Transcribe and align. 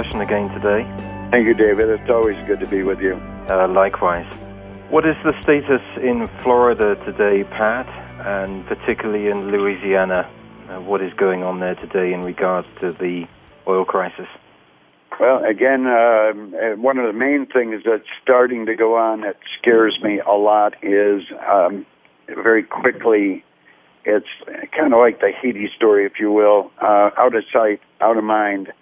Discussion 0.00 0.20
again 0.22 0.48
today. 0.50 0.84
Thank 1.30 1.46
you, 1.46 1.54
David. 1.54 1.88
It's 1.88 2.10
always 2.10 2.36
good 2.46 2.60
to 2.60 2.66
be 2.66 2.82
with 2.82 3.00
you. 3.00 3.14
Uh, 3.48 3.68
likewise. 3.68 4.26
What 4.88 5.06
is 5.06 5.16
the 5.24 5.34
status 5.42 5.82
in 6.02 6.26
Florida 6.38 6.96
today, 7.04 7.44
Pat, 7.44 7.86
and 8.26 8.66
particularly 8.66 9.28
in 9.28 9.50
Louisiana? 9.50 10.28
Uh, 10.68 10.80
what 10.80 11.02
is 11.02 11.12
going 11.14 11.42
on 11.42 11.60
there 11.60 11.74
today 11.74 12.12
in 12.14 12.22
regards 12.22 12.66
to 12.80 12.92
the 12.92 13.26
oil 13.68 13.84
crisis? 13.84 14.26
Well, 15.18 15.44
again, 15.44 15.86
uh, 15.86 16.32
one 16.76 16.98
of 16.98 17.06
the 17.06 17.12
main 17.12 17.46
things 17.46 17.82
that's 17.84 18.08
starting 18.22 18.66
to 18.66 18.74
go 18.74 18.96
on 18.96 19.20
that 19.20 19.36
scares 19.58 19.98
me 20.02 20.20
a 20.20 20.32
lot 20.32 20.74
is 20.82 21.22
um, 21.46 21.84
very 22.26 22.62
quickly 22.62 23.44
it's 24.04 24.26
kind 24.76 24.94
of 24.94 24.98
like 24.98 25.20
the 25.20 25.30
Haiti 25.42 25.68
story, 25.76 26.06
if 26.06 26.12
you 26.18 26.32
will, 26.32 26.70
uh, 26.80 27.10
out 27.18 27.34
of 27.34 27.44
sight, 27.52 27.80
out 28.00 28.16
of 28.16 28.24
mind. 28.24 28.72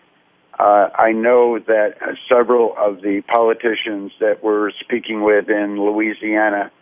Uh, 0.59 0.89
I 0.99 1.13
know 1.13 1.61
that 1.61 1.95
uh, 2.03 2.15
several 2.29 2.75
of 2.77 3.03
the 3.03 3.23
politicians 3.33 4.11
that 4.19 4.43
we're 4.43 4.73
speaking 4.73 5.23
with 5.23 5.49
in 5.49 5.81
Louisiana 5.81 6.73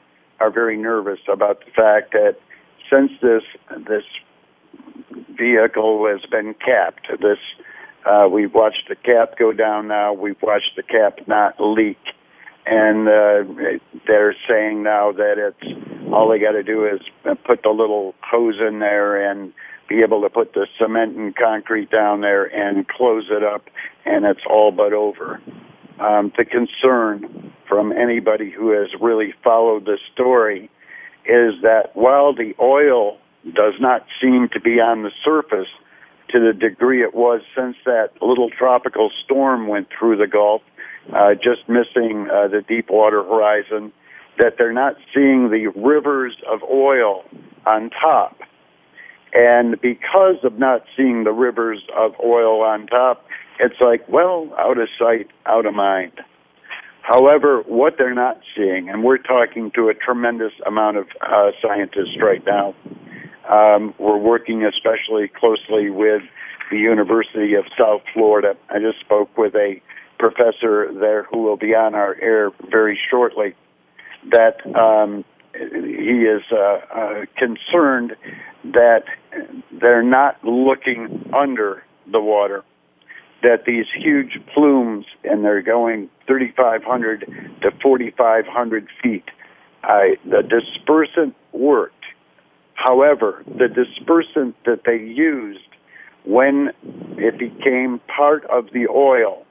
are 0.40 0.50
very 0.50 0.78
nervous 0.78 1.18
about 1.30 1.60
the 1.60 1.70
fact 1.72 2.12
that 2.12 2.36
since 2.90 3.10
this 3.20 3.42
this 3.86 4.04
vehicle 5.36 6.06
has 6.08 6.24
been 6.30 6.54
capped, 6.54 7.08
this 7.20 7.38
uh, 8.06 8.26
we've 8.30 8.54
watched 8.54 8.88
the 8.88 8.94
cap 8.94 9.36
go 9.38 9.52
down 9.52 9.88
now. 9.88 10.12
We've 10.14 10.40
watched 10.40 10.76
the 10.76 10.82
cap 10.82 11.26
not 11.26 11.56
leak, 11.60 11.98
and 12.64 13.06
uh, 13.06 13.78
they're 14.06 14.34
saying 14.48 14.84
now 14.84 15.12
that 15.12 15.34
it's 15.36 16.12
all 16.12 16.30
they 16.30 16.38
got 16.38 16.52
to 16.52 16.62
do 16.62 16.86
is 16.86 17.00
put 17.44 17.62
the 17.62 17.70
little 17.70 18.14
hose 18.22 18.56
in 18.58 18.78
there 18.78 19.30
and 19.30 19.52
be 19.88 20.02
able 20.02 20.22
to 20.22 20.30
put 20.30 20.52
the 20.54 20.66
cement 20.78 21.16
and 21.16 21.34
concrete 21.34 21.90
down 21.90 22.20
there 22.20 22.44
and 22.44 22.86
close 22.88 23.26
it 23.30 23.42
up, 23.42 23.64
and 24.04 24.24
it's 24.24 24.40
all 24.48 24.72
but 24.72 24.92
over. 24.92 25.40
Um, 25.98 26.32
the 26.36 26.44
concern 26.44 27.52
from 27.68 27.92
anybody 27.92 28.50
who 28.50 28.70
has 28.70 28.88
really 29.00 29.32
followed 29.42 29.84
the 29.84 29.98
story 30.12 30.70
is 31.24 31.54
that 31.62 31.90
while 31.94 32.34
the 32.34 32.54
oil 32.60 33.18
does 33.54 33.74
not 33.80 34.06
seem 34.20 34.48
to 34.52 34.60
be 34.60 34.80
on 34.80 35.02
the 35.02 35.10
surface 35.24 35.68
to 36.30 36.40
the 36.40 36.52
degree 36.52 37.02
it 37.02 37.14
was 37.14 37.40
since 37.56 37.76
that 37.84 38.10
little 38.20 38.50
tropical 38.50 39.10
storm 39.24 39.68
went 39.68 39.88
through 39.96 40.16
the 40.16 40.26
Gulf, 40.26 40.62
uh, 41.14 41.34
just 41.34 41.68
missing 41.68 42.28
uh, 42.30 42.48
the 42.48 42.62
Deepwater 42.66 43.22
Horizon, 43.22 43.92
that 44.38 44.54
they're 44.58 44.72
not 44.72 44.96
seeing 45.14 45.50
the 45.50 45.68
rivers 45.76 46.36
of 46.50 46.62
oil 46.62 47.24
on 47.64 47.90
top. 47.90 48.36
And 49.36 49.78
because 49.82 50.36
of 50.44 50.58
not 50.58 50.84
seeing 50.96 51.24
the 51.24 51.32
rivers 51.32 51.82
of 51.94 52.12
oil 52.24 52.62
on 52.62 52.86
top, 52.86 53.26
it's 53.60 53.78
like, 53.82 54.08
well, 54.08 54.50
out 54.58 54.78
of 54.78 54.88
sight, 54.98 55.28
out 55.44 55.66
of 55.66 55.74
mind. 55.74 56.12
However, 57.02 57.62
what 57.66 57.96
they're 57.98 58.14
not 58.14 58.40
seeing, 58.56 58.88
and 58.88 59.04
we're 59.04 59.18
talking 59.18 59.70
to 59.72 59.90
a 59.90 59.94
tremendous 59.94 60.52
amount 60.66 60.96
of 60.96 61.06
uh, 61.20 61.50
scientists 61.60 62.16
right 62.20 62.42
now, 62.46 62.74
um, 63.48 63.94
we're 63.98 64.16
working 64.16 64.64
especially 64.64 65.28
closely 65.28 65.90
with 65.90 66.22
the 66.70 66.78
University 66.78 67.54
of 67.54 67.66
South 67.78 68.02
Florida. 68.14 68.56
I 68.70 68.78
just 68.78 69.00
spoke 69.00 69.36
with 69.36 69.54
a 69.54 69.82
professor 70.18 70.90
there 70.98 71.24
who 71.24 71.42
will 71.42 71.58
be 71.58 71.74
on 71.74 71.94
our 71.94 72.16
air 72.22 72.52
very 72.70 72.98
shortly. 73.10 73.54
That 74.30 74.66
um, 74.74 75.24
he 75.52 76.24
is 76.24 76.42
uh, 76.50 76.56
uh, 76.56 77.24
concerned 77.36 78.16
that 78.72 79.04
they're 79.80 80.02
not 80.02 80.42
looking 80.44 81.30
under 81.36 81.82
the 82.10 82.20
water. 82.20 82.64
That 83.42 83.64
these 83.66 83.86
huge 83.94 84.38
plumes, 84.54 85.06
and 85.24 85.44
they're 85.44 85.62
going 85.62 86.08
3,500 86.26 87.20
to 87.62 87.70
4,500 87.82 88.88
feet. 89.02 89.24
Uh, 89.84 90.16
the 90.24 90.42
dispersant 90.42 91.34
worked. 91.52 91.92
However, 92.74 93.42
the 93.46 93.68
dispersant 93.68 94.54
that 94.64 94.82
they 94.84 94.96
used 94.96 95.60
when 96.24 96.70
it 97.18 97.38
became 97.38 98.00
part 98.08 98.44
of 98.46 98.66
the 98.72 98.88
oil 98.88 99.44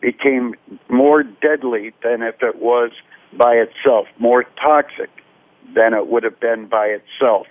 became 0.00 0.54
more 0.88 1.22
deadly 1.22 1.92
than 2.02 2.22
if 2.22 2.42
it 2.42 2.56
was 2.60 2.90
by 3.36 3.54
itself, 3.54 4.06
more 4.18 4.44
toxic 4.60 5.10
than 5.74 5.94
it 5.94 6.08
would 6.08 6.22
have 6.24 6.40
been 6.40 6.66
by 6.66 6.86
itself. 6.86 7.46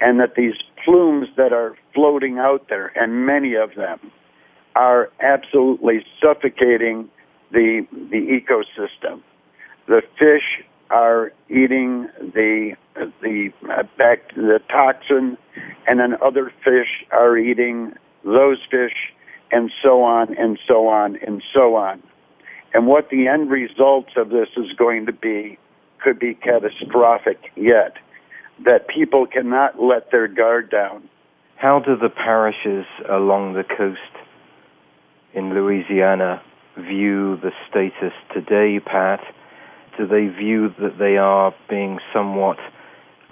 And 0.00 0.20
that 0.20 0.34
these 0.36 0.54
plumes 0.84 1.28
that 1.36 1.52
are 1.52 1.76
floating 1.94 2.38
out 2.38 2.68
there, 2.68 2.92
and 2.96 3.26
many 3.26 3.54
of 3.54 3.74
them, 3.74 3.98
are 4.74 5.10
absolutely 5.20 6.04
suffocating 6.22 7.08
the, 7.50 7.86
the 7.90 8.40
ecosystem. 8.40 9.22
The 9.86 10.02
fish 10.18 10.64
are 10.90 11.32
eating 11.48 12.08
the 12.18 12.76
the 13.20 13.50
uh, 13.70 13.82
back 13.98 14.34
the 14.34 14.60
toxin, 14.70 15.36
and 15.86 16.00
then 16.00 16.14
other 16.24 16.52
fish 16.64 17.04
are 17.10 17.36
eating 17.36 17.92
those 18.24 18.58
fish, 18.70 18.94
and 19.50 19.70
so 19.82 20.02
on 20.02 20.36
and 20.36 20.58
so 20.66 20.88
on 20.88 21.16
and 21.26 21.42
so 21.54 21.74
on. 21.76 22.02
And 22.74 22.86
what 22.86 23.10
the 23.10 23.28
end 23.28 23.50
results 23.50 24.10
of 24.16 24.30
this 24.30 24.48
is 24.56 24.72
going 24.76 25.06
to 25.06 25.12
be 25.12 25.58
could 26.02 26.18
be 26.18 26.34
catastrophic 26.34 27.50
yet, 27.56 27.96
that 28.64 28.88
people 28.88 29.26
cannot 29.26 29.80
let 29.80 30.10
their 30.10 30.28
guard 30.28 30.70
down. 30.70 31.08
How 31.56 31.80
do 31.80 31.96
the 31.96 32.08
parishes 32.08 32.86
along 33.08 33.54
the 33.54 33.64
coast 33.64 34.00
in 35.34 35.54
Louisiana 35.54 36.42
view 36.76 37.36
the 37.36 37.52
status 37.68 38.12
today, 38.32 38.80
Pat? 38.80 39.20
Do 39.98 40.06
they 40.06 40.26
view 40.26 40.68
that 40.80 40.98
they 40.98 41.16
are 41.16 41.54
being 41.68 41.98
somewhat 42.12 42.58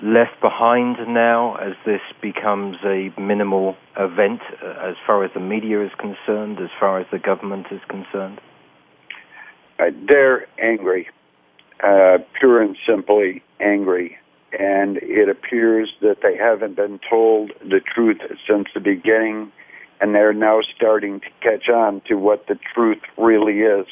left 0.02 0.40
behind 0.40 0.96
now 1.08 1.56
as 1.56 1.74
this 1.84 2.00
becomes 2.20 2.76
a 2.84 3.12
minimal 3.20 3.76
event 3.98 4.40
uh, 4.62 4.88
as 4.88 4.96
far 5.06 5.24
as 5.24 5.30
the 5.34 5.40
media 5.40 5.84
is 5.84 5.92
concerned, 5.98 6.58
as 6.60 6.70
far 6.80 6.98
as 7.00 7.06
the 7.12 7.18
government 7.18 7.66
is 7.70 7.80
concerned? 7.88 8.40
Uh, 9.78 9.90
they're 10.08 10.46
angry 10.58 11.08
uh, 11.82 12.18
pure 12.38 12.62
and 12.62 12.76
simply 12.86 13.42
angry. 13.60 14.18
And 14.58 14.98
it 14.98 15.28
appears 15.28 15.92
that 16.00 16.18
they 16.22 16.36
haven't 16.36 16.76
been 16.76 17.00
told 17.08 17.52
the 17.60 17.80
truth 17.80 18.18
since 18.48 18.68
the 18.74 18.80
beginning, 18.80 19.52
and 20.00 20.14
they're 20.14 20.32
now 20.32 20.60
starting 20.74 21.20
to 21.20 21.26
catch 21.40 21.68
on 21.68 22.02
to 22.08 22.14
what 22.14 22.46
the 22.46 22.58
truth 22.74 23.00
really 23.16 23.60
is. 23.60 23.86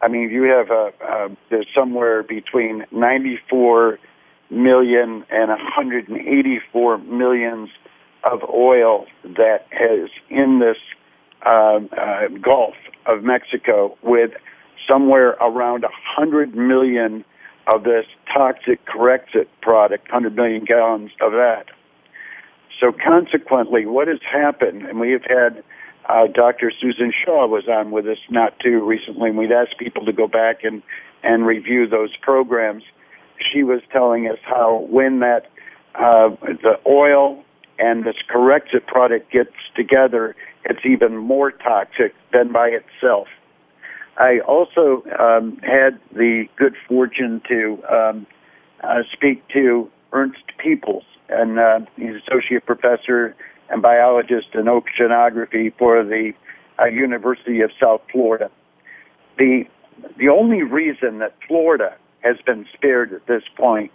I 0.00 0.08
mean, 0.08 0.30
you 0.30 0.44
have 0.44 0.70
a, 0.70 0.92
uh, 1.04 1.28
there's 1.50 1.68
somewhere 1.74 2.22
between 2.22 2.84
94 2.90 3.98
million 4.50 5.24
and 5.30 5.48
184 5.48 6.98
millions 6.98 7.68
of 8.24 8.40
oil 8.48 9.06
that 9.24 9.66
is 9.72 10.10
in 10.28 10.60
this 10.60 10.76
uh, 11.44 11.80
uh, 11.96 12.28
Gulf 12.40 12.74
of 13.06 13.22
Mexico 13.22 13.96
with 14.02 14.30
somewhere 14.88 15.30
around 15.40 15.82
100 15.82 16.54
million 16.54 17.24
of 17.66 17.84
this 17.84 18.06
toxic 18.32 18.84
Corexit 18.86 19.46
product, 19.60 20.10
100 20.10 20.34
million 20.34 20.64
gallons 20.64 21.10
of 21.20 21.32
that. 21.32 21.66
So 22.80 22.92
consequently, 22.92 23.86
what 23.86 24.08
has 24.08 24.18
happened, 24.30 24.82
and 24.82 24.98
we 24.98 25.12
have 25.12 25.24
had 25.24 25.62
uh, 26.08 26.26
Dr. 26.26 26.72
Susan 26.80 27.12
Shaw 27.24 27.46
was 27.46 27.68
on 27.68 27.92
with 27.92 28.06
us 28.06 28.18
not 28.28 28.58
too 28.58 28.84
recently, 28.84 29.28
and 29.30 29.38
we'd 29.38 29.52
asked 29.52 29.78
people 29.78 30.04
to 30.06 30.12
go 30.12 30.26
back 30.26 30.64
and, 30.64 30.82
and 31.22 31.46
review 31.46 31.86
those 31.86 32.16
programs. 32.16 32.82
She 33.52 33.62
was 33.62 33.80
telling 33.92 34.26
us 34.26 34.38
how 34.42 34.86
when 34.90 35.20
that 35.20 35.46
uh, 35.94 36.30
the 36.40 36.80
oil 36.86 37.44
and 37.78 38.04
this 38.04 38.16
Corexit 38.28 38.86
product 38.86 39.30
gets 39.30 39.52
together, 39.76 40.34
it's 40.64 40.84
even 40.84 41.16
more 41.16 41.50
toxic 41.50 42.14
than 42.32 42.52
by 42.52 42.68
itself. 42.68 43.28
I 44.22 44.38
also 44.46 45.02
um, 45.18 45.56
had 45.62 45.98
the 46.14 46.44
good 46.56 46.76
fortune 46.86 47.42
to 47.48 47.82
um, 47.92 48.26
uh, 48.84 49.02
speak 49.12 49.42
to 49.48 49.90
Ernst 50.12 50.44
Peebles, 50.58 51.02
and 51.28 51.58
uh, 51.58 51.80
he's 51.96 52.22
associate 52.28 52.64
professor 52.64 53.34
and 53.68 53.82
biologist 53.82 54.54
in 54.54 54.66
oceanography 54.66 55.76
for 55.76 56.04
the 56.04 56.34
uh, 56.80 56.84
University 56.84 57.62
of 57.62 57.70
South 57.80 58.00
Florida. 58.12 58.48
The 59.38 59.64
the 60.16 60.28
only 60.28 60.62
reason 60.62 61.18
that 61.18 61.34
Florida 61.48 61.96
has 62.20 62.36
been 62.46 62.64
spared 62.74 63.12
at 63.12 63.26
this 63.26 63.42
point 63.56 63.90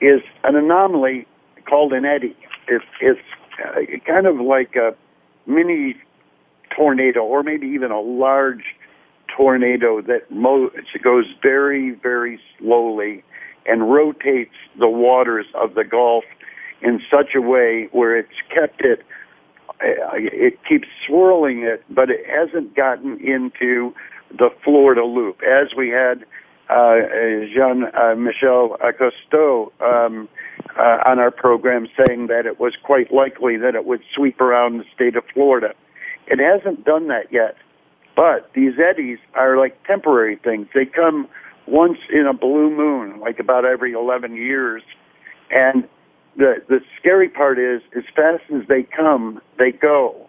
is 0.00 0.20
an 0.44 0.54
anomaly 0.54 1.26
called 1.68 1.92
an 1.92 2.04
eddy. 2.04 2.36
It's, 2.68 2.84
it's 3.00 3.20
uh, 3.64 3.80
kind 4.06 4.26
of 4.26 4.40
like 4.40 4.76
a 4.76 4.94
mini 5.50 5.96
tornado, 6.76 7.24
or 7.24 7.42
maybe 7.42 7.66
even 7.66 7.90
a 7.90 8.00
large 8.00 8.62
tornado 9.34 10.00
that 10.02 10.30
mo- 10.30 10.70
goes 11.02 11.26
very, 11.42 11.92
very 11.92 12.40
slowly 12.58 13.22
and 13.66 13.90
rotates 13.92 14.54
the 14.78 14.88
waters 14.88 15.46
of 15.54 15.74
the 15.74 15.84
Gulf 15.84 16.24
in 16.80 17.00
such 17.10 17.34
a 17.34 17.40
way 17.40 17.88
where 17.92 18.16
it's 18.16 18.28
kept 18.54 18.80
it, 18.80 19.00
uh, 19.80 20.14
it 20.14 20.58
keeps 20.68 20.88
swirling 21.06 21.62
it, 21.62 21.84
but 21.90 22.10
it 22.10 22.24
hasn't 22.26 22.74
gotten 22.74 23.18
into 23.20 23.94
the 24.30 24.50
Florida 24.64 25.04
loop. 25.04 25.40
As 25.42 25.74
we 25.76 25.88
had 25.88 26.24
uh, 26.68 26.96
Jean 27.54 27.84
uh, 27.94 28.14
Michel 28.14 28.76
Cousteau 28.80 29.72
um, 29.80 30.28
uh, 30.78 30.98
on 31.06 31.18
our 31.18 31.30
program 31.30 31.88
saying 31.96 32.26
that 32.28 32.46
it 32.46 32.60
was 32.60 32.74
quite 32.82 33.12
likely 33.12 33.56
that 33.56 33.74
it 33.74 33.86
would 33.86 34.02
sweep 34.14 34.40
around 34.40 34.78
the 34.78 34.84
state 34.94 35.16
of 35.16 35.24
Florida. 35.32 35.74
It 36.26 36.38
hasn't 36.38 36.84
done 36.84 37.08
that 37.08 37.32
yet. 37.32 37.56
But 38.18 38.50
these 38.52 38.72
eddies 38.80 39.18
are 39.34 39.56
like 39.56 39.80
temporary 39.86 40.40
things. 40.42 40.66
They 40.74 40.86
come 40.86 41.28
once 41.68 41.98
in 42.12 42.26
a 42.26 42.34
blue 42.34 42.68
moon, 42.68 43.20
like 43.20 43.38
about 43.38 43.64
every 43.64 43.92
11 43.92 44.34
years. 44.34 44.82
And 45.52 45.84
the, 46.36 46.54
the 46.68 46.80
scary 46.98 47.28
part 47.28 47.60
is, 47.60 47.80
as 47.96 48.02
fast 48.16 48.42
as 48.52 48.66
they 48.66 48.82
come, 48.82 49.40
they 49.56 49.70
go. 49.70 50.28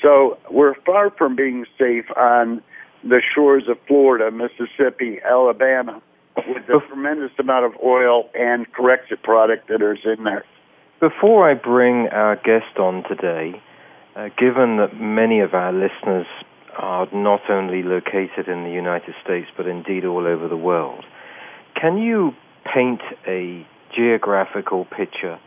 So 0.00 0.38
we're 0.50 0.72
far 0.86 1.10
from 1.10 1.36
being 1.36 1.66
safe 1.78 2.06
on 2.16 2.62
the 3.04 3.20
shores 3.34 3.64
of 3.68 3.76
Florida, 3.86 4.30
Mississippi, 4.30 5.18
Alabama, 5.22 6.00
with 6.36 6.66
the 6.68 6.80
tremendous 6.88 7.32
amount 7.38 7.66
of 7.66 7.72
oil 7.84 8.30
and 8.32 8.66
Corexit 8.72 9.22
product 9.22 9.68
that 9.68 9.82
is 9.82 9.98
in 10.06 10.24
there. 10.24 10.46
Before 11.00 11.50
I 11.50 11.52
bring 11.52 12.08
our 12.08 12.36
guest 12.36 12.78
on 12.78 13.02
today, 13.06 13.60
uh, 14.16 14.30
given 14.38 14.78
that 14.78 14.98
many 14.98 15.40
of 15.40 15.52
our 15.52 15.70
listeners 15.70 16.26
are 16.78 17.08
not 17.12 17.40
only 17.48 17.82
located 17.82 18.48
in 18.48 18.64
the 18.64 18.70
United 18.70 19.14
States, 19.22 19.48
but 19.56 19.66
indeed 19.66 20.04
all 20.04 20.26
over 20.26 20.48
the 20.48 20.56
world. 20.56 21.04
Can 21.80 21.98
you 21.98 22.32
paint 22.72 23.00
a 23.26 23.66
geographical 23.94 24.84
picture 24.84 25.38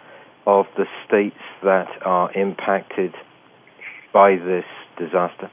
of 0.46 0.66
the 0.78 0.86
states 1.08 1.40
that 1.64 1.88
are 2.04 2.32
impacted 2.34 3.14
by 4.14 4.36
this 4.36 4.66
disaster? 4.98 5.50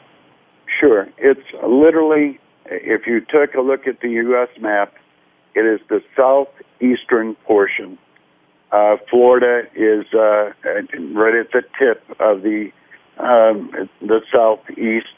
Sure. 0.80 1.08
It's 1.18 1.46
literally, 1.66 2.38
if 2.66 3.06
you 3.06 3.20
took 3.20 3.54
a 3.54 3.60
look 3.60 3.86
at 3.86 4.00
the 4.00 4.08
U.S. 4.08 4.48
map, 4.60 4.94
it 5.54 5.60
is 5.60 5.80
the 5.88 6.00
southeastern 6.16 7.34
portion. 7.46 7.98
Uh, 8.72 8.96
Florida 9.10 9.62
is 9.74 10.06
uh, 10.14 10.52
right 11.14 11.34
at 11.34 11.50
the 11.52 11.62
tip 11.78 12.02
of 12.20 12.42
the 12.42 12.70
um, 13.18 13.88
the 14.00 14.20
southeast 14.32 15.14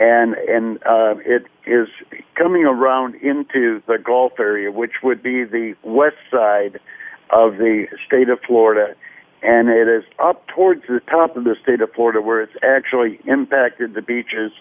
and 0.00 0.34
and 0.48 0.78
uh, 0.78 1.14
it 1.24 1.44
is 1.66 1.88
coming 2.34 2.64
around 2.64 3.14
into 3.16 3.82
the 3.86 3.98
Gulf 4.02 4.32
area, 4.40 4.72
which 4.72 5.02
would 5.02 5.22
be 5.22 5.44
the 5.44 5.74
west 5.84 6.16
side 6.30 6.80
of 7.30 7.58
the 7.58 7.86
state 8.06 8.30
of 8.30 8.40
Florida, 8.44 8.94
and 9.42 9.68
it 9.68 9.86
is 9.88 10.02
up 10.18 10.46
towards 10.48 10.82
the 10.88 11.00
top 11.08 11.36
of 11.36 11.44
the 11.44 11.54
state 11.62 11.82
of 11.82 11.92
Florida 11.92 12.20
where 12.20 12.40
it's 12.42 12.56
actually 12.62 13.20
impacted 13.26 13.94
the 13.94 14.02
beaches, 14.02 14.52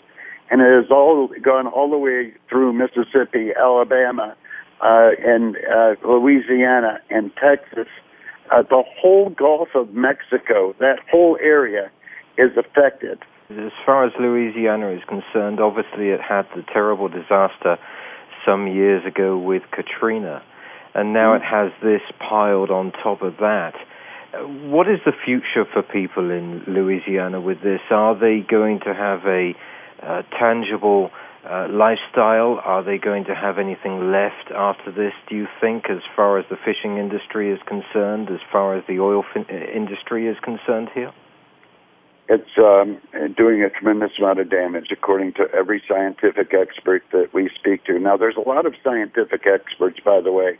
and 0.51 0.61
it 0.61 0.83
has 0.83 0.91
all 0.91 1.29
gone 1.41 1.67
all 1.67 1.89
the 1.89 1.97
way 1.97 2.33
through 2.49 2.73
Mississippi, 2.73 3.51
Alabama, 3.57 4.35
uh, 4.81 5.11
and 5.25 5.55
uh, 5.57 5.95
Louisiana 6.05 6.99
and 7.09 7.31
Texas. 7.41 7.87
Uh, 8.51 8.63
the 8.63 8.83
whole 8.99 9.29
Gulf 9.29 9.69
of 9.73 9.93
Mexico, 9.93 10.75
that 10.79 10.97
whole 11.09 11.37
area, 11.41 11.89
is 12.37 12.51
affected. 12.57 13.19
As 13.49 13.71
far 13.83 14.05
as 14.05 14.13
Louisiana 14.19 14.89
is 14.91 15.01
concerned, 15.07 15.59
obviously 15.59 16.09
it 16.09 16.21
had 16.21 16.45
the 16.55 16.61
terrible 16.71 17.07
disaster 17.07 17.79
some 18.45 18.67
years 18.67 19.03
ago 19.07 19.39
with 19.39 19.63
Katrina, 19.71 20.43
and 20.93 21.13
now 21.13 21.33
it 21.33 21.41
has 21.41 21.71
this 21.81 22.01
piled 22.19 22.69
on 22.69 22.91
top 22.91 23.23
of 23.23 23.37
that. 23.39 23.73
What 24.69 24.87
is 24.87 24.99
the 25.03 25.13
future 25.25 25.65
for 25.65 25.81
people 25.81 26.29
in 26.29 26.61
Louisiana 26.67 27.41
with 27.41 27.63
this? 27.63 27.81
Are 27.89 28.13
they 28.13 28.45
going 28.47 28.81
to 28.81 28.93
have 28.93 29.25
a 29.25 29.55
uh, 30.03 30.21
tangible 30.39 31.09
uh, 31.43 31.69
lifestyle? 31.71 32.61
Are 32.63 32.83
they 32.83 32.99
going 32.99 33.25
to 33.25 33.33
have 33.33 33.57
anything 33.57 34.11
left 34.11 34.51
after 34.55 34.91
this, 34.91 35.13
do 35.27 35.35
you 35.35 35.47
think, 35.59 35.89
as 35.89 36.03
far 36.15 36.37
as 36.37 36.45
the 36.51 36.57
fishing 36.63 36.97
industry 36.97 37.51
is 37.51 37.59
concerned, 37.65 38.29
as 38.29 38.41
far 38.51 38.77
as 38.77 38.83
the 38.87 38.99
oil 38.99 39.23
fin- 39.33 39.49
industry 39.49 40.27
is 40.27 40.37
concerned 40.43 40.89
here? 40.93 41.11
It's 42.29 42.57
um, 42.59 43.01
doing 43.35 43.63
a 43.63 43.71
tremendous 43.71 44.11
amount 44.19 44.39
of 44.39 44.51
damage, 44.51 44.89
according 44.91 45.33
to 45.33 45.47
every 45.51 45.81
scientific 45.89 46.53
expert 46.53 47.03
that 47.11 47.33
we 47.33 47.49
speak 47.59 47.85
to. 47.85 47.97
Now, 47.97 48.17
there's 48.17 48.37
a 48.37 48.47
lot 48.47 48.67
of 48.67 48.75
scientific 48.83 49.47
experts, 49.47 49.99
by 50.05 50.21
the 50.21 50.31
way, 50.31 50.59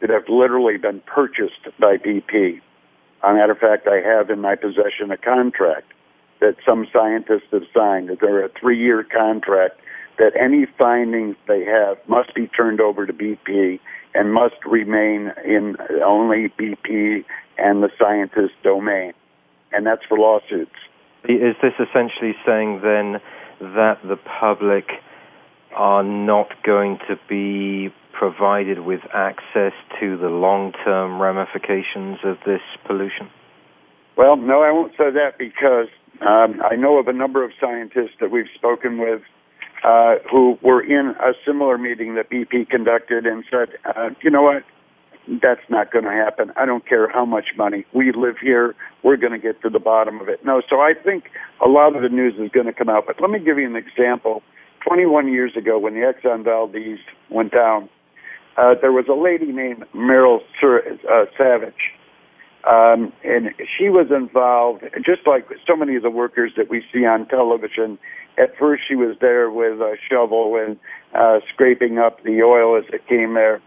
that 0.00 0.08
have 0.08 0.24
literally 0.30 0.78
been 0.78 1.02
purchased 1.02 1.68
by 1.78 1.98
BP. 1.98 2.56
As 2.56 3.30
a 3.30 3.34
matter 3.34 3.52
of 3.52 3.58
fact, 3.58 3.86
I 3.86 4.00
have 4.00 4.30
in 4.30 4.40
my 4.40 4.56
possession 4.56 5.10
a 5.10 5.18
contract 5.18 5.92
that 6.40 6.56
some 6.64 6.86
scientists 6.90 7.52
have 7.52 7.64
signed. 7.74 8.10
They're 8.18 8.46
a 8.46 8.50
three-year 8.58 9.04
contract 9.04 9.78
that 10.18 10.32
any 10.34 10.64
findings 10.78 11.36
they 11.46 11.62
have 11.66 11.98
must 12.08 12.34
be 12.34 12.46
turned 12.46 12.80
over 12.80 13.04
to 13.04 13.12
BP 13.12 13.80
and 14.14 14.32
must 14.32 14.64
remain 14.64 15.30
in 15.44 15.76
only 16.02 16.48
BP 16.58 17.26
and 17.58 17.82
the 17.82 17.90
scientist 17.98 18.54
domain 18.62 19.12
and 19.72 19.86
that's 19.86 20.04
for 20.08 20.18
lawsuits. 20.18 20.76
Is 21.28 21.56
this 21.60 21.72
essentially 21.74 22.34
saying 22.46 22.80
then 22.82 23.20
that 23.60 23.98
the 24.02 24.16
public 24.16 24.84
are 25.74 26.02
not 26.02 26.48
going 26.64 26.98
to 27.08 27.18
be 27.28 27.92
provided 28.12 28.80
with 28.80 29.00
access 29.12 29.72
to 30.00 30.16
the 30.16 30.28
long 30.28 30.72
term 30.84 31.20
ramifications 31.20 32.18
of 32.24 32.36
this 32.46 32.60
pollution? 32.86 33.28
Well, 34.16 34.36
no, 34.36 34.62
I 34.62 34.70
won't 34.72 34.92
say 34.92 35.10
that 35.10 35.36
because 35.38 35.88
um, 36.22 36.62
I 36.62 36.76
know 36.76 36.98
of 36.98 37.08
a 37.08 37.12
number 37.12 37.44
of 37.44 37.50
scientists 37.60 38.16
that 38.20 38.30
we've 38.30 38.48
spoken 38.54 38.98
with 38.98 39.20
uh, 39.84 40.14
who 40.30 40.58
were 40.62 40.82
in 40.82 41.14
a 41.20 41.32
similar 41.46 41.76
meeting 41.76 42.14
that 42.14 42.30
BP 42.30 42.70
conducted 42.70 43.26
and 43.26 43.44
said, 43.50 43.68
uh, 43.84 44.10
you 44.22 44.30
know 44.30 44.42
what, 44.42 44.64
that's 45.42 45.62
not 45.68 45.92
going 45.92 46.04
to 46.04 46.10
happen. 46.10 46.52
I 46.56 46.66
don't 46.66 46.86
care 46.86 47.08
how 47.08 47.24
much 47.24 47.46
money. 47.56 47.84
We 47.92 48.12
live 48.12 48.36
here. 48.40 48.74
We're 49.02 49.16
going 49.16 49.32
to 49.32 49.38
get 49.38 49.60
to 49.62 49.70
the 49.70 49.78
bottom 49.78 50.20
of 50.20 50.28
it. 50.28 50.44
No, 50.44 50.62
so 50.68 50.76
I 50.76 50.92
think 50.94 51.24
a 51.64 51.68
lot 51.68 51.96
of 51.96 52.02
the 52.02 52.08
news 52.08 52.34
is 52.38 52.50
going 52.50 52.66
to 52.66 52.72
come 52.72 52.88
out. 52.88 53.04
But 53.06 53.20
let 53.20 53.30
me 53.30 53.38
give 53.38 53.58
you 53.58 53.66
an 53.66 53.76
example. 53.76 54.42
21 54.86 55.32
years 55.32 55.52
ago, 55.56 55.78
when 55.78 55.94
the 55.94 56.00
Exxon 56.00 56.44
Valdez 56.44 56.98
went 57.28 57.52
down, 57.52 57.88
uh, 58.56 58.74
there 58.80 58.92
was 58.92 59.06
a 59.08 59.14
lady 59.14 59.52
named 59.52 59.84
Merle 59.92 60.40
Sir, 60.60 60.82
uh, 61.10 61.24
Savage. 61.36 61.92
Um, 62.68 63.12
and 63.24 63.50
she 63.78 63.88
was 63.88 64.08
involved, 64.10 64.84
just 65.04 65.26
like 65.26 65.46
so 65.66 65.76
many 65.76 65.96
of 65.96 66.02
the 66.02 66.10
workers 66.10 66.52
that 66.56 66.70
we 66.70 66.84
see 66.92 67.04
on 67.04 67.26
television. 67.28 67.98
At 68.38 68.56
first, 68.58 68.82
she 68.88 68.94
was 68.94 69.16
there 69.20 69.50
with 69.50 69.80
a 69.80 69.96
shovel 70.08 70.56
and 70.56 70.76
uh, 71.14 71.40
scraping 71.52 71.98
up 71.98 72.22
the 72.24 72.42
oil 72.42 72.76
as 72.76 72.84
it 72.92 73.06
came 73.08 73.34
there 73.34 73.60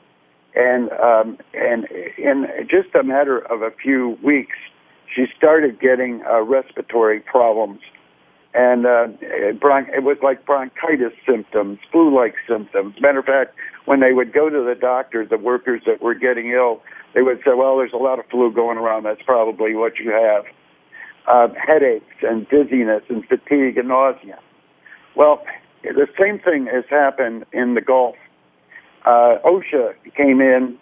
and 0.55 0.91
um, 0.93 1.37
and 1.53 1.85
in 2.17 2.47
just 2.69 2.93
a 2.95 3.03
matter 3.03 3.39
of 3.51 3.61
a 3.61 3.71
few 3.71 4.17
weeks, 4.23 4.57
she 5.13 5.25
started 5.37 5.79
getting 5.79 6.23
uh, 6.29 6.41
respiratory 6.41 7.19
problems, 7.19 7.81
and 8.53 8.85
uh, 8.85 9.07
bron- 9.59 9.89
it 9.93 10.03
was 10.03 10.17
like 10.23 10.45
bronchitis 10.45 11.13
symptoms, 11.27 11.79
flu-like 11.91 12.35
symptoms. 12.47 12.95
Matter 12.99 13.19
of 13.19 13.25
fact, 13.25 13.55
when 13.85 13.99
they 13.99 14.13
would 14.13 14.33
go 14.33 14.49
to 14.49 14.63
the 14.63 14.75
doctor, 14.79 15.25
the 15.25 15.37
workers 15.37 15.81
that 15.85 16.01
were 16.01 16.15
getting 16.15 16.49
ill, 16.51 16.81
they 17.13 17.21
would 17.21 17.39
say, 17.45 17.51
"Well, 17.55 17.77
there's 17.77 17.93
a 17.93 17.97
lot 17.97 18.19
of 18.19 18.25
flu 18.31 18.51
going 18.51 18.77
around. 18.77 19.03
That's 19.03 19.21
probably 19.23 19.75
what 19.75 19.97
you 19.99 20.11
have." 20.11 20.45
uh, 21.29 21.47
headaches 21.55 22.15
and 22.21 22.47
dizziness 22.49 23.03
and 23.09 23.25
fatigue 23.25 23.77
and 23.77 23.87
nausea. 23.87 24.39
Well, 25.15 25.43
the 25.83 26.07
same 26.19 26.39
thing 26.39 26.67
has 26.73 26.83
happened 26.89 27.45
in 27.53 27.75
the 27.75 27.81
Gulf. 27.81 28.15
Uh, 29.09 29.39
OSHA 29.43 29.95
came 30.15 30.39
in, 30.39 30.77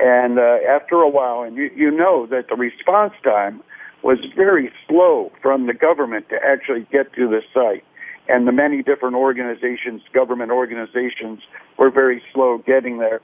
and 0.00 0.40
uh, 0.40 0.58
after 0.68 0.96
a 0.96 1.08
while, 1.08 1.42
and 1.42 1.54
you, 1.54 1.70
you 1.76 1.88
know 1.88 2.26
that 2.26 2.48
the 2.48 2.56
response 2.56 3.12
time 3.22 3.62
was 4.02 4.18
very 4.34 4.72
slow 4.88 5.30
from 5.40 5.68
the 5.68 5.74
government 5.74 6.28
to 6.30 6.36
actually 6.44 6.84
get 6.90 7.12
to 7.12 7.28
the 7.28 7.42
site. 7.54 7.84
And 8.28 8.48
the 8.48 8.50
many 8.50 8.82
different 8.82 9.14
organizations, 9.14 10.02
government 10.12 10.50
organizations, 10.50 11.42
were 11.78 11.92
very 11.92 12.20
slow 12.34 12.58
getting 12.66 12.98
there. 12.98 13.20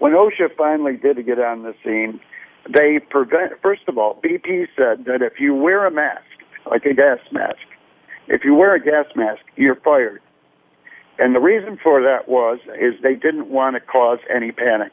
When 0.00 0.12
OSHA 0.12 0.54
finally 0.58 0.98
did 0.98 1.24
get 1.24 1.38
on 1.38 1.62
the 1.62 1.74
scene, 1.82 2.20
they 2.68 2.98
prevent, 2.98 3.52
first 3.62 3.88
of 3.88 3.96
all, 3.96 4.20
BP 4.22 4.66
said 4.76 5.06
that 5.06 5.22
if 5.22 5.40
you 5.40 5.54
wear 5.54 5.86
a 5.86 5.90
mask, 5.90 6.28
like 6.70 6.84
a 6.84 6.92
gas 6.92 7.20
mask, 7.32 7.64
if 8.26 8.44
you 8.44 8.54
wear 8.54 8.74
a 8.74 8.84
gas 8.84 9.06
mask, 9.16 9.40
you're 9.56 9.80
fired. 9.80 10.20
And 11.18 11.34
the 11.34 11.40
reason 11.40 11.78
for 11.82 12.00
that 12.02 12.28
was, 12.28 12.60
is 12.80 12.94
they 13.02 13.14
didn't 13.14 13.48
want 13.48 13.74
to 13.74 13.80
cause 13.80 14.18
any 14.34 14.52
panic. 14.52 14.92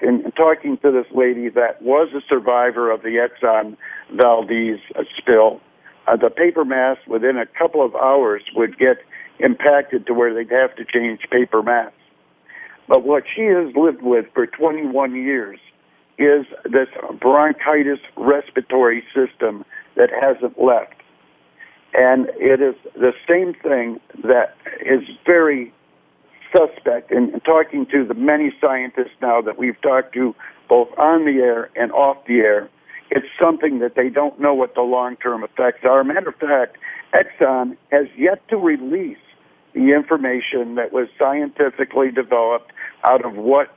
In 0.00 0.32
talking 0.32 0.78
to 0.78 0.90
this 0.90 1.06
lady 1.14 1.48
that 1.48 1.82
was 1.82 2.08
a 2.14 2.20
survivor 2.28 2.90
of 2.90 3.02
the 3.02 3.26
Exxon 3.26 3.76
Valdez 4.14 4.80
spill, 5.16 5.60
uh, 6.06 6.16
the 6.16 6.30
paper 6.30 6.64
mask 6.64 7.00
within 7.06 7.36
a 7.36 7.46
couple 7.46 7.84
of 7.84 7.94
hours 7.94 8.42
would 8.54 8.78
get 8.78 8.98
impacted 9.38 10.06
to 10.06 10.14
where 10.14 10.34
they'd 10.34 10.52
have 10.52 10.74
to 10.76 10.84
change 10.84 11.20
paper 11.30 11.62
masks. 11.62 11.96
But 12.88 13.04
what 13.04 13.24
she 13.34 13.42
has 13.42 13.74
lived 13.76 14.02
with 14.02 14.26
for 14.34 14.46
21 14.46 15.14
years 15.14 15.58
is 16.18 16.46
this 16.64 16.88
bronchitis 17.20 17.98
respiratory 18.16 19.04
system 19.14 19.64
that 19.96 20.10
hasn't 20.10 20.60
left. 20.60 20.94
And 21.94 22.30
it 22.36 22.60
is 22.60 22.74
the 22.94 23.12
same 23.28 23.54
thing 23.54 24.00
that 24.24 24.56
is 24.80 25.02
very 25.26 25.72
suspect 26.56 27.10
in 27.10 27.38
talking 27.40 27.86
to 27.86 28.04
the 28.04 28.14
many 28.14 28.54
scientists 28.60 29.16
now 29.20 29.40
that 29.42 29.58
we've 29.58 29.80
talked 29.82 30.14
to 30.14 30.34
both 30.68 30.88
on 30.98 31.24
the 31.24 31.40
air 31.42 31.70
and 31.76 31.92
off 31.92 32.18
the 32.26 32.40
air. 32.40 32.68
It's 33.10 33.26
something 33.40 33.80
that 33.80 33.94
they 33.94 34.08
don't 34.08 34.40
know 34.40 34.54
what 34.54 34.74
the 34.74 34.82
long 34.82 35.16
term 35.16 35.44
effects 35.44 35.84
are. 35.84 36.02
Matter 36.02 36.30
of 36.30 36.36
fact, 36.36 36.78
Exxon 37.12 37.76
has 37.90 38.06
yet 38.16 38.46
to 38.48 38.56
release 38.56 39.18
the 39.74 39.92
information 39.92 40.76
that 40.76 40.92
was 40.92 41.08
scientifically 41.18 42.10
developed 42.10 42.72
out 43.04 43.24
of 43.24 43.34
what 43.34 43.74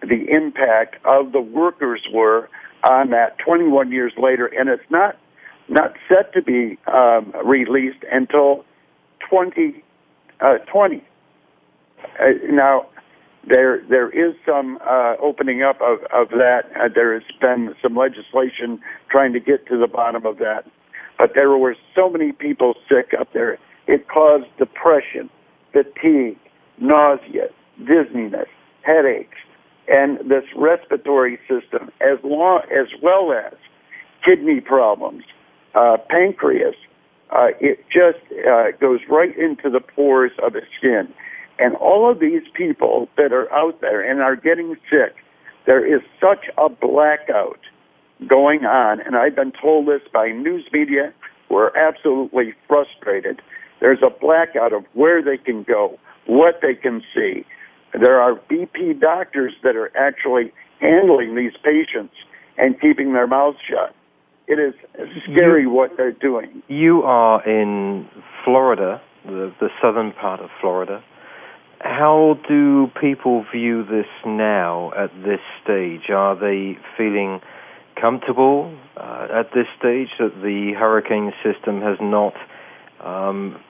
the 0.00 0.26
impact 0.30 0.96
of 1.04 1.32
the 1.32 1.40
workers 1.40 2.02
were 2.12 2.48
on 2.84 3.10
that 3.10 3.38
21 3.38 3.90
years 3.90 4.12
later, 4.16 4.46
and 4.46 4.68
it's 4.68 4.90
not 4.90 5.18
not 5.68 5.94
set 6.08 6.32
to 6.34 6.42
be 6.42 6.78
um, 6.92 7.32
released 7.44 8.04
until 8.10 8.64
2020. 9.30 9.82
Uh, 10.40 10.44
uh, 12.20 12.24
now, 12.50 12.86
there 13.46 13.82
there 13.88 14.10
is 14.10 14.34
some 14.46 14.78
uh, 14.86 15.14
opening 15.22 15.62
up 15.62 15.80
of 15.80 16.00
of 16.12 16.30
that. 16.30 16.62
Uh, 16.76 16.88
there 16.94 17.14
has 17.14 17.22
been 17.40 17.74
some 17.82 17.96
legislation 17.96 18.80
trying 19.10 19.32
to 19.32 19.40
get 19.40 19.66
to 19.68 19.78
the 19.78 19.86
bottom 19.86 20.26
of 20.26 20.38
that, 20.38 20.64
but 21.18 21.32
there 21.34 21.50
were 21.50 21.76
so 21.94 22.10
many 22.10 22.32
people 22.32 22.74
sick 22.88 23.12
up 23.18 23.32
there. 23.32 23.58
It 23.86 24.06
caused 24.08 24.46
depression, 24.58 25.30
fatigue, 25.72 26.38
nausea, 26.78 27.48
dizziness, 27.78 28.48
headaches, 28.82 29.38
and 29.88 30.18
this 30.30 30.44
respiratory 30.54 31.38
system, 31.48 31.90
as 32.00 32.18
long 32.22 32.62
as 32.70 32.88
well 33.02 33.32
as 33.32 33.54
kidney 34.24 34.60
problems, 34.60 35.24
uh, 35.74 35.96
pancreas. 36.08 36.74
Uh, 37.30 37.48
it 37.60 37.84
just 37.92 38.24
uh, 38.48 38.70
goes 38.80 39.00
right 39.08 39.36
into 39.36 39.68
the 39.70 39.80
pores 39.80 40.32
of 40.42 40.54
the 40.54 40.62
skin. 40.78 41.08
And 41.58 41.74
all 41.76 42.10
of 42.10 42.20
these 42.20 42.42
people 42.54 43.08
that 43.16 43.32
are 43.32 43.52
out 43.52 43.80
there 43.80 44.00
and 44.00 44.20
are 44.20 44.36
getting 44.36 44.76
sick, 44.90 45.16
there 45.66 45.84
is 45.84 46.00
such 46.20 46.46
a 46.56 46.68
blackout 46.68 47.60
going 48.26 48.64
on. 48.64 49.00
And 49.00 49.16
I've 49.16 49.36
been 49.36 49.52
told 49.60 49.88
this 49.88 50.00
by 50.12 50.28
news 50.28 50.64
media 50.72 51.12
who 51.48 51.56
are 51.56 51.76
absolutely 51.76 52.54
frustrated. 52.66 53.42
There's 53.80 54.02
a 54.02 54.10
blackout 54.10 54.72
of 54.72 54.84
where 54.94 55.22
they 55.22 55.36
can 55.36 55.64
go, 55.64 55.98
what 56.26 56.60
they 56.62 56.74
can 56.74 57.02
see. 57.14 57.44
There 57.92 58.20
are 58.20 58.34
BP 58.50 59.00
doctors 59.00 59.54
that 59.62 59.76
are 59.76 59.90
actually 59.96 60.52
handling 60.80 61.34
these 61.34 61.52
patients 61.62 62.14
and 62.56 62.80
keeping 62.80 63.12
their 63.12 63.26
mouths 63.26 63.58
shut 63.68 63.94
it 64.48 64.58
is 64.58 64.74
scary 65.24 65.62
you, 65.62 65.70
what 65.70 65.92
they're 65.96 66.12
doing. 66.12 66.62
You 66.68 67.02
are 67.02 67.46
in 67.46 68.08
Florida, 68.44 69.00
the, 69.24 69.52
the 69.60 69.68
southern 69.80 70.12
part 70.12 70.40
of 70.40 70.48
Florida. 70.60 71.04
How 71.80 72.38
do 72.48 72.88
people 73.00 73.44
view 73.54 73.84
this 73.84 74.06
now 74.26 74.90
at 74.96 75.10
this 75.22 75.40
stage? 75.62 76.10
Are 76.10 76.34
they 76.34 76.78
feeling 76.96 77.40
comfortable 78.00 78.76
uh, 78.96 79.28
at 79.32 79.52
this 79.54 79.66
stage 79.78 80.08
that 80.18 80.32
the 80.42 80.72
hurricane 80.76 81.32
system 81.44 81.80
has 81.80 81.98
not 82.00 82.34
um, 83.04 83.60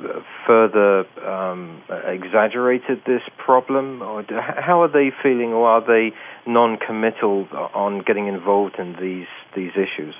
further 0.47 1.05
um, 1.27 1.83
exaggerated 2.07 3.03
this 3.07 3.21
problem, 3.37 4.01
or 4.01 4.23
do, 4.23 4.37
how 4.41 4.83
are 4.83 4.89
they 4.89 5.11
feeling, 5.23 5.53
or 5.53 5.69
are 5.69 5.87
they 5.87 6.15
non-committal 6.47 7.49
on 7.75 8.03
getting 8.07 8.27
involved 8.27 8.77
in 8.79 8.97
these 9.01 9.27
these 9.55 9.73
issues? 9.73 10.15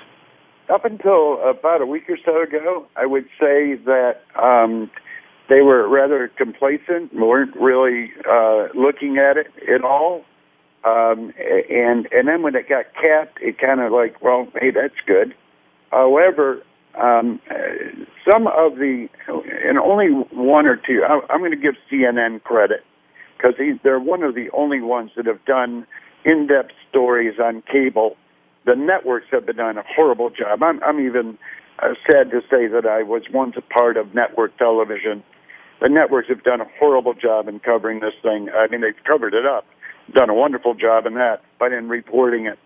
Up 0.69 0.85
until 0.85 1.39
about 1.47 1.81
a 1.81 1.85
week 1.85 2.09
or 2.09 2.17
so 2.23 2.41
ago, 2.41 2.85
I 2.95 3.05
would 3.05 3.25
say 3.39 3.75
that 3.85 4.21
um, 4.41 4.89
they 5.49 5.61
were 5.61 5.87
rather 5.87 6.29
complacent, 6.37 7.13
weren't 7.13 7.55
really 7.55 8.11
uh, 8.29 8.67
looking 8.75 9.17
at 9.17 9.37
it 9.37 9.47
at 9.67 9.83
all. 9.83 10.23
Um, 10.85 11.33
and 11.69 12.07
and 12.11 12.27
then 12.27 12.41
when 12.41 12.55
it 12.55 12.69
got 12.69 12.85
capped, 12.93 13.39
it 13.41 13.57
kind 13.57 13.81
of 13.81 13.91
like, 13.91 14.21
well, 14.21 14.47
hey, 14.59 14.71
that's 14.71 14.93
good. 15.05 15.35
However, 15.91 16.61
um, 16.95 17.41
some 18.29 18.47
of 18.47 18.75
the, 18.75 19.07
and 19.27 19.77
only 19.77 20.07
one 20.31 20.67
or 20.67 20.75
two, 20.75 21.03
I, 21.07 21.19
I'm 21.31 21.39
going 21.39 21.51
to 21.51 21.57
give 21.57 21.75
CNN 21.91 22.43
credit 22.43 22.81
because 23.37 23.55
they're 23.83 23.99
one 23.99 24.23
of 24.23 24.35
the 24.35 24.49
only 24.51 24.81
ones 24.81 25.11
that 25.15 25.25
have 25.25 25.43
done 25.45 25.85
in-depth 26.25 26.71
stories 26.89 27.39
on 27.39 27.63
cable 27.71 28.15
the 28.65 28.75
networks 28.75 29.27
have 29.31 29.45
been 29.45 29.57
doing 29.57 29.77
a 29.77 29.83
horrible 29.95 30.29
job. 30.29 30.61
I'm, 30.63 30.81
I'm 30.83 30.99
even 30.99 31.37
uh, 31.81 31.93
sad 32.09 32.31
to 32.31 32.41
say 32.49 32.67
that 32.67 32.85
I 32.85 33.03
was 33.03 33.23
once 33.33 33.55
a 33.57 33.61
part 33.61 33.97
of 33.97 34.13
network 34.13 34.57
television. 34.57 35.23
The 35.81 35.89
networks 35.89 36.27
have 36.29 36.43
done 36.43 36.61
a 36.61 36.67
horrible 36.77 37.13
job 37.13 37.47
in 37.47 37.59
covering 37.59 38.01
this 38.01 38.13
thing. 38.21 38.49
I 38.49 38.67
mean, 38.67 38.81
they've 38.81 39.03
covered 39.05 39.33
it 39.33 39.45
up, 39.45 39.65
done 40.13 40.29
a 40.29 40.33
wonderful 40.33 40.73
job 40.73 41.05
in 41.05 41.13
that, 41.15 41.41
but 41.57 41.71
in 41.71 41.87
reporting 41.87 42.45
it. 42.45 42.59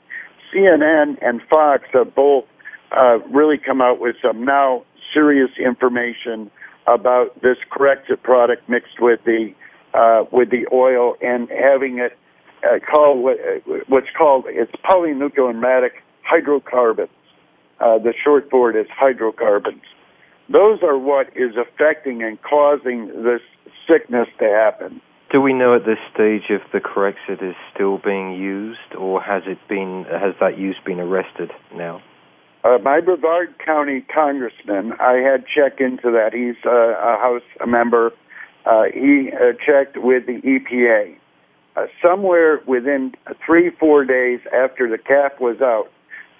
CNN 0.54 1.18
and 1.22 1.42
Fox 1.50 1.84
have 1.94 2.14
both 2.16 2.46
uh, 2.92 3.20
really 3.32 3.58
come 3.58 3.82
out 3.82 4.00
with 4.00 4.16
some 4.22 4.46
now 4.46 4.84
serious 5.14 5.52
information 5.64 6.50
about 6.88 7.40
this 7.42 7.58
Corexit 7.72 8.22
product 8.24 8.68
mixed 8.68 9.00
with 9.00 9.20
the 9.26 9.54
uh, 9.94 10.26
with 10.32 10.50
the 10.50 10.66
oil 10.74 11.16
and 11.22 11.50
having 11.50 12.00
it 12.00 12.18
uh, 12.63 12.79
called 12.79 13.24
what, 13.24 13.38
uh, 13.39 13.79
what's 13.88 14.08
called 14.17 14.46
it's 14.48 14.72
polynucleomatic 14.89 15.91
hydrocarbons. 16.24 17.10
Uh, 17.79 17.98
the 17.98 18.13
short 18.24 18.50
for 18.50 18.70
it 18.70 18.79
is 18.79 18.88
hydrocarbons. 18.91 19.82
Those 20.51 20.79
are 20.84 20.98
what 20.98 21.27
is 21.36 21.55
affecting 21.58 22.24
and 22.24 22.41
causing 22.41 23.08
this 23.24 23.41
sickness 23.88 24.27
to 24.39 24.46
happen. 24.46 25.01
Do 25.32 25.41
we 25.41 25.53
know 25.53 25.75
at 25.75 25.86
this 25.86 25.98
stage 26.13 26.43
if 26.50 26.62
the 26.72 26.79
Corexit 26.79 27.41
is 27.41 27.55
still 27.74 27.98
being 27.98 28.34
used, 28.34 28.93
or 28.98 29.22
has 29.22 29.43
it 29.48 29.58
been 29.67 30.05
has 30.10 30.36
that 30.39 30.60
use 30.60 30.77
been 30.86 31.00
arrested 31.00 31.51
now? 31.75 32.01
Uh, 32.63 32.77
my 32.82 33.01
Brevard 33.01 33.55
County 33.63 34.05
congressman, 34.13 34.93
I 35.00 35.15
had 35.15 35.43
checked 35.48 35.82
into 35.82 36.12
that. 36.12 36.32
He's 36.34 36.55
uh, 36.65 36.72
a 36.72 37.17
House 37.20 37.41
member. 37.67 38.12
Uh, 38.65 38.84
he 38.93 39.32
uh, 39.34 39.51
checked 39.65 39.98
with 39.98 40.27
the 40.27 40.39
EPA 40.41 41.17
uh, 41.75 41.86
somewhere 42.01 42.62
within 42.68 43.13
three, 43.46 43.72
four 43.80 44.06
days 44.06 44.39
after 44.53 44.89
the 44.89 44.98
cap 44.98 45.39
was 45.39 45.62
out, 45.62 45.89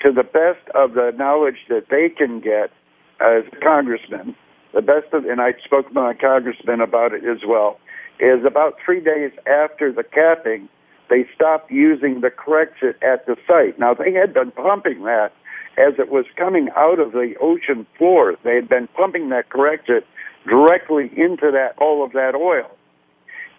to 0.02 0.12
the 0.12 0.24
best 0.24 0.68
of 0.76 0.94
the 0.94 1.12
knowledge 1.18 1.66
that 1.70 1.86
they 1.90 2.10
can 2.10 2.40
get 2.40 2.72
as 3.20 3.44
congressmen, 3.62 4.36
the 4.74 4.82
best 4.82 5.14
of, 5.14 5.26
and 5.26 5.40
I 5.42 5.54
spoke 5.64 5.88
to 5.88 5.94
my 5.94 6.14
congressman 6.14 6.82
about 6.82 7.14
it 7.14 7.24
as 7.24 7.40
well, 7.48 7.80
is 8.20 8.46
about 8.46 8.76
three 8.84 9.02
days 9.02 9.32
after 9.48 9.92
the 9.92 10.04
capping, 10.04 10.68
they 11.10 11.26
stopped 11.34 11.72
using 11.72 12.22
the 12.22 12.30
Corexit 12.30 12.96
at 13.02 13.26
the 13.26 13.36
site. 13.48 13.80
Now, 13.80 13.94
they 13.94 14.14
had 14.14 14.34
been 14.34 14.52
pumping 14.52 15.04
that 15.04 15.32
as 15.78 15.94
it 15.98 16.10
was 16.10 16.26
coming 16.38 16.70
out 16.76 17.00
of 17.00 17.12
the 17.12 17.34
ocean 17.42 17.86
floor. 17.98 18.36
They 18.44 18.56
had 18.56 18.70
been 18.70 18.88
pumping 18.96 19.30
that 19.30 19.50
Corexit 19.50 20.04
directly 20.48 21.12
into 21.16 21.52
that 21.52 21.74
all 21.80 22.04
of 22.04 22.12
that 22.14 22.36
oil. 22.36 22.70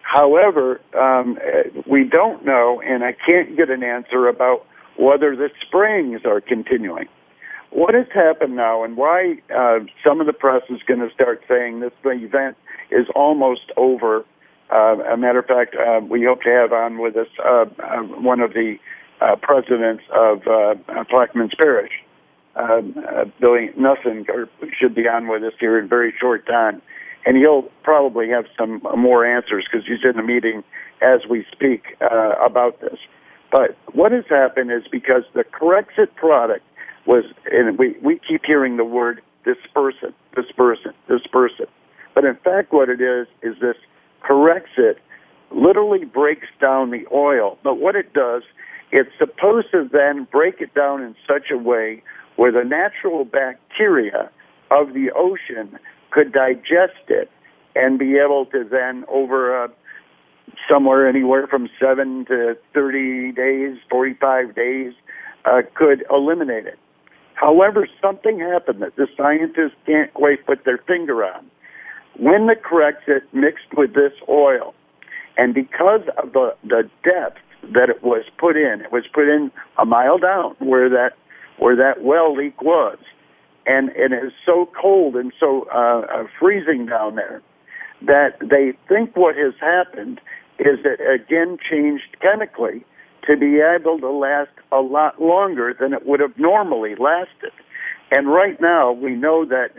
However, 0.04 0.80
um, 0.96 1.38
we 1.87 2.04
don't 2.04 2.44
know, 2.44 2.80
and 2.84 3.02
I 3.02 3.16
can't 3.26 3.56
get 3.56 3.68
an 3.70 3.82
answer 3.82 4.28
about 4.28 4.64
whether 4.96 5.34
the 5.34 5.50
springs 5.66 6.20
are 6.25 6.40
continuing. 6.40 7.08
what 7.75 7.92
has 7.94 8.06
happened 8.14 8.54
now 8.54 8.84
and 8.84 8.96
why 8.96 9.34
uh, 9.54 9.80
some 10.06 10.20
of 10.20 10.26
the 10.26 10.32
press 10.32 10.62
is 10.70 10.80
going 10.87 11.00
to 11.00 11.12
start 11.12 11.42
saying 11.49 11.80
this 11.80 11.92
event 12.04 12.56
is 12.90 13.06
almost 13.16 13.73
over. 13.76 14.25
Uh, 14.70 14.96
a 15.12 15.16
matter 15.16 15.40
of 15.40 15.46
fact, 15.46 15.75
uh, 15.75 16.00
we 16.08 16.25
hope 16.25 16.42
to 16.42 16.50
have 16.50 16.73
on 16.73 16.99
with 16.99 17.16
us 17.16 17.26
uh, 17.44 17.64
uh, 17.82 18.02
one 18.20 18.40
of 18.40 18.52
the 18.52 18.76
uh, 19.20 19.34
presidents 19.42 20.04
of 20.12 20.40
Plaquemines 21.08 21.56
Parish, 21.58 21.92
uh, 22.56 22.80
Billy 23.40 23.70
Nungesser, 23.76 24.49
should 24.78 24.94
be 24.94 25.08
on 25.08 25.26
with 25.28 25.42
us 25.42 25.52
here 25.58 25.78
in 25.78 25.88
very 25.88 26.14
short 26.20 26.46
time. 26.46 26.80
And 27.26 27.37
he'll 27.37 27.69
probably 27.83 28.28
have 28.28 28.45
some 28.59 28.83
more 28.97 29.25
answers 29.25 29.66
because 29.71 29.87
he's 29.87 30.04
in 30.04 30.19
a 30.19 30.23
meeting 30.23 30.62
as 31.00 31.21
we 31.28 31.47
speak 31.52 31.97
uh, 32.00 32.35
about 32.45 32.81
this. 32.81 32.99
But 33.50 33.76
what 33.95 34.12
has 34.12 34.25
happened 34.28 34.73
is 34.73 34.83
because 34.90 35.23
the 35.35 35.45
Corexit 35.45 36.14
product 36.16 36.64
was, 37.07 37.25
and 37.50 37.78
we, 37.78 37.97
we 38.02 38.21
keep 38.26 38.43
hearing 38.45 38.76
the 38.76 38.85
word 38.85 39.23
dispersant, 39.47 40.14
dispersant, 40.35 40.95
dispersant. 41.09 41.69
But 42.14 42.25
in 42.25 42.37
fact, 42.37 42.73
what 42.73 42.88
it 42.88 43.00
is, 43.00 43.26
is 43.43 43.54
this 43.61 43.76
Corexit 44.28 44.97
literally 45.50 46.04
breaks 46.04 46.49
down 46.61 46.90
the 46.90 47.04
oil. 47.12 47.59
But 47.62 47.76
what 47.76 47.97
it 47.97 48.12
does, 48.12 48.43
it's 48.90 49.11
supposed 49.19 49.69
to 49.73 49.88
then 49.90 50.26
break 50.31 50.61
it 50.61 50.75
down 50.75 51.02
in 51.02 51.14
such 51.26 51.50
a 51.50 51.57
way 51.57 52.02
where 52.37 52.52
the 52.52 52.64
natural 52.64 53.25
bacteria 53.25 54.31
of 54.71 54.95
the 54.95 55.11
ocean 55.14 55.78
could 56.14 56.33
digest 56.33 57.09
it 57.09 57.28
and 57.75 57.99
be 57.99 58.16
able 58.16 58.47
to 58.47 58.64
then, 58.71 59.04
over 59.09 59.64
a, 59.64 59.68
somewhere 60.71 61.09
anywhere 61.09 61.49
from 61.49 61.68
7 61.80 62.26
to 62.26 62.56
30 62.73 63.33
days, 63.33 63.76
45 63.90 64.54
days, 64.54 64.92
uh, 65.44 65.62
could 65.75 66.04
eliminate 66.11 66.66
it. 66.66 66.78
However, 67.35 67.88
something 68.00 68.38
happened 68.38 68.80
that 68.80 68.94
the 68.94 69.09
scientists 69.16 69.76
can't 69.87 70.14
quite 70.14 70.47
put 70.47 70.64
their 70.64 70.78
finger 70.78 71.25
on. 71.25 71.44
When 72.16 72.47
the 72.47 72.54
Corexit 72.54 73.23
mixed 73.33 73.76
with 73.76 73.94
this 73.94 74.12
oil, 74.28 74.73
and 75.37 75.52
because 75.52 76.02
of 76.23 76.33
the, 76.33 76.54
the 76.62 76.88
depth 77.02 77.40
that 77.75 77.90
it 77.90 78.04
was 78.04 78.25
put 78.38 78.56
in, 78.56 78.83
it 78.83 78.92
was 78.92 79.04
put 79.12 79.28
in 79.28 79.50
a 79.78 79.85
mile 79.85 80.18
down 80.18 80.54
where 80.61 80.88
that 80.88 81.14
where 81.59 81.76
that 81.76 82.02
well 82.02 82.35
leak 82.35 82.62
was, 82.62 82.99
and, 83.66 83.90
it 83.90 84.12
is 84.12 84.33
so 84.44 84.68
cold 84.80 85.16
and 85.16 85.33
so 85.38 85.66
uh, 85.75 86.00
uh, 86.00 86.25
freezing 86.38 86.87
down 86.87 87.16
there 87.16 87.42
that 88.06 88.37
they 88.40 88.73
think 88.88 89.16
what 89.16 89.37
has 89.37 89.54
happened 89.61 90.21
is 90.59 90.78
it 90.85 91.00
again 91.00 91.59
changed 91.71 92.16
chemically 92.21 92.85
to 93.26 93.37
be 93.37 93.61
able 93.61 93.99
to 93.99 94.11
last 94.11 94.50
a 94.73 94.80
lot 94.80 95.21
longer 95.21 95.75
than 95.78 95.92
it 95.92 96.06
would 96.06 96.21
have 96.21 96.37
normally 96.38 96.94
lasted. 96.97 97.52
And 98.11 98.28
right 98.28 98.61
now, 98.61 98.92
we 98.92 99.12
know 99.14 99.47
that 99.47 99.71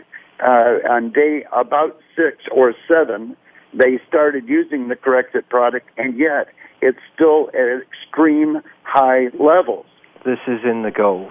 uh, 0.42 0.88
on 0.90 1.12
day 1.12 1.44
about 1.52 1.98
six 2.16 2.38
or 2.52 2.74
seven, 2.88 3.36
they 3.72 4.00
started 4.08 4.48
using 4.48 4.88
the 4.88 4.96
Corexit 4.96 5.48
product, 5.48 5.88
and 5.96 6.18
yet 6.18 6.48
it's 6.82 6.98
still 7.14 7.50
at 7.54 7.82
extreme 7.82 8.60
high 8.82 9.28
levels. 9.38 9.86
This 10.24 10.38
is 10.46 10.60
in 10.64 10.82
the 10.82 10.90
Gulf. 10.90 11.30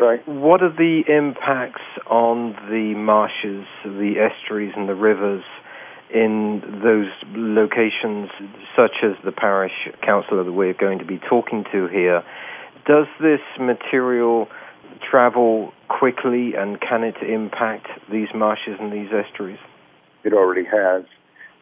Right. 0.00 0.26
What 0.26 0.62
are 0.62 0.72
the 0.72 1.02
impacts 1.08 1.82
on 2.06 2.52
the 2.68 2.94
marshes, 2.96 3.66
the 3.84 4.14
estuaries, 4.18 4.72
and 4.76 4.88
the 4.88 4.94
rivers 4.94 5.44
in 6.12 6.60
those 6.82 7.10
locations, 7.34 8.30
such 8.76 9.02
as 9.02 9.12
the 9.24 9.32
parish 9.32 9.72
councillor 10.04 10.44
that 10.44 10.52
we're 10.52 10.74
going 10.74 10.98
to 10.98 11.04
be 11.04 11.18
talking 11.18 11.64
to 11.72 11.86
here, 11.88 12.22
does 12.86 13.06
this 13.20 13.40
material 13.58 14.48
travel 15.10 15.72
quickly 15.88 16.54
and 16.56 16.80
can 16.80 17.02
it 17.02 17.16
impact 17.22 17.88
these 18.10 18.28
marshes 18.34 18.76
and 18.80 18.92
these 18.92 19.08
estuaries? 19.12 19.58
It 20.24 20.32
already 20.32 20.64
has. 20.64 21.04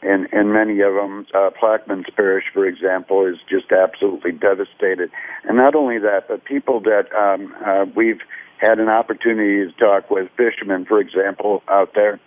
And, 0.03 0.29
and 0.33 0.53
many 0.53 0.81
of 0.81 0.95
them, 0.95 1.27
uh, 1.33 1.51
Plaquemines 1.51 2.13
Parish, 2.17 2.45
for 2.53 2.67
example, 2.67 3.25
is 3.25 3.37
just 3.49 3.71
absolutely 3.71 4.33
devastated. 4.33 5.11
And 5.45 5.57
not 5.57 5.77
only 5.77 5.99
that, 5.99 6.27
but 6.29 6.45
people 6.45 6.81
that 6.81 7.07
um, 7.15 7.55
uh, 7.65 7.85
we've 7.95 8.21
had 8.59 8.81
an 8.81 8.89
opportunity 8.89 9.71
to 9.71 9.79
talk 9.79 10.11
with, 10.11 10.29
fishermen, 10.37 10.87
for 10.87 11.01
example, 11.01 11.63
out 11.69 11.91
there, 11.95 12.21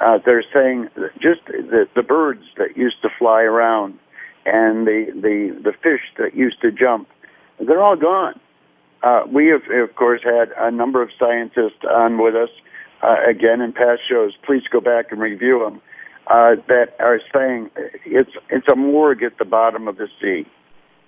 uh, 0.00 0.18
they're 0.26 0.44
saying 0.52 0.88
just 1.14 1.40
the, 1.46 1.88
the 1.94 2.02
birds 2.02 2.44
that 2.58 2.76
used 2.76 3.00
to 3.00 3.08
fly 3.18 3.42
around 3.42 3.98
and 4.44 4.86
the, 4.86 5.06
the, 5.14 5.58
the 5.64 5.72
fish 5.72 6.02
that 6.18 6.34
used 6.34 6.60
to 6.60 6.70
jump, 6.70 7.08
they're 7.58 7.82
all 7.82 7.96
gone. 7.96 8.38
Uh, 9.02 9.22
we 9.32 9.46
have, 9.48 9.62
of 9.70 9.94
course, 9.96 10.20
had 10.22 10.50
a 10.58 10.70
number 10.70 11.02
of 11.02 11.08
scientists 11.18 11.82
on 11.88 12.22
with 12.22 12.34
us, 12.34 12.50
uh, 13.02 13.16
again 13.28 13.60
in 13.60 13.72
past 13.72 14.00
shows. 14.08 14.32
Please 14.44 14.62
go 14.70 14.80
back 14.80 15.12
and 15.12 15.20
review 15.20 15.60
them. 15.64 15.80
Uh, 16.28 16.56
that 16.66 16.86
are 16.98 17.20
saying 17.32 17.70
it's 18.04 18.32
it's 18.50 18.66
a 18.66 18.74
morgue 18.74 19.22
at 19.22 19.38
the 19.38 19.44
bottom 19.44 19.86
of 19.86 19.96
the 19.96 20.08
sea. 20.20 20.44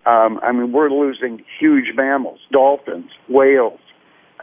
Um, 0.07 0.38
I 0.44 0.52
mean, 0.52 0.70
we're 0.70 0.90
losing 0.90 1.44
huge 1.59 1.87
mammals, 1.96 2.38
dolphins, 2.52 3.11
whales, 3.28 3.81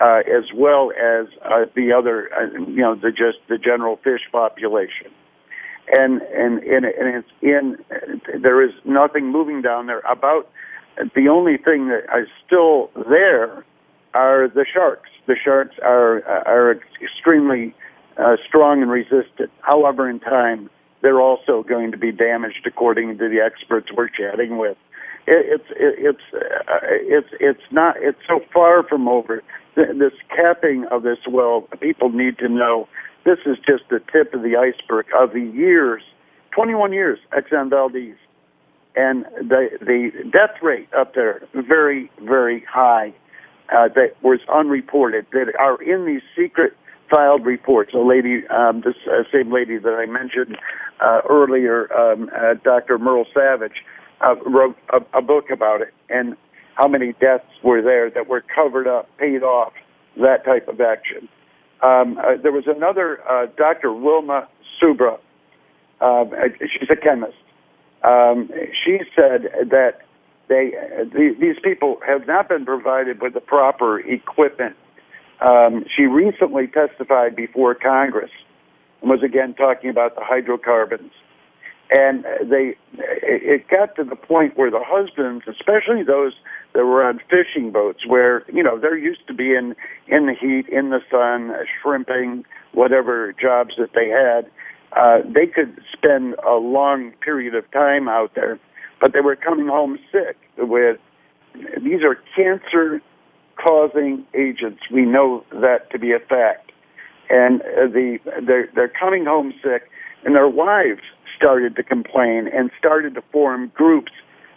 uh, 0.01 0.19
as 0.27 0.51
well 0.53 0.91
as 0.91 1.27
uh, 1.45 1.65
the 1.75 1.93
other, 1.97 2.29
uh, 2.35 2.59
you 2.69 2.81
know, 2.81 2.93
the 2.93 3.09
just 3.09 3.37
the 3.47 3.57
general 3.57 3.95
fish 4.03 4.21
population. 4.31 5.11
And 5.87 6.21
and 6.23 6.59
and, 6.63 6.85
and 6.85 7.23
it's 7.23 7.29
in 7.41 7.77
there 8.41 8.61
is 8.61 8.73
nothing 8.83 9.31
moving 9.31 9.61
down 9.61 9.87
there. 9.87 9.99
About 9.99 10.49
the 10.97 11.29
only 11.29 11.55
thing 11.57 11.87
that 11.87 12.03
is 12.19 12.27
still 12.45 12.91
there 13.09 13.63
are 14.13 14.49
the 14.49 14.65
sharks. 14.71 15.09
The 15.25 15.35
sharks 15.41 15.75
are 15.81 16.21
are 16.25 16.77
extremely 17.01 17.73
uh, 18.17 18.37
strong 18.47 18.81
and 18.81 18.91
resistant. 18.91 19.51
However, 19.61 20.09
in 20.09 20.19
time, 20.19 20.69
they're 21.01 21.21
also 21.21 21.63
going 21.63 21.91
to 21.91 21.97
be 21.97 22.11
damaged, 22.11 22.65
according 22.65 23.17
to 23.17 23.29
the 23.29 23.39
experts 23.39 23.87
we're 23.95 24.09
chatting 24.09 24.57
with. 24.57 24.77
It, 25.27 25.61
it's 25.61 25.69
it, 25.71 25.95
it's 25.97 26.33
uh, 26.33 26.79
it's 26.81 27.29
it's 27.39 27.71
not 27.71 27.95
it's 27.99 28.19
so 28.27 28.41
far 28.53 28.83
from 28.83 29.07
over 29.07 29.43
this 29.75 30.13
capping 30.29 30.85
of 30.91 31.03
this 31.03 31.17
well, 31.29 31.67
people 31.79 32.09
need 32.09 32.37
to 32.39 32.47
know 32.47 32.87
this 33.25 33.39
is 33.45 33.57
just 33.57 33.83
the 33.89 33.99
tip 34.11 34.33
of 34.33 34.43
the 34.43 34.55
iceberg 34.55 35.07
of 35.17 35.33
the 35.33 35.41
years, 35.41 36.03
21 36.51 36.93
years, 36.93 37.19
Exxon 37.31 37.69
Valdez. 37.69 38.15
And 38.95 39.25
the, 39.25 39.69
the 39.81 40.11
death 40.31 40.61
rate 40.61 40.87
up 40.97 41.15
there, 41.15 41.41
very, 41.53 42.09
very 42.21 42.63
high, 42.71 43.13
uh, 43.69 43.89
that 43.89 44.15
was 44.21 44.39
unreported, 44.47 45.25
that 45.33 45.53
are 45.59 45.81
in 45.81 46.05
these 46.05 46.21
secret 46.37 46.77
filed 47.09 47.45
reports. 47.45 47.93
A 47.93 47.99
lady, 47.99 48.47
um, 48.47 48.81
this 48.81 48.95
uh, 49.07 49.23
same 49.31 49.51
lady 49.51 49.77
that 49.77 49.93
I 49.93 50.05
mentioned 50.05 50.57
uh, 50.99 51.21
earlier, 51.29 51.91
um, 51.93 52.29
uh, 52.35 52.55
Dr. 52.63 52.97
Merle 52.97 53.25
Savage, 53.33 53.83
uh, 54.21 54.35
wrote 54.45 54.77
a, 54.93 55.17
a 55.17 55.21
book 55.21 55.49
about 55.51 55.81
it. 55.81 55.93
And 56.09 56.35
how 56.75 56.87
many 56.87 57.13
deaths 57.13 57.45
were 57.63 57.81
there 57.81 58.09
that 58.09 58.27
were 58.27 58.41
covered 58.41 58.87
up, 58.87 59.09
paid 59.17 59.43
off, 59.43 59.73
that 60.17 60.45
type 60.45 60.67
of 60.67 60.79
action. 60.81 61.27
Um, 61.81 62.17
uh, 62.17 62.41
there 62.41 62.51
was 62.51 62.65
another 62.67 63.19
uh, 63.29 63.47
Dr. 63.57 63.93
Wilma 63.93 64.47
Subra. 64.81 65.19
Uh, 65.99 66.25
she's 66.59 66.89
a 66.89 66.95
chemist. 66.95 67.37
Um, 68.03 68.49
she 68.83 68.99
said 69.15 69.69
that 69.69 69.99
they 70.47 70.71
the, 71.11 71.35
these 71.39 71.55
people 71.63 71.97
have 72.05 72.27
not 72.27 72.49
been 72.49 72.65
provided 72.65 73.21
with 73.21 73.33
the 73.33 73.41
proper 73.41 73.99
equipment. 73.99 74.75
Um, 75.45 75.85
she 75.95 76.03
recently 76.03 76.67
testified 76.67 77.35
before 77.35 77.75
Congress 77.75 78.31
and 79.01 79.11
was 79.11 79.21
again 79.21 79.53
talking 79.53 79.91
about 79.91 80.15
the 80.15 80.21
hydrocarbons. 80.23 81.11
And 81.91 82.25
they 82.49 82.75
it 82.97 83.67
got 83.67 83.95
to 83.97 84.03
the 84.03 84.15
point 84.15 84.57
where 84.57 84.71
the 84.71 84.81
husbands 84.83 85.45
especially 85.47 86.01
those 86.01 86.33
that 86.73 86.83
were 86.83 87.03
on 87.05 87.19
fishing 87.29 87.71
boats 87.71 88.07
where 88.07 88.43
you 88.51 88.63
know 88.63 88.79
they're 88.79 88.97
used 88.97 89.27
to 89.27 89.35
being 89.35 89.75
in 90.07 90.25
the 90.25 90.33
heat 90.33 90.67
in 90.67 90.89
the 90.89 91.01
sun 91.11 91.53
shrimping 91.79 92.43
whatever 92.73 93.35
jobs 93.39 93.75
that 93.77 93.91
they 93.93 94.09
had 94.09 94.49
uh 94.97 95.21
they 95.31 95.45
could 95.45 95.79
spend 95.93 96.33
a 96.43 96.55
long 96.55 97.11
period 97.21 97.53
of 97.53 97.69
time 97.69 98.09
out 98.09 98.33
there 98.33 98.59
but 98.99 99.13
they 99.13 99.21
were 99.21 99.35
coming 99.35 99.67
home 99.67 99.99
sick 100.11 100.37
with 100.57 100.97
these 101.83 102.01
are 102.01 102.17
cancer 102.35 102.99
causing 103.61 104.25
agents 104.33 104.81
we 104.91 105.03
know 105.05 105.43
that 105.51 105.89
to 105.91 105.99
be 105.99 106.11
a 106.11 106.19
fact 106.19 106.71
and 107.29 107.61
uh, 107.61 107.87
the 107.87 108.19
they're 108.45 108.69
they're 108.75 108.93
coming 108.99 109.25
home 109.25 109.53
sick 109.63 109.89
and 110.23 110.35
their 110.35 110.49
wives 110.49 111.01
started 111.35 111.75
to 111.75 111.83
complain 111.83 112.49
and 112.53 112.71
started 112.77 113.13
to 113.15 113.21
form 113.31 113.71
groups 113.75 114.11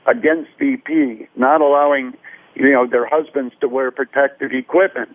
against 0.07 0.51
BP, 0.59 1.29
not 1.37 1.61
allowing, 1.61 2.15
you 2.55 2.73
know, 2.73 2.87
their 2.87 3.07
husbands 3.07 3.55
to 3.61 3.69
wear 3.69 3.91
protective 3.91 4.53
equipment. 4.53 5.15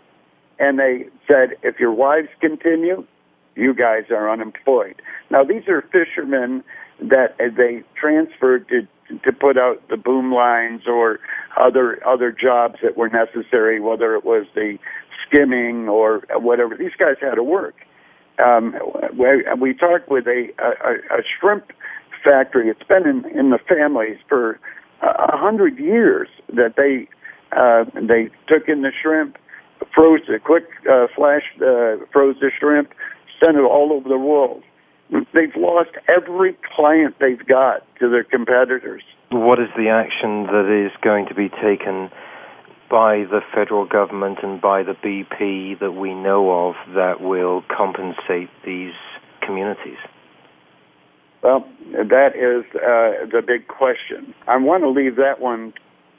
And 0.60 0.78
they 0.78 1.06
said, 1.28 1.58
if 1.64 1.80
your 1.80 1.92
wives 1.92 2.30
continue, 2.40 3.06
you 3.56 3.74
guys 3.74 4.04
are 4.12 4.30
unemployed. 4.32 5.02
Now, 5.32 5.44
these 5.44 5.68
are 5.68 5.82
fishermen 5.82 6.64
that 7.00 7.36
they 7.38 7.82
transferred 8.00 8.68
to 8.70 8.88
to 9.24 9.32
put 9.32 9.58
out 9.58 9.82
the 9.90 9.98
boom 9.98 10.34
lines 10.34 10.82
or 10.88 11.20
other 11.60 12.06
other 12.06 12.32
jobs 12.32 12.76
that 12.84 12.98
were 12.98 13.10
necessary, 13.10 13.80
whether 13.80 14.16
it 14.16 14.26
was 14.26 14.46
the 14.56 14.78
skimming 15.26 15.88
or 15.88 16.22
whatever. 16.32 16.76
These 16.76 16.96
guys 16.98 17.16
had 17.22 17.36
to 17.36 17.44
work. 17.44 17.76
Um, 18.44 18.76
we, 19.18 19.44
we 19.60 19.74
talked 19.74 20.10
with 20.10 20.26
a, 20.28 20.48
a, 20.60 21.20
a 21.20 21.22
shrimp 21.40 21.72
factory. 22.24 22.70
It's 22.70 22.84
been 22.88 23.08
in, 23.08 23.26
in 23.38 23.50
the 23.52 23.60
families 23.68 24.18
for 24.28 24.60
a 25.02 25.38
hundred 25.38 25.78
years 25.78 26.30
that 26.48 26.76
they 26.78 27.08
uh, 27.56 27.86
they 27.94 28.30
took 28.48 28.68
in 28.68 28.82
the 28.82 28.92
shrimp, 29.02 29.38
froze 29.94 30.22
a 30.34 30.40
quick 30.40 30.66
uh, 30.90 31.08
flash, 31.16 31.44
uh, 31.58 31.98
froze 32.12 32.38
the 32.40 32.50
shrimp, 32.58 32.90
sent 33.44 33.58
it 33.58 33.62
all 33.62 33.92
over 33.94 34.10
the 34.10 34.18
world. 34.18 34.64
They've 35.34 35.56
lost 35.56 35.92
every 36.08 36.58
client 36.76 37.16
they've 37.20 37.46
got 37.46 37.86
to 38.00 38.10
their 38.10 38.24
competitors. 38.24 39.04
What 39.32 39.60
is 39.60 39.70
the 39.78 39.90
action 39.90 40.48
that 40.48 40.86
is 40.86 40.92
going 41.02 41.28
to 41.28 41.36
be 41.36 41.50
taken 41.50 42.10
by 42.90 43.26
the 43.30 43.42
federal 43.54 43.86
government 43.86 44.40
and 44.44 44.62
by 44.62 44.84
the 44.84 44.94
BP 44.94 45.80
that 45.80 45.92
we 45.92 46.14
know 46.14 46.68
of 46.70 46.76
that 46.96 47.22
will 47.22 47.64
compensate 47.76 48.50
these 48.66 48.94
communities? 49.42 49.98
Well, 51.44 51.68
that 51.92 52.36
is 52.36 52.64
uh, 52.76 53.28
the 53.30 53.42
big 53.46 53.68
question. 53.68 54.34
I 54.48 54.58
want 54.58 54.84
to 54.84 54.90
leave 54.90 55.18
that 55.18 55.40
one 55.40 55.74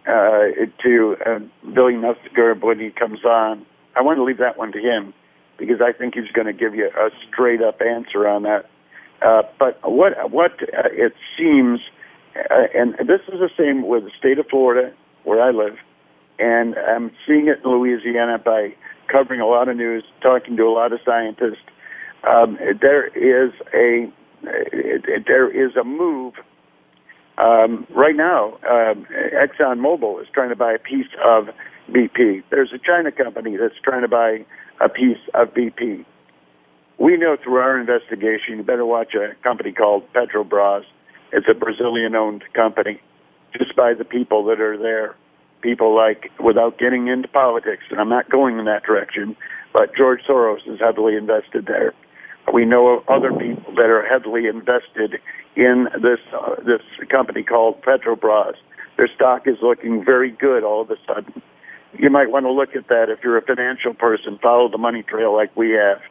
uh, 0.06 0.66
to 0.82 1.16
uh, 1.24 1.38
Billy 1.72 1.94
Nungesser 1.94 2.60
when 2.60 2.78
he 2.78 2.90
comes 2.90 3.24
on. 3.24 3.64
I 3.96 4.02
want 4.02 4.18
to 4.18 4.24
leave 4.24 4.38
that 4.38 4.58
one 4.58 4.72
to 4.72 4.78
him 4.78 5.14
because 5.58 5.80
I 5.80 5.92
think 5.96 6.14
he's 6.14 6.30
going 6.32 6.46
to 6.46 6.52
give 6.52 6.74
you 6.74 6.88
a 6.88 7.08
straight 7.28 7.62
up 7.62 7.80
answer 7.80 8.28
on 8.28 8.42
that. 8.42 8.66
Uh, 9.22 9.42
but 9.58 9.78
what 9.82 10.12
what 10.30 10.52
uh, 10.62 10.88
it 10.92 11.14
seems, 11.38 11.80
uh, 12.36 12.66
and 12.74 12.94
this 12.94 13.20
is 13.32 13.40
the 13.40 13.50
same 13.56 13.86
with 13.86 14.04
the 14.04 14.10
state 14.18 14.38
of 14.38 14.46
Florida 14.48 14.92
where 15.24 15.40
I 15.40 15.50
live, 15.50 15.76
and 16.38 16.74
I'm 16.76 17.10
seeing 17.26 17.48
it 17.48 17.64
in 17.64 17.70
Louisiana 17.70 18.38
by 18.38 18.74
covering 19.10 19.40
a 19.40 19.46
lot 19.46 19.68
of 19.68 19.76
news, 19.76 20.04
talking 20.20 20.56
to 20.56 20.64
a 20.64 20.72
lot 20.72 20.92
of 20.92 21.00
scientists. 21.04 21.64
Um, 22.28 22.58
there 22.80 23.06
is 23.06 23.52
a 23.72 24.12
there 25.26 25.50
is 25.50 25.76
a 25.76 25.84
move 25.84 26.34
um, 27.38 27.86
right 27.94 28.16
now. 28.16 28.54
Um, 28.68 29.06
Exxon 29.34 29.80
Mobil 29.80 30.20
is 30.20 30.28
trying 30.32 30.50
to 30.50 30.56
buy 30.56 30.72
a 30.72 30.78
piece 30.78 31.10
of 31.24 31.48
BP. 31.90 32.42
There's 32.50 32.72
a 32.72 32.78
China 32.78 33.12
company 33.12 33.56
that's 33.56 33.74
trying 33.82 34.02
to 34.02 34.08
buy 34.08 34.44
a 34.80 34.88
piece 34.88 35.18
of 35.34 35.48
BP. 35.48 36.04
We 36.98 37.16
know 37.16 37.36
through 37.42 37.56
our 37.56 37.78
investigation, 37.78 38.58
you 38.58 38.62
better 38.62 38.86
watch 38.86 39.14
a 39.14 39.34
company 39.42 39.72
called 39.72 40.04
Petrobras. 40.12 40.84
It's 41.32 41.46
a 41.50 41.54
Brazilian-owned 41.54 42.44
company, 42.54 43.00
just 43.56 43.74
by 43.74 43.94
the 43.94 44.04
people 44.04 44.44
that 44.44 44.60
are 44.60 44.78
there. 44.78 45.16
People 45.60 45.94
like, 45.96 46.30
without 46.38 46.78
getting 46.78 47.08
into 47.08 47.26
politics, 47.28 47.82
and 47.90 47.98
I'm 47.98 48.10
not 48.10 48.30
going 48.30 48.58
in 48.58 48.66
that 48.66 48.84
direction, 48.84 49.34
but 49.72 49.94
George 49.96 50.20
Soros 50.28 50.66
is 50.66 50.78
heavily 50.78 51.16
invested 51.16 51.66
there. 51.66 51.94
We 52.52 52.66
know 52.66 52.88
of 52.88 53.08
other 53.08 53.32
people 53.32 53.74
that 53.74 53.88
are 53.88 54.06
heavily 54.06 54.46
invested 54.46 55.18
in 55.56 55.88
this 56.02 56.20
uh, 56.32 56.56
this 56.56 56.82
company 57.10 57.42
called 57.42 57.80
Petrobras. 57.82 58.54
Their 58.98 59.08
stock 59.14 59.46
is 59.46 59.56
looking 59.62 60.04
very 60.04 60.30
good 60.30 60.62
all 60.62 60.82
of 60.82 60.90
a 60.90 60.96
sudden. 61.06 61.42
You 61.94 62.10
might 62.10 62.30
want 62.30 62.44
to 62.44 62.52
look 62.52 62.76
at 62.76 62.88
that 62.88 63.08
if 63.08 63.24
you're 63.24 63.38
a 63.38 63.42
financial 63.42 63.94
person. 63.94 64.38
Follow 64.42 64.68
the 64.68 64.78
money 64.78 65.02
trail 65.02 65.34
like 65.34 65.56
we 65.56 65.70
have. 65.70 66.02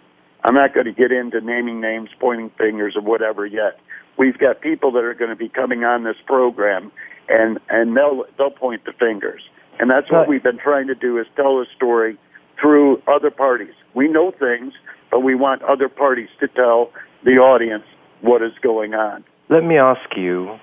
I'm 0.43 0.55
not 0.55 0.73
going 0.73 0.85
to 0.85 0.91
get 0.91 1.11
into 1.11 1.41
naming 1.41 1.79
names, 1.79 2.09
pointing 2.19 2.51
fingers, 2.57 2.95
or 2.95 3.01
whatever 3.01 3.45
yet. 3.45 3.79
We've 4.17 4.37
got 4.37 4.61
people 4.61 4.91
that 4.91 5.03
are 5.03 5.13
going 5.13 5.29
to 5.29 5.35
be 5.35 5.49
coming 5.49 5.83
on 5.83 6.03
this 6.03 6.17
program, 6.25 6.91
and 7.29 7.59
and 7.69 7.95
they'll 7.95 8.25
they'll 8.37 8.51
point 8.51 8.85
the 8.85 8.93
fingers. 8.93 9.41
And 9.79 9.89
that's 9.89 10.11
what 10.11 10.27
we've 10.27 10.43
been 10.43 10.59
trying 10.59 10.87
to 10.87 10.95
do 10.95 11.17
is 11.17 11.25
tell 11.35 11.59
a 11.59 11.65
story 11.75 12.17
through 12.61 13.01
other 13.07 13.31
parties. 13.31 13.73
We 13.95 14.07
know 14.07 14.31
things, 14.31 14.73
but 15.09 15.21
we 15.21 15.33
want 15.33 15.63
other 15.63 15.89
parties 15.89 16.29
to 16.41 16.47
tell 16.47 16.91
the 17.23 17.37
audience 17.37 17.83
what 18.21 18.43
is 18.43 18.51
going 18.61 18.93
on. 18.93 19.23
Let 19.49 19.63
me 19.63 19.77
ask 19.77 20.15
you 20.15 20.59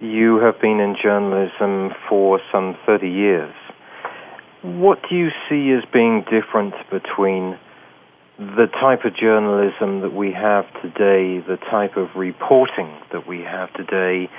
you 0.00 0.38
have 0.38 0.60
been 0.60 0.80
in 0.80 0.96
journalism 1.00 1.94
for 2.08 2.40
some 2.50 2.76
30 2.86 3.08
years. 3.08 3.54
What 4.62 4.98
do 5.08 5.16
you 5.16 5.28
see 5.48 5.72
as 5.72 5.84
being 5.92 6.24
different 6.24 6.74
between 6.90 7.58
the 8.40 8.68
type 8.80 9.04
of 9.04 9.14
journalism 9.14 10.00
that 10.00 10.14
we 10.14 10.32
have 10.32 10.64
today, 10.80 11.44
the 11.46 11.58
type 11.70 11.98
of 11.98 12.08
reporting 12.16 12.90
that 13.12 13.26
we 13.26 13.40
have 13.40 13.70
today, 13.74 14.30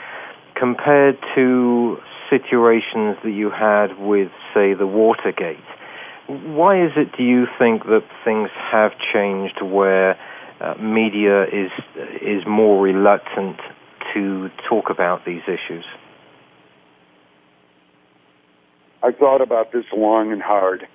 compared 0.56 1.20
to 1.36 1.98
situations 2.28 3.18
that 3.24 3.32
you 3.32 3.52
had 3.52 4.00
with, 4.00 4.32
say, 4.56 4.74
the 4.74 4.88
Watergate? 4.88 5.60
Why 6.28 6.84
is 6.84 6.92
it, 6.96 7.16
do 7.16 7.24
you 7.24 7.46
think, 7.60 7.84
that 7.84 8.04
things 8.26 8.50
have 8.72 8.94
changed 9.14 9.62
where 9.62 10.18
uh, 10.60 10.74
media 10.80 11.44
is 11.44 11.72
is 12.22 12.44
more 12.48 12.82
reluctant 12.82 13.58
to 14.14 14.50
talk 14.68 14.90
about 14.90 15.26
these 15.26 15.42
issues? 15.44 15.86
I 19.04 19.12
thought 19.12 19.42
about 19.42 19.72
this 19.72 19.86
long 19.94 20.32
and 20.32 20.42
hard. 20.42 20.88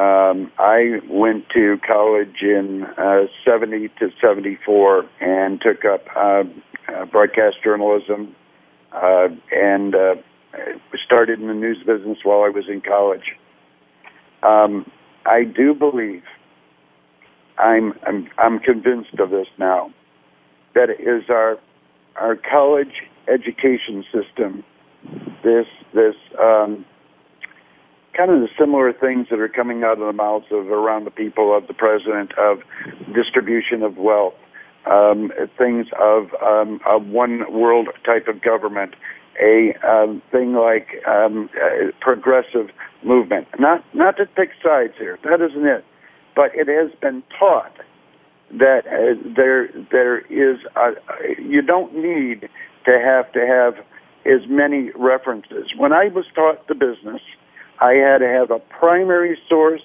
Um, 0.00 0.50
I 0.58 1.00
went 1.10 1.50
to 1.50 1.76
college 1.86 2.40
in 2.40 2.84
uh, 2.96 3.24
70 3.44 3.88
to 3.98 4.08
74 4.18 5.04
and 5.20 5.60
took 5.60 5.84
up 5.84 6.06
uh, 6.16 6.44
uh, 6.88 7.04
broadcast 7.04 7.56
journalism 7.62 8.34
uh, 8.92 9.28
and 9.52 9.94
uh, 9.94 10.14
started 11.04 11.38
in 11.38 11.48
the 11.48 11.54
news 11.54 11.82
business 11.84 12.16
while 12.22 12.44
I 12.44 12.48
was 12.48 12.64
in 12.66 12.80
college. 12.80 13.36
Um, 14.42 14.90
I 15.26 15.44
do 15.44 15.74
believe, 15.74 16.22
I'm, 17.58 17.92
I'm, 18.06 18.26
I'm 18.38 18.58
convinced 18.58 19.18
of 19.18 19.28
this 19.28 19.48
now, 19.58 19.92
that 20.74 20.88
it 20.88 21.02
is 21.02 21.24
our, 21.28 21.58
our 22.16 22.36
college 22.36 23.02
education 23.28 24.02
system, 24.10 24.64
this, 25.44 25.66
this, 25.92 26.14
um, 26.40 26.86
kind 28.16 28.30
of 28.30 28.40
the 28.40 28.48
similar 28.58 28.92
things 28.92 29.28
that 29.30 29.38
are 29.38 29.48
coming 29.48 29.82
out 29.84 30.00
of 30.00 30.06
the 30.06 30.12
mouths 30.12 30.46
of 30.50 30.68
around 30.68 31.04
the 31.04 31.10
people 31.10 31.56
of 31.56 31.66
the 31.66 31.74
president 31.74 32.32
of 32.38 32.58
distribution 33.14 33.82
of 33.82 33.96
wealth, 33.96 34.34
um, 34.86 35.32
things 35.56 35.86
of 36.00 36.28
um, 36.42 36.80
a 36.88 36.98
one 36.98 37.52
world 37.52 37.88
type 38.04 38.26
of 38.28 38.42
government, 38.42 38.94
a 39.40 39.74
um, 39.86 40.22
thing 40.30 40.54
like 40.54 40.88
um, 41.06 41.48
a 41.56 41.92
progressive 42.00 42.70
movement. 43.04 43.46
Not 43.58 43.84
not 43.94 44.16
to 44.16 44.26
pick 44.26 44.50
sides 44.62 44.94
here. 44.98 45.18
That 45.24 45.40
isn't 45.40 45.66
it. 45.66 45.84
But 46.34 46.54
it 46.54 46.68
has 46.68 46.90
been 47.00 47.22
taught 47.38 47.76
that 48.52 48.82
uh, 48.86 49.32
there 49.36 49.68
there 49.90 50.18
is 50.18 50.60
a, 50.76 50.92
you 51.40 51.62
don't 51.62 51.94
need 51.94 52.48
to 52.84 52.98
have 52.98 53.32
to 53.32 53.46
have 53.46 53.84
as 54.26 54.48
many 54.48 54.90
references. 54.94 55.72
When 55.76 55.92
I 55.92 56.08
was 56.08 56.24
taught 56.34 56.66
the 56.68 56.74
business, 56.74 57.22
I 57.80 57.92
had 57.94 58.18
to 58.18 58.28
have 58.28 58.50
a 58.50 58.58
primary 58.58 59.38
source 59.48 59.82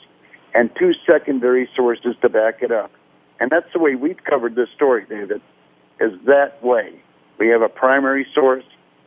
and 0.53 0.69
two 0.77 0.91
secondary 1.05 1.69
sources 1.75 2.15
to 2.21 2.29
back 2.29 2.61
it 2.61 2.71
up. 2.71 2.91
And 3.39 3.51
that's 3.51 3.71
the 3.73 3.79
way 3.79 3.95
we've 3.95 4.23
covered 4.23 4.55
this 4.55 4.69
story, 4.75 5.05
David, 5.09 5.41
is 5.99 6.11
that 6.25 6.63
way. 6.63 6.93
We 7.37 7.49
have 7.49 7.61
a 7.61 7.69
primary 7.69 8.25
source 8.33 8.63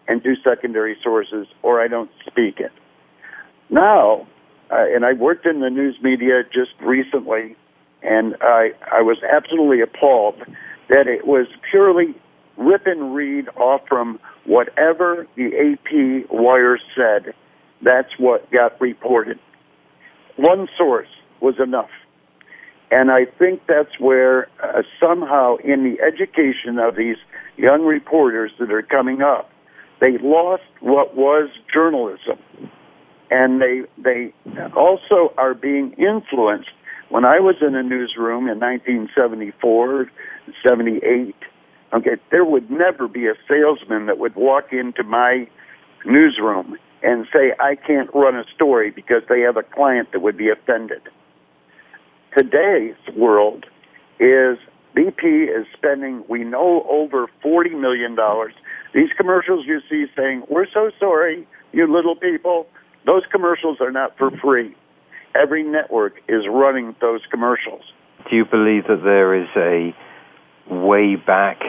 and 0.07 0.23
two 0.23 0.35
secondary 0.43 0.97
sources, 1.03 1.47
or 1.63 1.83
I 1.83 1.89
don't 1.89 2.11
speak 2.27 2.61
it. 2.61 2.73
Now, 3.71 4.27
uh, 4.71 4.85
and 4.95 5.05
I 5.05 5.13
worked 5.15 5.47
in 5.47 5.61
the 5.61 5.71
news 5.71 5.97
media 6.03 6.43
just 6.45 6.73
recently, 6.83 7.57
and 8.03 8.37
I, 8.41 8.71
I 8.93 9.03
was 9.03 9.19
absolutely 9.23 9.81
appalled 9.81 10.37
that 10.89 11.07
it 11.07 11.27
was 11.27 11.47
purely 11.71 12.15
rip 12.57 12.87
and 12.87 13.15
read 13.15 13.49
off 13.57 13.83
from 13.89 14.19
whatever 14.45 15.27
the 15.37 15.47
AP 15.47 16.31
wire 16.31 16.79
said. 16.97 17.35
That's 17.83 18.11
what 18.19 18.51
got 18.51 18.81
reported. 18.81 19.39
One 20.37 20.69
source 20.77 21.09
was 21.41 21.55
enough. 21.63 21.91
And 22.91 23.11
I 23.11 23.27
think 23.39 23.63
that's 23.69 24.01
where 24.01 24.49
uh, 24.63 24.83
somehow 25.01 25.57
in 25.57 25.85
the 25.85 26.01
education 26.03 26.79
of 26.79 26.97
these 26.97 27.17
young 27.57 27.85
reporters 27.85 28.51
that 28.59 28.73
are 28.73 28.83
coming 28.83 29.21
up, 29.21 29.51
they 30.01 30.17
lost 30.23 30.63
what 30.81 31.17
was 31.17 31.51
journalism 31.73 32.39
and 33.31 33.61
they 33.61 33.83
they 34.03 34.33
also 34.77 35.33
are 35.37 35.55
being 35.55 35.93
influenced. 35.93 36.71
When 37.11 37.25
I 37.25 37.41
was 37.41 37.57
in 37.61 37.75
a 37.75 37.83
newsroom 37.83 38.49
in 38.49 38.61
1974, 38.61 40.11
78, 40.63 41.35
okay, 41.95 42.11
there 42.31 42.45
would 42.45 42.71
never 42.71 43.09
be 43.09 43.27
a 43.27 43.35
salesman 43.49 44.07
that 44.07 44.19
would 44.19 44.37
walk 44.37 44.73
into 44.73 45.03
my 45.05 45.49
newsroom 46.05 46.77
and 47.03 47.27
say, 47.33 47.53
I 47.61 47.77
can't 47.77 48.11
run 48.15 48.37
a 48.37 48.45
story 48.55 48.91
because 48.91 49.23
they 49.29 49.41
have 49.41 49.57
a 49.57 49.63
client 49.63 50.13
that 50.13 50.21
would 50.21 50.37
be 50.37 50.49
offended. 50.51 51.03
Today's 52.37 52.97
world 53.17 53.67
is 54.21 54.59
BP 54.97 55.49
is 55.49 55.67
spending, 55.77 56.25
we 56.29 56.45
know, 56.45 56.85
over 56.89 57.29
$40 57.45 57.79
million. 57.81 58.17
These 58.95 59.11
commercials 59.17 59.65
you 59.67 59.81
see 59.89 60.07
saying, 60.17 60.43
We're 60.49 60.67
so 60.73 60.91
sorry, 60.99 61.47
you 61.73 61.93
little 61.93 62.17
people. 62.17 62.67
Those 63.07 63.23
commercials 63.31 63.79
are 63.81 63.93
not 63.93 64.19
for 64.19 64.31
free. 64.43 64.75
every 65.35 65.63
network 65.63 66.15
is 66.29 66.43
running 66.51 66.97
those 67.01 67.21
commercials. 67.31 67.83
Do 68.29 68.37
you 68.37 68.45
believe 68.45 68.85
that 68.89 69.03
there 69.05 69.35
is 69.35 69.49
a 69.57 69.95
way 70.73 71.17
back 71.17 71.61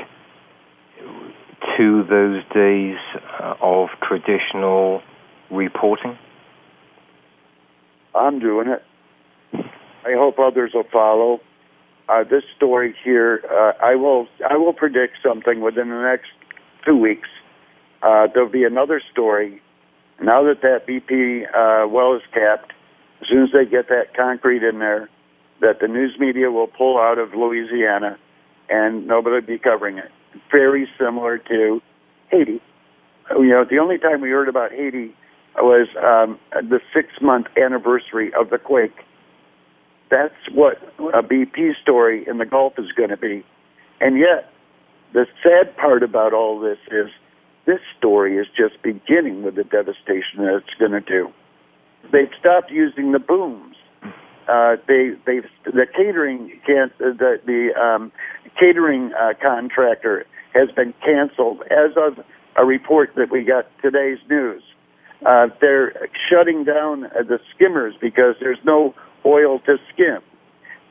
to 1.77 2.03
those 2.09 2.43
days 2.53 2.97
uh, 3.39 3.55
of 3.61 3.89
traditional 4.01 5.01
reporting? 5.51 6.17
I'm 8.15 8.39
doing 8.39 8.67
it. 8.67 8.83
I 9.53 10.13
hope 10.13 10.39
others 10.39 10.71
will 10.73 10.87
follow. 10.91 11.41
Uh, 12.07 12.23
this 12.23 12.43
story 12.57 12.95
here, 13.03 13.43
uh, 13.51 13.73
I 13.83 13.95
will 13.95 14.27
I 14.49 14.57
will 14.57 14.73
predict 14.73 15.17
something 15.23 15.61
within 15.61 15.89
the 15.89 16.01
next 16.01 16.29
two 16.85 16.97
weeks. 16.97 17.29
Uh, 18.01 18.27
there'll 18.33 18.49
be 18.49 18.63
another 18.63 19.01
story. 19.11 19.61
Now 20.21 20.43
that 20.43 20.61
that 20.61 20.87
BP 20.87 21.43
uh, 21.47 21.87
well 21.87 22.15
is 22.15 22.23
capped, 22.33 22.73
as 23.21 23.27
soon 23.27 23.43
as 23.43 23.49
they 23.53 23.69
get 23.69 23.89
that 23.89 24.15
concrete 24.15 24.63
in 24.63 24.79
there, 24.79 25.09
that 25.61 25.79
the 25.81 25.87
news 25.87 26.15
media 26.19 26.49
will 26.49 26.67
pull 26.67 26.97
out 26.97 27.19
of 27.19 27.33
Louisiana, 27.33 28.17
and 28.69 29.05
nobody 29.05 29.35
will 29.35 29.41
be 29.41 29.59
covering 29.59 29.97
it. 29.97 30.11
Very 30.51 30.89
similar 30.97 31.37
to 31.37 31.81
Haiti. 32.31 32.61
You 33.31 33.49
know, 33.49 33.65
the 33.69 33.77
only 33.77 33.99
time 33.99 34.21
we 34.21 34.29
heard 34.29 34.49
about 34.49 34.71
Haiti 34.71 35.13
was 35.57 35.87
um, 35.97 36.39
the 36.51 36.79
six 36.93 37.07
month 37.21 37.47
anniversary 37.57 38.31
of 38.33 38.49
the 38.49 38.57
quake 38.57 39.05
that's 40.09 40.33
what 40.51 40.77
a 41.13 41.21
BP 41.21 41.79
story 41.81 42.27
in 42.27 42.37
the 42.37 42.45
Gulf 42.45 42.73
is 42.77 42.91
going 42.95 43.09
to 43.09 43.17
be. 43.17 43.45
And 44.01 44.17
yet, 44.17 44.51
the 45.13 45.25
sad 45.43 45.75
part 45.77 46.03
about 46.03 46.33
all 46.33 46.59
this 46.59 46.79
is 46.91 47.09
this 47.65 47.79
story 47.97 48.37
is 48.37 48.47
just 48.55 48.81
beginning 48.81 49.43
with 49.43 49.55
the 49.55 49.63
devastation 49.63 50.37
that 50.37 50.55
it's 50.55 50.79
going 50.79 50.91
to 50.91 51.01
do. 51.01 51.29
They've 52.11 52.31
stopped 52.39 52.71
using 52.71 53.11
the 53.11 53.19
booms. 53.19 53.75
Uh, 54.47 54.77
they 54.87 55.11
they 55.25 55.41
the 55.65 55.85
catering 55.95 56.59
can 56.65 56.91
the 56.97 57.39
the 57.45 57.79
um, 57.79 58.11
catering 58.59 59.11
uh, 59.13 59.33
contractor 59.39 60.25
has 60.53 60.71
been 60.71 60.93
canceled 61.05 61.61
as 61.69 61.91
of 61.95 62.23
a 62.55 62.65
report 62.65 63.11
that 63.15 63.29
we 63.31 63.43
got 63.43 63.67
today's 63.81 64.17
news. 64.27 64.63
Uh, 65.25 65.47
they're 65.59 66.09
shutting 66.29 66.63
down 66.63 67.05
uh, 67.05 67.23
the 67.27 67.39
skimmers 67.53 67.93
because 67.99 68.35
there's 68.39 68.59
no 68.63 68.93
oil 69.25 69.59
to 69.59 69.77
skim 69.93 70.19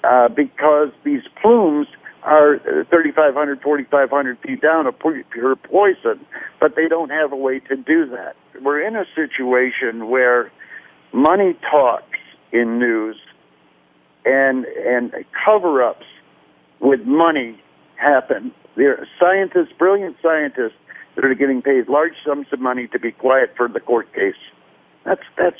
uh, 0.04 0.28
because 0.28 0.88
these 1.04 1.22
plumes 1.40 1.86
are 2.22 2.58
3,500, 2.90 3.62
4,500 3.62 4.38
feet 4.40 4.60
down 4.60 4.86
of 4.86 4.94
pure 4.98 5.56
poison, 5.56 6.20
but 6.60 6.74
they 6.76 6.88
don't 6.88 7.10
have 7.10 7.32
a 7.32 7.36
way 7.36 7.60
to 7.60 7.76
do 7.76 8.06
that. 8.10 8.34
We're 8.62 8.86
in 8.86 8.96
a 8.96 9.04
situation 9.14 10.10
where 10.10 10.52
money 11.12 11.56
talks 11.70 12.18
in 12.52 12.78
news 12.78 13.16
and 14.24 14.64
and 14.64 15.12
cover-ups 15.44 16.04
with 16.80 17.00
money 17.04 17.60
happen. 17.96 18.52
There 18.76 18.98
are 18.98 19.06
scientists, 19.18 19.72
brilliant 19.78 20.16
scientists, 20.22 20.76
that 21.18 21.26
are 21.26 21.34
getting 21.34 21.60
paid 21.60 21.88
large 21.88 22.12
sums 22.24 22.46
of 22.52 22.60
money 22.60 22.86
to 22.86 22.98
be 22.98 23.10
quiet 23.10 23.52
for 23.56 23.66
the 23.66 23.80
court 23.80 24.12
case. 24.14 24.38
That's 25.04 25.22
that's 25.36 25.58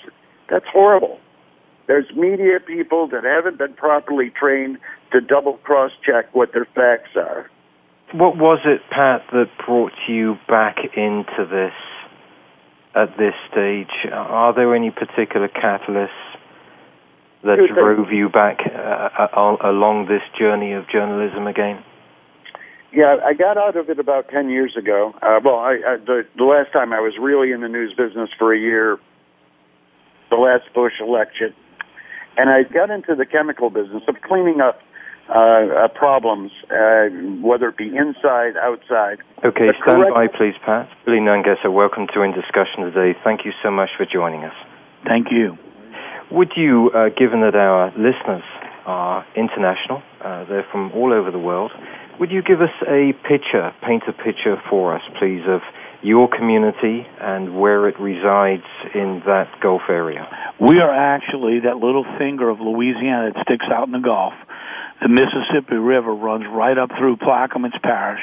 that's 0.49 0.67
horrible. 0.73 1.19
There's 1.89 2.07
media 2.15 2.61
people 2.65 3.09
that 3.09 3.25
haven't 3.25 3.59
been 3.59 3.73
properly 3.73 4.31
trained 4.31 4.79
to 5.11 5.21
double 5.21 5.55
cross 5.55 5.91
check 6.07 6.33
what 6.33 6.53
their 6.53 6.67
facts 6.77 7.17
are. 7.17 7.51
What 8.13 8.37
was 8.37 8.61
it, 8.65 8.83
Pat, 8.91 9.23
that 9.33 9.51
brought 9.67 9.93
you 10.09 10.37
back 10.47 10.77
into 10.97 11.45
this 11.51 11.75
at 12.95 13.17
this 13.19 13.35
stage? 13.51 14.13
Are 14.13 14.55
there 14.55 14.77
any 14.77 14.93
particular 14.93 15.49
catalysts 15.49 16.09
that 17.43 17.59
drove 17.75 18.13
you 18.13 18.29
back 18.29 18.59
uh, 18.65 19.27
uh 19.37 19.57
along 19.65 20.07
this 20.07 20.23
journey 20.39 20.73
of 20.73 20.89
journalism 20.89 21.49
again? 21.49 21.83
Yeah, 22.93 23.17
I 23.25 23.35
got 23.35 23.59
out 23.59 23.77
of 23.77 23.91
it 23.91 23.99
about 23.99 24.29
10 24.31 24.49
years 24.49 24.75
ago. 24.77 25.13
Uh, 25.21 25.41
well, 25.45 25.57
I, 25.57 25.77
I, 25.87 25.97
the, 25.99 26.23
the 26.37 26.45
last 26.45 26.73
time 26.73 26.93
I 26.93 27.01
was 27.01 27.15
really 27.21 27.53
in 27.53 27.61
the 27.61 27.69
news 27.69 27.93
business 27.93 28.31
for 28.39 28.55
a 28.55 28.59
year, 28.59 28.99
the 30.31 30.37
last 30.37 30.73
Bush 30.75 30.95
election. 31.01 31.55
And 32.37 32.49
I 32.49 32.63
got 32.63 32.91
into 32.91 33.15
the 33.15 33.27
chemical 33.27 33.69
business 33.69 34.03
of 34.09 34.17
cleaning 34.23 34.61
up 34.61 34.81
uh, 35.29 35.85
uh, 35.85 35.89
problems, 35.89 36.51
uh, 36.71 37.13
whether 37.45 37.69
it 37.69 37.77
be 37.77 37.89
inside, 37.89 38.57
outside. 38.57 39.19
Okay, 39.45 39.69
stand 39.83 39.85
correct- 39.85 40.15
by, 40.15 40.27
please, 40.27 40.55
Pat. 40.65 40.89
Billy 41.05 41.19
Nungesser, 41.19 41.71
welcome 41.71 42.07
to 42.15 42.23
In 42.23 42.33
Discussion 42.33 42.89
today. 42.89 43.19
Thank 43.23 43.45
you 43.45 43.53
so 43.63 43.71
much 43.71 43.91
for 43.99 44.07
joining 44.07 44.45
us. 44.45 44.55
Thank 45.05 45.29
you. 45.31 45.59
Would 46.31 46.53
you, 46.57 46.91
uh, 46.95 47.11
given 47.11 47.43
that 47.43 47.55
our 47.55 47.91
listeners 47.91 48.45
are 48.87 49.27
international, 49.37 50.03
uh, 50.25 50.45
they're 50.45 50.67
from 50.73 50.93
all 50.93 51.13
over 51.13 51.31
the 51.31 51.39
world, 51.39 51.73
would 52.19 52.31
you 52.31 52.43
give 52.43 52.61
us 52.61 52.75
a 52.83 53.13
picture, 53.29 53.73
paint 53.87 54.03
a 54.09 54.13
picture 54.13 54.61
for 54.69 54.95
us, 54.95 55.03
please, 55.19 55.43
of 55.47 55.61
your 56.03 56.29
community 56.29 57.07
and 57.21 57.59
where 57.61 57.89
it 57.89 57.99
resides 58.01 58.67
in 58.95 59.23
that 59.27 59.49
Gulf 59.61 59.83
area? 59.89 60.27
We 60.61 60.79
are 60.79 60.93
actually 60.93 61.61
that 61.61 61.77
little 61.77 62.05
finger 62.19 62.49
of 62.49 62.61
Louisiana 62.61 63.33
that 63.33 63.43
sticks 63.45 63.67
out 63.73 63.87
in 63.87 63.93
the 63.93 64.01
Gulf. 64.01 64.35
The 65.01 65.09
Mississippi 65.09 65.77
River 65.77 66.13
runs 66.13 66.45
right 66.51 66.77
up 66.77 66.91
through 66.99 67.19
Plaquemines 67.19 67.81
Parish. 67.83 68.21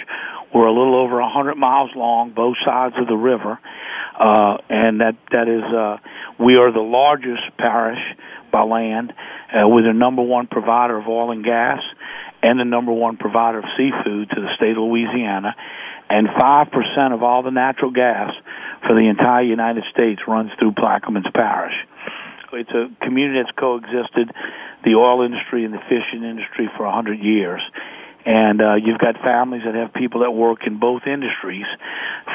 We're 0.53 0.67
a 0.67 0.73
little 0.73 0.95
over 0.95 1.19
a 1.19 1.29
hundred 1.29 1.55
miles 1.55 1.91
long, 1.95 2.33
both 2.33 2.55
sides 2.65 2.95
of 2.97 3.07
the 3.07 3.15
river, 3.15 3.59
uh, 4.19 4.57
and 4.69 5.01
that 5.01 5.15
that 5.31 5.47
is 5.47 5.63
uh, 5.63 5.97
we 6.43 6.55
are 6.55 6.71
the 6.71 6.79
largest 6.79 7.43
parish 7.57 7.99
by 8.51 8.63
land. 8.63 9.11
Uh, 9.51 9.67
we're 9.67 9.83
the 9.83 9.93
number 9.93 10.21
one 10.21 10.47
provider 10.47 10.97
of 10.97 11.07
oil 11.07 11.31
and 11.31 11.43
gas, 11.43 11.79
and 12.45 12.59
the 12.59 12.63
number 12.63 12.93
one 12.93 13.17
provider 13.17 13.57
of 13.57 13.65
seafood 13.75 14.29
to 14.29 14.39
the 14.39 14.53
state 14.55 14.77
of 14.77 14.85
Louisiana 14.85 15.55
and 16.09 16.27
5% 16.27 17.13
of 17.13 17.23
all 17.23 17.41
the 17.41 17.49
natural 17.49 17.89
gas 17.89 18.31
for 18.85 18.93
the 18.93 19.09
entire 19.09 19.41
United 19.41 19.83
States 19.91 20.21
runs 20.27 20.51
through 20.59 20.73
Plaquemines 20.73 21.33
Parish. 21.33 21.73
It's 22.53 22.69
a 22.69 22.87
community 23.03 23.41
that's 23.41 23.57
coexisted 23.57 24.31
the 24.85 24.93
oil 24.95 25.25
industry 25.25 25.65
and 25.65 25.73
the 25.73 25.81
fishing 25.89 26.23
industry 26.23 26.69
for 26.77 26.85
100 26.85 27.19
years. 27.19 27.61
And 28.25 28.61
uh, 28.61 28.75
you've 28.75 28.99
got 28.99 29.17
families 29.21 29.63
that 29.65 29.75
have 29.75 29.93
people 29.93 30.21
that 30.21 30.31
work 30.31 30.65
in 30.65 30.79
both 30.79 31.01
industries, 31.05 31.65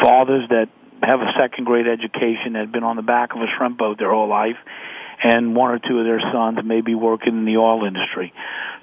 fathers 0.03 0.45
that 0.51 0.69
have 1.03 1.21
a 1.21 1.31
second 1.39 1.65
grade 1.65 1.87
education 1.87 2.53
that 2.53 2.67
have 2.67 2.73
been 2.73 2.85
on 2.85 2.97
the 2.97 3.03
back 3.07 3.35
of 3.35 3.41
a 3.41 3.47
shrimp 3.57 3.79
boat 3.79 3.99
their 3.99 4.11
whole 4.11 4.29
life, 4.29 4.59
and 5.23 5.55
one 5.55 5.71
or 5.71 5.79
two 5.79 5.99
of 5.99 6.05
their 6.05 6.21
sons 6.33 6.59
may 6.65 6.81
be 6.81 6.95
working 6.95 7.39
in 7.39 7.45
the 7.45 7.57
oil 7.57 7.85
industry. 7.85 8.33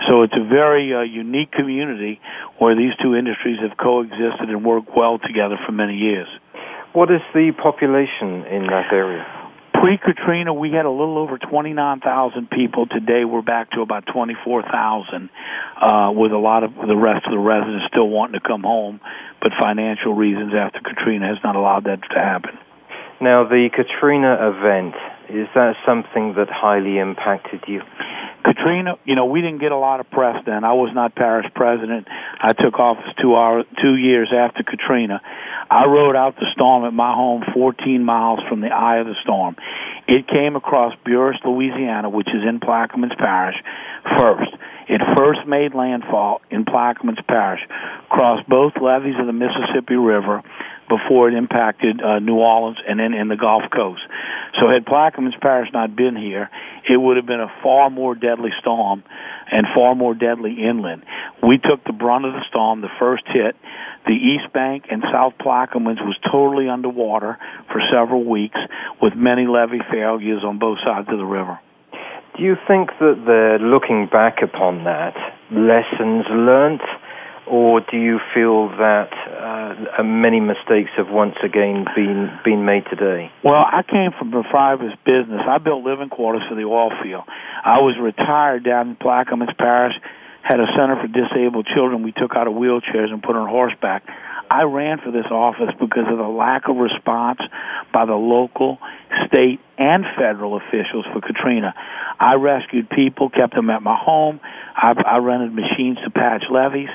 So 0.08 0.21
it's 0.21 0.36
a 0.36 0.47
very 0.47 0.93
uh, 0.93 1.02
unique 1.02 1.52
community 1.52 2.19
where 2.60 2.76
these 2.76 2.93
two 3.02 3.15
industries 3.15 3.58
have 3.62 3.78
coexisted 3.78 4.50
and 4.50 4.63
worked 4.63 4.89
well 4.95 5.19
together 5.19 5.58
for 5.65 5.71
many 5.71 5.95
years. 5.95 6.28
What 6.93 7.12
is 7.12 7.21
the 7.34 7.52
population 7.52 8.45
in 8.45 8.67
that 8.67 8.91
area? 8.91 9.26
Pre 9.73 9.97
Katrina, 9.97 10.54
we 10.54 10.71
had 10.71 10.86
a 10.86 10.89
little 10.89 11.17
over 11.17 11.38
29,000 11.38 12.50
people. 12.50 12.88
Today, 12.88 13.26
we're 13.26 13.43
back 13.43 13.69
to 13.71 13.82
about 13.82 14.06
24,000, 14.12 15.30
uh, 15.80 16.12
with 16.15 16.32
a 16.32 16.38
lot 16.38 16.63
of 16.63 16.73
the 16.73 16.95
rest 16.95 17.26
of 17.28 17.32
the 17.32 17.38
residents 17.38 17.86
still 17.91 18.10
wanting 18.10 18.39
to 18.39 18.47
come 18.47 18.63
home, 18.63 19.00
but 19.41 19.52
financial 19.60 20.15
reasons 20.15 20.54
after 20.58 20.80
Katrina 20.80 21.28
has 21.28 21.38
not 21.43 21.56
allowed 21.56 21.84
that 21.84 22.02
to 22.02 22.17
happen. 22.17 22.58
Now, 23.21 23.47
the 23.47 23.69
Katrina 23.69 24.38
event, 24.50 24.95
is 25.30 25.48
that 25.56 25.76
something 25.86 26.34
that 26.36 26.50
highly 26.50 26.98
impacted 26.98 27.63
you? 27.68 27.82
Katrina, 28.44 28.96
you 29.04 29.16
know, 29.16 29.26
we 29.26 29.42
didn't 29.42 29.60
get 29.60 29.74
a 29.74 29.78
lot 29.78 30.00
of 30.00 30.10
press 30.10 30.42
then. 30.46 30.63
I 30.63 30.72
was 30.72 30.92
not 30.94 31.16
parish 31.16 31.46
president. 31.54 32.08
I 32.40 32.54
took 32.54 32.80
office 32.80 33.12
two 33.22 33.36
two 33.82 33.96
years 33.96 34.32
after 34.34 34.63
Katrina. 34.63 35.20
I 35.70 35.86
rode 35.86 36.16
out 36.16 36.36
the 36.36 36.46
storm 36.54 36.86
at 36.86 36.94
my 36.94 37.13
home 37.13 37.44
14 37.54 38.04
miles 38.04 38.40
from 38.48 38.62
the 38.62 38.68
eye 38.68 39.00
of 39.00 39.08
the 39.08 39.16
storm. 39.22 39.58
It 40.08 40.28
came 40.28 40.56
across 40.56 40.94
Buras, 41.06 41.44
Louisiana, 41.44 42.10
which 42.10 42.30
is 42.30 42.44
in 42.48 42.62
Plaquemines 42.62 43.18
Parish, 43.18 43.58
first. 44.18 44.52
It 44.88 45.02
first 45.18 45.46
made 45.46 45.76
landfall 45.76 46.40
in 46.50 46.63
Plaquemines 46.63 47.26
Parish, 47.28 47.60
crossed 48.08 48.48
both 48.48 48.74
levees 48.82 49.20
of 49.20 49.28
the 49.28 49.34
Mississippi 49.34 49.96
River 49.96 50.42
before 50.89 51.30
it 51.30 51.36
impacted 51.36 52.02
uh, 52.02 52.19
New 52.19 52.36
Orleans 52.36 52.78
and 52.88 53.00
then 53.00 53.13
in 53.13 53.28
the 53.28 53.36
Gulf 53.36 53.63
Coast. 53.73 54.02
So 54.60 54.69
had 54.69 54.86
Plaquemines 54.86 55.39
Parish 55.39 55.69
not 55.73 55.95
been 55.95 56.15
here, 56.15 56.50
it 56.89 56.97
would 56.97 57.17
have 57.17 57.26
been 57.26 57.41
a 57.41 57.52
far 57.62 57.89
more 57.89 58.15
deadly 58.15 58.52
storm 58.60 59.04
and 59.52 59.67
far 59.76 59.95
more 59.95 60.13
deadly 60.13 60.63
inland. 60.63 61.04
We 61.43 61.58
took 61.58 61.84
the 61.84 61.93
brunt 61.93 62.26
of 62.26 62.34
the 62.34 62.43
storm, 62.50 62.82
the 62.82 62.93
first 63.00 63.23
hit. 63.28 63.56
The 64.06 64.13
East 64.13 64.54
Bank 64.54 64.86
and 64.89 65.04
South 65.12 65.34
Plaquemines 65.39 66.02
was 66.02 66.17
totally 66.32 66.69
underwater 66.69 67.38
for 67.71 67.82
several 67.91 68.23
weeks 68.23 68.60
with 69.02 69.13
many 69.15 69.45
levee 69.45 69.84
failures 69.91 70.43
on 70.45 70.60
both 70.60 70.80
sides 70.84 71.08
of 71.12 71.17
the 71.17 71.26
river. 71.26 71.60
Do 72.38 72.43
you 72.43 72.56
think 72.67 72.89
that 73.00 73.23
they're 73.26 73.60
looking 73.60 74.08
back 74.12 74.43
upon 74.43 74.84
that, 74.84 75.15
lessons 75.52 76.26
learnt, 76.30 76.82
or 77.50 77.80
do 77.80 77.98
you 77.98 78.20
feel 78.34 78.70
that 78.78 79.10
uh, 79.14 80.04
many 80.04 80.40
mistakes 80.40 80.92
have 80.98 81.10
once 81.10 81.36
again 81.44 81.86
been 81.96 82.30
been 82.44 82.66
made 82.66 82.84
today? 82.90 83.32
Well, 83.44 83.64
I 83.64 83.84
came 83.84 84.12
from 84.18 84.32
the 84.32 84.44
private 84.50 84.98
business. 85.06 85.42
I 85.48 85.58
built 85.58 85.84
living 85.84 86.10
quarters 86.10 86.44
for 86.50 86.56
the 86.56 86.64
oil 86.64 86.92
field. 87.02 87.24
I 87.64 87.80
was 87.80 87.96
retired 88.00 88.64
down 88.64 88.90
in 88.90 88.96
Plaquemines 88.96 89.58
Parish, 89.58 89.96
had 90.44 90.60
a 90.60 90.68
center 90.76 91.00
for 91.02 91.08
disabled 91.08 91.68
children. 91.74 92.04
We 92.04 92.12
took 92.12 92.36
out 92.36 92.48
of 92.48 92.54
wheelchairs 92.54 93.12
and 93.12 93.24
put 93.24 93.36
on 93.36 93.50
horseback. 93.50 94.04
I 94.50 94.64
ran 94.64 95.00
for 95.04 95.12
this 95.12 95.26
office 95.30 95.74
because 95.80 96.06
of 96.10 96.18
the 96.18 96.28
lack 96.28 96.68
of 96.70 96.78
response 96.78 97.40
by 97.94 98.06
the 98.06 98.16
local, 98.16 98.78
state, 99.28 99.60
and 99.78 100.06
federal 100.18 100.58
officials 100.58 101.06
for 101.14 101.22
Katrina. 101.22 101.74
I 102.20 102.36
rescued 102.36 102.90
people, 102.90 103.30
kept 103.30 103.54
them 103.56 103.70
at 103.70 103.84
my 103.84 103.96
home. 103.96 104.40
I, 104.76 104.94
I 105.06 105.18
rented 105.18 105.54
machines 105.54 105.98
to 106.04 106.10
patch 106.10 106.44
levees, 106.50 106.90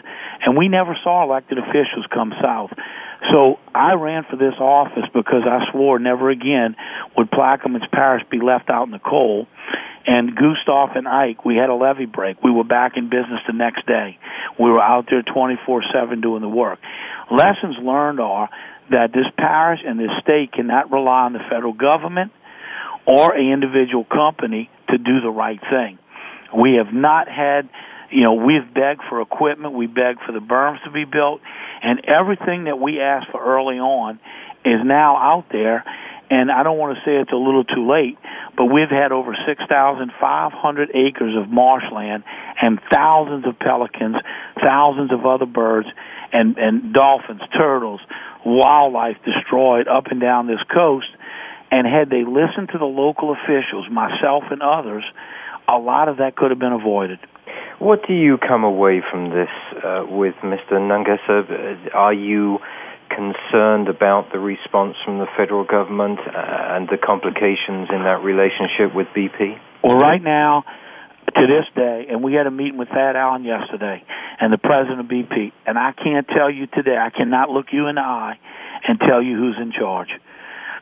and 0.44 0.56
we 0.56 0.68
never 0.68 0.96
saw 1.02 1.22
elected 1.22 1.58
officials 1.58 2.06
come 2.12 2.32
south. 2.42 2.70
So 3.30 3.58
I 3.74 3.94
ran 3.94 4.24
for 4.28 4.36
this 4.36 4.54
office 4.58 5.04
because 5.14 5.42
I 5.46 5.70
swore 5.70 5.98
never 5.98 6.30
again 6.30 6.74
would 7.16 7.30
Plaquemines 7.30 7.88
Parish 7.92 8.24
be 8.30 8.40
left 8.40 8.68
out 8.68 8.84
in 8.84 8.90
the 8.90 8.98
cold. 8.98 9.46
And 10.06 10.34
Gustav 10.34 10.96
and 10.96 11.06
Ike, 11.06 11.44
we 11.44 11.56
had 11.56 11.70
a 11.70 11.74
levee 11.74 12.06
break. 12.06 12.42
We 12.42 12.50
were 12.50 12.64
back 12.64 12.92
in 12.96 13.04
business 13.04 13.40
the 13.46 13.52
next 13.52 13.86
day. 13.86 14.18
We 14.58 14.70
were 14.70 14.80
out 14.80 15.06
there 15.10 15.22
24-7 15.22 16.20
doing 16.22 16.42
the 16.42 16.48
work. 16.48 16.78
Lessons 17.30 17.76
learned 17.80 18.20
are 18.20 18.48
that 18.90 19.12
this 19.12 19.26
parish 19.38 19.80
and 19.86 19.98
this 19.98 20.10
state 20.22 20.52
cannot 20.52 20.90
rely 20.90 21.24
on 21.24 21.32
the 21.32 21.40
federal 21.48 21.72
government 21.72 22.32
or 23.06 23.34
a 23.34 23.52
individual 23.52 24.04
company 24.04 24.70
to 24.90 24.98
do 24.98 25.20
the 25.20 25.30
right 25.30 25.60
thing. 25.70 25.98
We 26.56 26.74
have 26.82 26.92
not 26.92 27.28
had, 27.28 27.68
you 28.10 28.22
know, 28.22 28.34
we've 28.34 28.74
begged 28.74 29.02
for 29.08 29.20
equipment, 29.20 29.74
we 29.74 29.86
begged 29.86 30.20
for 30.26 30.32
the 30.32 30.40
berms 30.40 30.82
to 30.84 30.90
be 30.90 31.04
built, 31.04 31.40
and 31.82 32.04
everything 32.06 32.64
that 32.64 32.78
we 32.78 33.00
asked 33.00 33.30
for 33.32 33.42
early 33.42 33.78
on 33.78 34.20
is 34.64 34.80
now 34.84 35.16
out 35.16 35.46
there. 35.50 35.84
And 36.32 36.50
I 36.50 36.62
don't 36.62 36.78
want 36.78 36.96
to 36.96 37.04
say 37.04 37.20
it's 37.20 37.30
a 37.30 37.36
little 37.36 37.62
too 37.62 37.84
late, 37.84 38.16
but 38.56 38.64
we've 38.64 38.88
had 38.88 39.12
over 39.12 39.36
6,500 39.36 40.88
acres 40.96 41.36
of 41.36 41.50
marshland 41.50 42.24
and 42.56 42.80
thousands 42.90 43.44
of 43.46 43.58
pelicans, 43.58 44.16
thousands 44.56 45.12
of 45.12 45.26
other 45.26 45.44
birds, 45.44 45.88
and, 46.32 46.56
and 46.56 46.94
dolphins, 46.94 47.42
turtles, 47.54 48.00
wildlife 48.46 49.18
destroyed 49.26 49.88
up 49.88 50.06
and 50.06 50.22
down 50.22 50.46
this 50.46 50.64
coast. 50.72 51.12
And 51.70 51.86
had 51.86 52.08
they 52.08 52.24
listened 52.24 52.70
to 52.72 52.78
the 52.78 52.88
local 52.88 53.36
officials, 53.36 53.84
myself 53.90 54.44
and 54.50 54.62
others, 54.62 55.04
a 55.68 55.76
lot 55.76 56.08
of 56.08 56.16
that 56.16 56.34
could 56.34 56.48
have 56.50 56.58
been 56.58 56.72
avoided. 56.72 57.18
What 57.78 58.08
do 58.08 58.14
you 58.14 58.38
come 58.38 58.64
away 58.64 59.02
from 59.10 59.28
this 59.28 59.52
uh, 59.84 60.06
with, 60.08 60.34
Mr. 60.42 60.80
Nungesser? 60.80 61.92
Are 61.94 62.14
you 62.14 62.58
concerned 63.14 63.88
about 63.88 64.32
the 64.32 64.38
response 64.38 64.96
from 65.04 65.18
the 65.18 65.26
federal 65.36 65.64
government 65.64 66.18
uh, 66.20 66.76
and 66.76 66.88
the 66.88 66.98
complications 66.98 67.88
in 67.92 68.02
that 68.04 68.22
relationship 68.24 68.94
with 68.94 69.06
BP? 69.16 69.58
Well, 69.84 69.98
right 69.98 70.22
now, 70.22 70.64
to 71.34 71.46
this 71.46 71.66
day, 71.74 72.06
and 72.10 72.22
we 72.22 72.34
had 72.34 72.46
a 72.46 72.50
meeting 72.50 72.78
with 72.78 72.88
Thad 72.88 73.16
Allen 73.16 73.44
yesterday, 73.44 74.02
and 74.40 74.52
the 74.52 74.58
president 74.58 75.00
of 75.00 75.06
BP, 75.06 75.52
and 75.66 75.78
I 75.78 75.92
can't 75.92 76.26
tell 76.26 76.50
you 76.50 76.66
today, 76.66 76.96
I 76.96 77.10
cannot 77.10 77.50
look 77.50 77.66
you 77.72 77.86
in 77.88 77.96
the 77.96 78.02
eye 78.02 78.38
and 78.86 78.98
tell 78.98 79.22
you 79.22 79.36
who's 79.36 79.56
in 79.60 79.72
charge. 79.72 80.08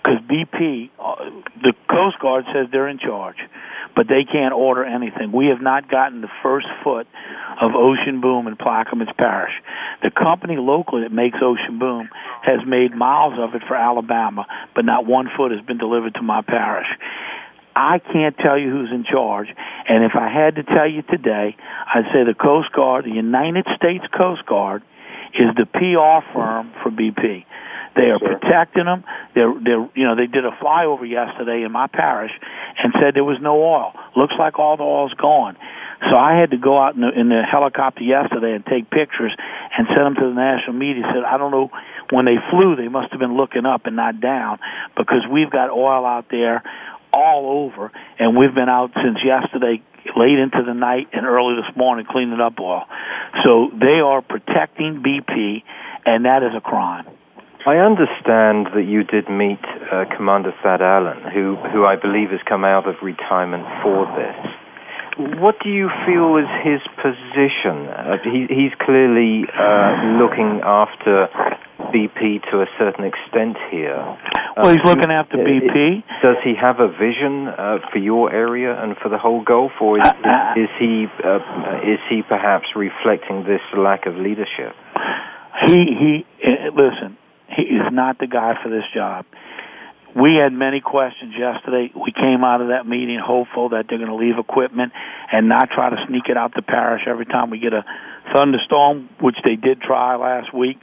Because 0.03 0.21
BP, 0.25 0.91
uh, 0.99 1.15
the 1.61 1.75
Coast 1.89 2.19
Guard 2.21 2.47
says 2.55 2.69
they're 2.73 2.89
in 2.89 2.99
charge, 2.99 3.37
but 3.95 4.07
they 4.09 4.25
can't 4.25 4.55
order 4.55 4.85
anything. 4.85 5.33
We 5.33 5.47
have 5.47 5.61
not 5.61 5.91
gotten 5.91 6.21
the 6.21 6.31
first 6.43 6.67
foot 6.83 7.07
of 7.61 7.73
Ocean 7.75 8.21
Boom 8.21 8.47
in 8.47 8.57
Plaquemines 8.57 9.15
Parish. 9.17 9.53
The 10.03 10.11
company 10.11 10.57
locally 10.57 11.03
that 11.03 11.13
makes 11.13 11.39
Ocean 11.43 11.79
Boom 11.79 12.09
has 12.43 12.61
made 12.67 12.95
miles 12.95 13.35
of 13.39 13.55
it 13.55 13.63
for 13.67 13.77
Alabama, 13.77 14.47
but 14.75 14.85
not 14.85 15.07
one 15.07 15.29
foot 15.37 15.53
has 15.53 15.61
been 15.67 15.79
delivered 15.79 16.15
to 16.15 16.23
my 16.23 16.43
parish. 16.43 16.89
I 17.75 17.99
can't 17.99 18.37
tell 18.37 18.59
you 18.59 18.71
who's 18.71 18.91
in 18.93 19.05
charge. 19.05 19.49
And 19.89 20.05
if 20.05 20.13
I 20.15 20.29
had 20.29 20.57
to 20.57 20.63
tell 20.63 20.89
you 20.89 21.03
today, 21.03 21.57
I'd 21.95 22.05
say 22.13 22.25
the 22.25 22.35
Coast 22.35 22.73
Guard, 22.73 23.05
the 23.05 23.11
United 23.11 23.67
States 23.77 24.05
Coast 24.17 24.45
Guard, 24.47 24.83
is 25.35 25.55
the 25.57 25.67
PR 25.67 26.27
firm 26.35 26.73
for 26.83 26.91
BP. 26.91 27.45
They 27.97 28.11
are 28.11 28.19
sure. 28.19 28.39
protecting 28.39 28.85
them. 28.85 29.05
They're, 29.35 29.53
they're, 29.53 29.89
you 29.95 30.05
know, 30.07 30.17
they 30.17 30.27
did 30.27 30.45
a 30.45 30.53
flyover 30.63 31.09
yesterday 31.09 31.63
in 31.65 31.73
my 31.73 31.87
parish 31.87 32.33
and 32.83 32.93
said 33.01 33.15
there 33.15 33.25
was 33.25 33.39
no 33.41 33.61
oil. 33.63 33.93
Looks 34.17 34.35
like 34.39 34.59
all 34.59 34.77
the 34.77 34.85
oil's 34.85 35.15
gone. 35.15 35.57
So 36.09 36.17
I 36.17 36.41
had 36.41 36.53
to 36.53 36.57
go 36.57 36.81
out 36.81 36.95
in 36.95 37.03
the, 37.03 37.13
in 37.13 37.29
the 37.29 37.43
helicopter 37.43 38.03
yesterday 38.03 38.55
and 38.55 38.65
take 38.65 38.89
pictures 38.89 39.37
and 39.77 39.87
send 39.89 40.07
them 40.07 40.15
to 40.15 40.27
the 40.33 40.35
national 40.35 40.73
media. 40.73 41.05
Said 41.13 41.25
I 41.25 41.37
don't 41.37 41.51
know 41.51 41.71
when 42.11 42.25
they 42.25 42.37
flew, 42.51 42.75
they 42.75 42.89
must 42.89 43.11
have 43.13 43.21
been 43.21 43.37
looking 43.37 43.67
up 43.67 43.85
and 43.85 43.97
not 43.97 44.21
down 44.21 44.59
because 44.97 45.29
we've 45.31 45.51
got 45.51 45.69
oil 45.69 46.07
out 46.07 46.27
there 46.31 46.63
all 47.13 47.67
over, 47.67 47.91
and 48.19 48.37
we've 48.37 48.55
been 48.55 48.69
out 48.69 48.93
since 48.95 49.19
yesterday, 49.25 49.83
late 50.17 50.39
into 50.39 50.63
the 50.65 50.73
night 50.73 51.09
and 51.13 51.27
early 51.27 51.57
this 51.57 51.77
morning 51.77 52.07
cleaning 52.09 52.41
up 52.41 52.59
oil. 52.61 52.85
So 53.45 53.71
they 53.79 54.01
are 54.01 54.23
protecting 54.23 55.03
BP, 55.03 55.63
and 56.07 56.25
that 56.25 56.43
is 56.43 56.53
a 56.57 56.61
crime. 56.61 57.07
I 57.67 57.77
understand 57.77 58.73
that 58.73 58.89
you 58.89 59.05
did 59.05 59.29
meet 59.29 59.61
uh, 59.93 60.09
Commander 60.17 60.53
Thad 60.63 60.81
Allen, 60.81 61.21
who, 61.29 61.57
who 61.73 61.85
I 61.85 61.97
believe 61.97 62.31
has 62.31 62.41
come 62.49 62.65
out 62.65 62.89
of 62.89 62.97
retirement 63.03 63.65
for 63.85 64.09
this. 64.17 65.37
What 65.37 65.61
do 65.63 65.69
you 65.69 65.91
feel 66.09 66.41
is 66.41 66.49
his 66.65 66.81
position? 66.97 67.85
Uh, 67.85 68.17
he, 68.25 68.49
he's 68.49 68.73
clearly 68.81 69.45
uh, 69.53 70.17
looking 70.17 70.65
after 70.65 71.29
BP 71.93 72.49
to 72.49 72.65
a 72.65 72.69
certain 72.79 73.05
extent 73.05 73.61
here. 73.71 74.01
Well, 74.57 74.73
he's 74.73 74.85
looking 74.85 75.11
after 75.13 75.37
uh, 75.37 75.45
BP. 75.45 76.03
Does 76.23 76.41
he 76.43 76.55
have 76.57 76.81
a 76.81 76.89
vision 76.89 77.49
uh, 77.49 77.79
for 77.93 77.99
your 77.99 78.33
area 78.33 78.73
and 78.73 78.97
for 78.97 79.11
the 79.11 79.19
whole 79.19 79.45
Gulf, 79.45 79.73
or 79.83 79.99
is, 79.99 80.07
uh, 80.07 80.17
uh 80.17 80.55
is 80.57 80.71
he 80.79 81.07
uh, 81.25 81.85
is 81.85 82.01
he 82.09 82.23
perhaps 82.23 82.69
reflecting 82.75 83.45
this 83.45 83.61
lack 83.77 84.07
of 84.07 84.17
leadership? 84.17 84.73
He 85.67 85.85
he. 86.01 86.27
Listen, 86.73 87.19
not 88.01 88.19
the 88.19 88.27
guy 88.27 88.57
for 88.63 88.71
this 88.71 88.89
job. 88.95 89.27
We 90.17 90.41
had 90.43 90.53
many 90.57 90.81
questions 90.81 91.35
yesterday. 91.39 91.93
We 91.95 92.13
came 92.17 92.43
out 92.43 92.65
of 92.65 92.69
that 92.69 92.89
meeting 92.89 93.21
hopeful 93.23 93.69
that 93.77 93.85
they're 93.89 94.01
going 94.01 94.11
to 94.11 94.17
leave 94.17 94.39
equipment 94.41 94.93
and 95.31 95.49
not 95.49 95.69
try 95.71 95.91
to 95.91 95.97
sneak 96.09 96.25
it 96.33 96.37
out 96.37 96.53
the 96.57 96.63
parish 96.63 97.03
every 97.07 97.27
time 97.27 97.51
we 97.51 97.61
get 97.61 97.75
a 97.75 97.85
thunderstorm, 98.35 99.11
which 99.21 99.37
they 99.45 99.55
did 99.55 99.81
try 99.83 100.17
last 100.17 100.53
week 100.55 100.79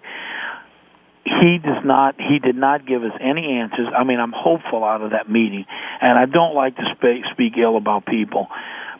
he 1.27 1.59
does 1.59 1.83
not 1.83 2.15
he 2.15 2.39
did 2.39 2.55
not 2.55 2.87
give 2.87 3.03
us 3.03 3.11
any 3.19 3.59
answers 3.59 3.87
i 3.91 4.05
mean 4.05 4.17
i'm 4.17 4.31
hopeful 4.31 4.83
out 4.85 5.01
of 5.01 5.11
that 5.11 5.29
meeting 5.29 5.65
and 5.99 6.17
i 6.17 6.25
don't 6.25 6.55
like 6.55 6.75
to 6.77 6.83
speak 6.95 7.23
speak 7.33 7.53
ill 7.57 7.75
about 7.75 8.05
people 8.05 8.47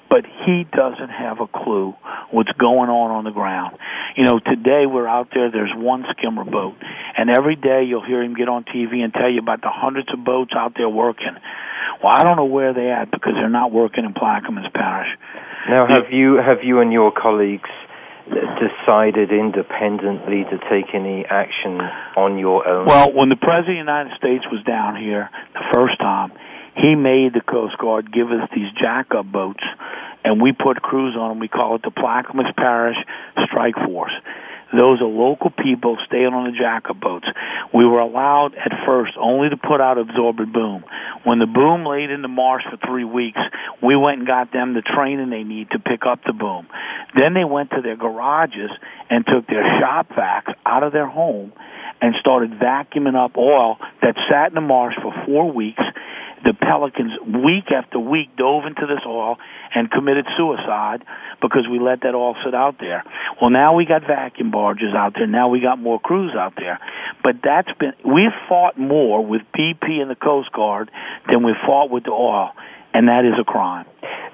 but 0.09 0.25
he 0.45 0.65
doesn't 0.71 1.09
have 1.09 1.39
a 1.39 1.47
clue 1.47 1.93
what's 2.31 2.51
going 2.59 2.89
on 2.89 3.11
on 3.11 3.23
the 3.23 3.31
ground. 3.31 3.77
You 4.15 4.23
know 4.25 4.39
today 4.39 4.85
we're 4.85 5.07
out 5.07 5.29
there 5.33 5.51
there's 5.51 5.73
one 5.75 6.05
skimmer 6.11 6.43
boat 6.43 6.75
and 7.17 7.29
every 7.29 7.55
day 7.55 7.83
you'll 7.83 8.05
hear 8.05 8.21
him 8.23 8.33
get 8.33 8.49
on 8.49 8.63
tv 8.63 9.03
and 9.03 9.13
tell 9.13 9.29
you 9.29 9.39
about 9.39 9.61
the 9.61 9.71
hundreds 9.71 10.09
of 10.13 10.23
boats 10.23 10.51
out 10.55 10.73
there 10.75 10.89
working. 10.89 11.35
Well 12.03 12.13
i 12.13 12.23
don't 12.23 12.37
know 12.37 12.45
where 12.45 12.73
they're 12.73 12.93
at 12.93 13.11
because 13.11 13.33
they're 13.35 13.49
not 13.49 13.71
working 13.71 14.05
in 14.05 14.13
plaquemines 14.13 14.73
parish. 14.73 15.09
Now 15.69 15.87
have 15.87 16.11
you 16.11 16.35
have 16.35 16.63
you 16.63 16.79
and 16.79 16.91
your 16.91 17.11
colleagues 17.11 17.69
decided 18.27 19.31
independently 19.31 20.43
to 20.51 20.57
take 20.69 20.93
any 20.93 21.25
action 21.25 21.79
on 22.15 22.37
your 22.37 22.67
own? 22.67 22.85
Well, 22.85 23.13
when 23.13 23.29
the 23.29 23.39
President 23.39 23.79
of 23.79 23.85
the 23.85 23.91
United 23.91 24.13
States 24.17 24.43
was 24.51 24.63
down 24.63 24.95
here 24.95 25.29
the 25.53 25.63
first 25.73 25.97
time, 25.99 26.31
he 26.77 26.95
made 26.95 27.33
the 27.33 27.41
Coast 27.41 27.77
Guard 27.77 28.13
give 28.13 28.27
us 28.27 28.47
these 28.53 28.71
jack-up 28.79 29.25
boats, 29.31 29.63
and 30.23 30.41
we 30.41 30.51
put 30.51 30.81
crews 30.81 31.15
on 31.17 31.29
them. 31.29 31.39
We 31.39 31.47
call 31.47 31.75
it 31.75 31.81
the 31.81 31.91
Plaquemines 31.91 32.55
Parish 32.55 32.97
Strike 33.45 33.75
Force. 33.85 34.13
Those 34.73 34.99
are 34.99 35.07
local 35.07 35.49
people 35.49 35.97
staying 36.05 36.35
on 36.35 36.51
the 36.51 36.57
jack-up 36.57 36.99
boats. 36.99 37.25
We 37.73 37.85
were 37.85 37.99
allowed 37.99 38.53
at 38.55 38.71
first 38.85 39.13
only 39.17 39.49
to 39.49 39.57
put 39.57 39.79
out 39.79 39.97
absorbent 39.97 40.51
boom. 40.53 40.83
When 41.23 41.39
the 41.39 41.47
boom 41.47 41.85
laid 41.85 42.11
in 42.11 42.21
the 42.21 42.27
marsh 42.27 42.63
for 42.69 42.77
three 42.85 43.05
weeks, 43.05 43.39
we 43.81 43.95
went 43.95 44.19
and 44.19 44.27
got 44.27 44.51
them 44.51 44.73
the 44.73 44.81
training 44.81 45.29
they 45.29 45.43
need 45.43 45.71
to 45.71 45.79
pick 45.79 46.01
up 46.05 46.19
the 46.25 46.33
boom. 46.33 46.67
Then 47.15 47.33
they 47.33 47.45
went 47.45 47.71
to 47.71 47.81
their 47.81 47.95
garages 47.95 48.69
and 49.09 49.25
took 49.25 49.47
their 49.47 49.63
shop 49.79 50.09
vacs 50.09 50.53
out 50.65 50.83
of 50.83 50.91
their 50.91 51.07
home 51.07 51.53
and 52.01 52.13
started 52.19 52.51
vacuuming 52.51 53.15
up 53.15 53.37
oil 53.37 53.77
that 54.01 54.15
sat 54.29 54.49
in 54.49 54.55
the 54.55 54.61
marsh 54.61 54.95
for 55.01 55.13
four 55.25 55.51
weeks 55.51 55.81
the 56.43 56.53
Pelicans 56.53 57.13
week 57.25 57.71
after 57.71 57.99
week 57.99 58.35
dove 58.37 58.65
into 58.65 58.85
this 58.85 59.01
oil 59.05 59.37
and 59.73 59.89
committed 59.89 60.25
suicide 60.37 61.03
because 61.41 61.67
we 61.69 61.79
let 61.79 62.01
that 62.01 62.15
oil 62.15 62.35
sit 62.45 62.53
out 62.53 62.75
there. 62.79 63.03
Well, 63.41 63.49
now 63.49 63.75
we 63.75 63.85
got 63.85 64.01
vacuum 64.05 64.51
barges 64.51 64.93
out 64.95 65.13
there. 65.15 65.27
Now 65.27 65.49
we 65.49 65.59
got 65.59 65.79
more 65.79 65.99
crews 65.99 66.33
out 66.37 66.53
there. 66.57 66.79
But 67.23 67.37
that's 67.43 67.71
been 67.79 67.93
we've 68.05 68.35
fought 68.47 68.77
more 68.77 69.25
with 69.25 69.41
BP 69.57 70.01
and 70.01 70.09
the 70.09 70.15
Coast 70.15 70.51
Guard 70.51 70.91
than 71.27 71.43
we've 71.43 71.59
fought 71.65 71.89
with 71.89 72.03
the 72.03 72.11
oil, 72.11 72.51
and 72.93 73.07
that 73.07 73.25
is 73.25 73.33
a 73.39 73.43
crime. 73.43 73.85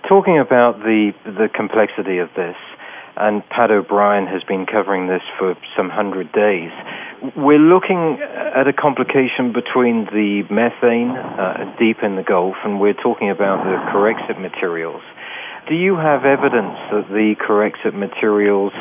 Talking 0.08 0.40
about 0.40 0.80
the 0.80 1.12
the 1.26 1.48
complexity 1.54 2.20
of 2.20 2.30
this, 2.36 2.56
and 3.16 3.48
Pat 3.50 3.72
O'Brien 3.72 4.28
has 4.28 4.44
been 4.44 4.66
covering 4.66 5.08
this 5.08 5.22
for 5.38 5.56
some 5.78 5.90
hundred 5.90 6.32
days. 6.32 6.72
We're 7.36 7.60
looking 7.60 8.20
at 8.22 8.68
a 8.68 8.74
complication 8.74 9.54
between 9.54 10.06
the 10.06 10.44
methane 10.50 11.12
uh, 11.12 11.76
deep 11.80 11.98
in 12.04 12.16
the 12.16 12.24
Gulf, 12.24 12.56
and 12.64 12.82
we're 12.82 12.94
talking 12.98 13.30
about 13.30 13.64
the 13.64 13.78
Corexit 13.92 14.40
materials. 14.42 15.02
Do 15.68 15.76
you 15.76 15.96
have 15.96 16.26
evidence 16.26 16.76
that 16.92 17.08
the 17.08 17.36
Corexit 17.40 17.94
materials 17.94 18.74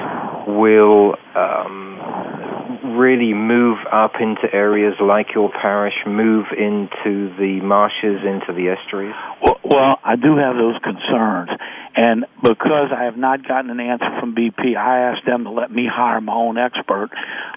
will 0.49 1.15
um, 1.37 2.99
really 2.99 3.35
move 3.35 3.79
up 3.91 4.15
into 4.21 4.53
areas 4.53 4.95
like 5.01 5.29
your 5.33 5.51
parish, 5.51 5.95
move 6.07 6.47
into 6.51 7.31
the 7.39 7.61
marshes, 7.63 8.27
into 8.27 8.53
the 8.53 8.75
estuaries? 8.75 9.15
Well, 9.41 9.61
well, 9.63 9.99
I 10.05 10.17
do 10.17 10.37
have 10.37 10.57
those 10.57 10.75
concerns. 10.83 11.51
And 11.95 12.27
because 12.43 12.91
I 12.91 13.05
have 13.05 13.17
not 13.17 13.47
gotten 13.47 13.71
an 13.71 13.79
answer 13.79 14.09
from 14.19 14.35
BP, 14.35 14.77
I 14.77 15.13
asked 15.13 15.25
them 15.25 15.45
to 15.45 15.51
let 15.51 15.71
me 15.71 15.87
hire 15.87 16.21
my 16.21 16.35
own 16.35 16.59
expert 16.59 17.11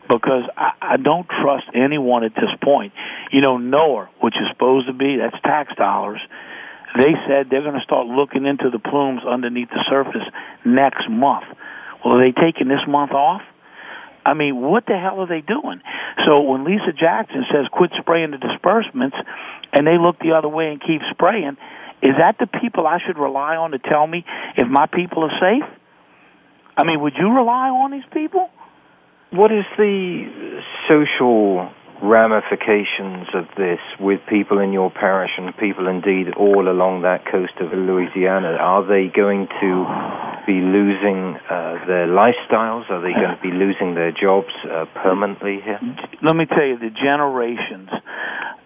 because 0.08 0.44
I, 0.56 0.72
I 0.82 0.98
don't 0.98 1.28
trust 1.28 1.66
anyone 1.74 2.24
at 2.24 2.36
this 2.36 2.52
point. 2.64 2.94
You 3.32 3.42
know, 3.42 3.58
NOAA, 3.58 4.10
which 4.22 4.36
is 4.36 4.48
supposed 4.52 4.88
to 4.88 4.94
be, 4.94 5.18
that's 5.18 5.42
tax 5.42 5.74
dollars, 5.76 6.20
they 6.98 7.14
said 7.28 7.48
they're 7.50 7.64
going 7.64 7.80
to 7.80 7.84
start 7.84 8.08
looking 8.08 8.46
into 8.46 8.70
the 8.70 8.80
plumes 8.80 9.22
underneath 9.28 9.70
the 9.70 9.84
surface 9.90 10.26
next 10.66 11.10
month. 11.10 11.46
Well, 12.04 12.16
are 12.16 12.24
they 12.24 12.32
taking 12.32 12.68
this 12.68 12.84
month 12.88 13.12
off? 13.12 13.42
I 14.26 14.34
mean, 14.34 14.62
what 14.62 14.86
the 14.88 14.98
hell 14.98 15.22
are 15.22 15.28
they 15.28 15.42
doing? 15.42 15.82
So 16.26 16.42
when 16.42 16.64
Lisa 16.64 16.94
Jackson 16.98 17.46
says 17.52 17.68
quit 17.72 17.92
spraying 18.00 18.32
the 18.32 18.38
disbursements 18.38 19.16
and 19.72 19.86
they 19.86 19.98
look 20.00 20.18
the 20.20 20.34
other 20.34 20.50
way 20.50 20.72
and 20.72 20.82
keep 20.82 21.02
spraying, 21.12 21.58
is 22.02 22.16
that 22.18 22.38
the 22.40 22.48
people 22.48 22.88
I 22.88 22.98
should 23.06 23.18
rely 23.18 23.56
on 23.56 23.72
to 23.72 23.80
tell 23.80 24.08
me 24.08 24.26
if 24.58 24.68
my 24.68 24.88
people 24.88 25.24
are 25.24 25.38
safe? 25.40 25.70
I 26.78 26.84
mean, 26.84 27.02
would 27.02 27.14
you 27.18 27.30
rely 27.30 27.70
on 27.70 27.92
these 27.92 28.08
people? 28.12 28.50
What 29.32 29.52
is 29.52 29.66
the 29.78 30.62
social 30.90 31.72
ramifications 32.02 33.28
of 33.34 33.46
this 33.58 33.80
with 34.00 34.20
people 34.30 34.60
in 34.60 34.74
your 34.74 34.92
parish 34.92 35.32
and 35.38 35.56
people 35.58 35.88
indeed 35.88 36.34
all 36.38 36.68
along 36.68 37.02
that 37.02 37.26
coast 37.26 37.54
of 37.60 37.72
Louisiana? 37.72 38.58
Are 38.60 38.86
they 38.86 39.12
going 39.14 39.48
to 39.62 39.72
be 40.46 40.60
losing 40.60 41.36
uh, 41.50 41.86
their 41.88 42.08
lifestyles? 42.08 42.90
Are 42.90 43.02
they 43.02 43.14
going 43.14 43.36
to 43.36 43.42
be 43.42 43.52
losing 43.52 43.96
their 43.96 44.12
jobs 44.12 44.54
uh, 44.64 44.86
permanently 45.02 45.60
here? 45.64 45.80
Let 46.22 46.36
me 46.36 46.46
tell 46.46 46.66
you, 46.66 46.78
the 46.78 46.92
generations. 46.92 47.90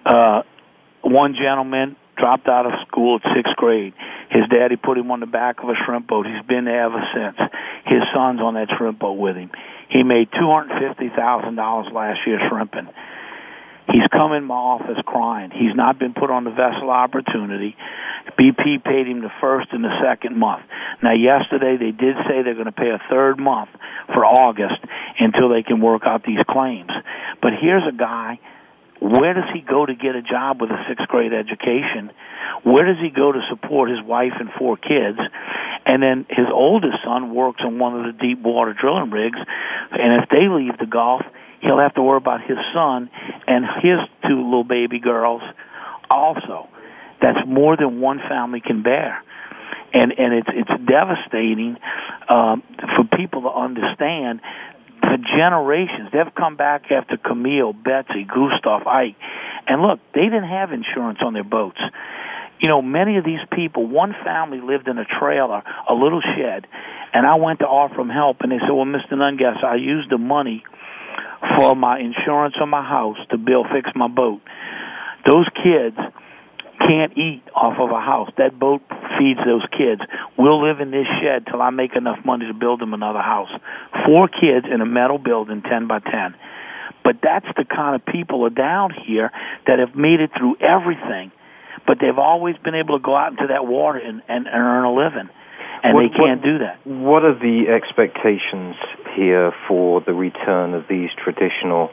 Uh, 0.05 0.41
one 1.01 1.35
gentleman 1.35 1.95
dropped 2.17 2.47
out 2.47 2.65
of 2.65 2.73
school 2.87 3.19
at 3.23 3.31
sixth 3.35 3.55
grade. 3.55 3.93
His 4.29 4.43
daddy 4.51 4.75
put 4.75 4.97
him 4.97 5.09
on 5.11 5.21
the 5.21 5.25
back 5.25 5.63
of 5.63 5.69
a 5.69 5.75
shrimp 5.85 6.07
boat. 6.07 6.27
He's 6.27 6.45
been 6.45 6.65
there 6.65 6.85
ever 6.85 7.01
since. 7.15 7.37
His 7.89 8.05
son's 8.13 8.39
on 8.39 8.53
that 8.53 8.69
shrimp 8.77 8.99
boat 8.99 9.17
with 9.17 9.35
him. 9.35 9.49
He 9.89 10.03
made 10.03 10.29
two 10.31 10.45
hundred 10.45 10.77
fifty 10.77 11.09
thousand 11.09 11.55
dollars 11.55 11.87
last 11.91 12.19
year 12.25 12.39
shrimping. 12.47 12.87
He's 13.91 14.05
come 14.13 14.33
in 14.33 14.45
my 14.45 14.53
office 14.53 15.01
crying. 15.03 15.49
He's 15.49 15.73
not 15.73 15.97
been 15.97 16.13
put 16.13 16.29
on 16.29 16.43
the 16.43 16.51
vessel 16.51 16.91
opportunity. 16.91 17.75
BP 18.37 18.83
paid 18.85 19.07
him 19.07 19.21
the 19.21 19.33
first 19.41 19.69
and 19.71 19.83
the 19.83 19.89
second 20.05 20.37
month. 20.37 20.61
Now, 21.01 21.13
yesterday 21.13 21.77
they 21.77 21.89
did 21.89 22.15
say 22.29 22.43
they're 22.43 22.53
going 22.53 22.69
to 22.69 22.71
pay 22.71 22.91
a 22.93 23.01
third 23.09 23.39
month 23.39 23.69
for 24.13 24.23
August 24.25 24.77
until 25.19 25.49
they 25.49 25.63
can 25.63 25.81
work 25.81 26.03
out 26.05 26.21
these 26.23 26.43
claims. 26.47 26.91
But 27.41 27.53
here's 27.59 27.83
a 27.89 27.97
guy 27.97 28.37
where 29.01 29.33
does 29.33 29.47
he 29.53 29.61
go 29.61 29.85
to 29.85 29.95
get 29.95 30.15
a 30.15 30.21
job 30.21 30.59
with 30.59 30.69
a 30.71 30.83
sixth 30.89 31.07
grade 31.07 31.31
education? 31.31 32.11
Where 32.63 32.85
does 32.85 33.01
he 33.01 33.09
go 33.09 33.31
to 33.31 33.39
support 33.49 33.89
his 33.89 34.03
wife 34.03 34.33
and 34.39 34.49
four 34.59 34.75
kids? 34.75 35.17
And 35.89 36.03
then 36.03 36.27
his 36.29 36.45
oldest 36.53 36.97
son 37.03 37.33
works 37.33 37.61
on 37.65 37.79
one 37.79 37.97
of 37.99 38.05
the 38.05 38.13
deep 38.21 38.43
water 38.43 38.75
drilling 38.79 39.09
rigs. 39.09 39.39
And 39.91 40.21
if 40.21 40.29
they 40.29 40.45
leave 40.47 40.77
the 40.77 40.85
Gulf, 40.85 41.23
he'll 41.61 41.79
have 41.79 41.95
to 41.95 42.03
worry 42.03 42.17
about 42.17 42.41
his 42.41 42.59
son 42.75 43.09
and 43.47 43.65
his 43.81 43.97
two 44.27 44.37
little 44.37 44.63
baby 44.63 44.99
girls 44.99 45.41
also. 46.07 46.69
That's 47.23 47.39
more 47.47 47.75
than 47.75 48.01
one 48.01 48.19
family 48.29 48.61
can 48.61 48.83
bear. 48.83 49.23
And 49.91 50.13
and 50.15 50.31
it's 50.35 50.49
it's 50.53 50.85
devastating 50.85 51.77
um, 52.29 52.61
for 52.95 53.17
people 53.17 53.41
to 53.41 53.49
understand 53.49 54.41
for 55.01 55.17
generations. 55.17 56.09
They've 56.13 56.35
come 56.37 56.55
back 56.55 56.91
after 56.91 57.17
Camille, 57.17 57.73
Betsy, 57.73 58.25
Gustav, 58.29 58.85
Ike, 58.85 59.15
and 59.65 59.81
look, 59.81 59.99
they 60.13 60.29
didn't 60.29 60.49
have 60.49 60.71
insurance 60.71 61.17
on 61.25 61.33
their 61.33 61.43
boats. 61.43 61.81
You 62.59 62.67
know, 62.67 62.81
many 62.81 63.17
of 63.17 63.23
these 63.23 63.39
people, 63.53 63.87
one 63.87 64.13
family 64.23 64.59
lived 64.61 64.87
in 64.87 64.97
a 64.97 65.05
trailer, 65.05 65.63
a 65.89 65.93
little 65.93 66.21
shed, 66.21 66.67
and 67.13 67.25
I 67.25 67.35
went 67.35 67.59
to 67.59 67.65
offer 67.65 67.95
them 67.95 68.09
help, 68.09 68.41
and 68.41 68.51
they 68.51 68.59
said, 68.59 68.71
"Well, 68.71 68.85
Mr. 68.85 69.13
Nungas, 69.13 69.63
I 69.63 69.75
used 69.75 70.09
the 70.09 70.17
money 70.17 70.63
for 71.55 71.75
my 71.75 71.99
insurance 71.99 72.55
on 72.59 72.69
my 72.69 72.83
house 72.83 73.17
to 73.29 73.37
bill 73.37 73.63
fix 73.63 73.89
my 73.95 74.07
boat. 74.07 74.41
Those 75.25 75.47
kids 75.63 75.97
can't 76.79 77.17
eat 77.17 77.43
off 77.55 77.77
of 77.79 77.91
a 77.91 77.99
house. 77.99 78.29
That 78.37 78.57
boat 78.57 78.81
feeds 79.17 79.39
those 79.45 79.65
kids. 79.77 80.01
We'll 80.37 80.61
live 80.61 80.79
in 80.79 80.91
this 80.91 81.07
shed 81.21 81.45
till 81.47 81.61
I 81.61 81.69
make 81.69 81.95
enough 81.95 82.23
money 82.25 82.47
to 82.47 82.53
build 82.53 82.79
them 82.79 82.93
another 82.93 83.19
house. 83.19 83.51
Four 84.05 84.27
kids 84.27 84.65
in 84.71 84.81
a 84.81 84.85
metal 84.85 85.17
building, 85.17 85.61
10 85.61 85.87
by 85.87 85.99
10. 85.99 86.35
But 87.03 87.17
that's 87.21 87.47
the 87.57 87.65
kind 87.65 87.95
of 87.95 88.05
people 88.05 88.45
are 88.45 88.49
down 88.49 88.91
here 88.91 89.31
that 89.67 89.79
have 89.79 89.95
made 89.95 90.19
it 90.19 90.31
through 90.37 90.57
everything. 90.61 91.31
But 91.85 91.97
they've 91.99 92.17
always 92.17 92.55
been 92.57 92.75
able 92.75 92.97
to 92.97 93.03
go 93.03 93.15
out 93.15 93.31
into 93.31 93.47
that 93.47 93.65
water 93.65 93.99
and, 93.99 94.21
and, 94.27 94.47
and 94.47 94.55
earn 94.55 94.85
a 94.85 94.93
living. 94.93 95.29
And 95.83 95.95
what, 95.95 96.01
they 96.01 96.09
can't 96.09 96.41
what, 96.41 96.45
do 96.45 96.57
that. 96.59 96.85
What 96.85 97.23
are 97.23 97.37
the 97.37 97.69
expectations 97.71 98.75
here 99.15 99.53
for 99.67 100.01
the 100.01 100.13
return 100.13 100.73
of 100.73 100.85
these 100.89 101.09
traditional 101.23 101.91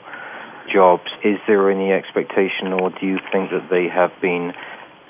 jobs? 0.72 1.06
Is 1.24 1.38
there 1.46 1.70
any 1.70 1.92
expectation, 1.92 2.72
or 2.72 2.90
do 2.90 3.06
you 3.06 3.18
think 3.32 3.50
that 3.50 3.68
they 3.70 3.86
have 3.88 4.10
been 4.20 4.52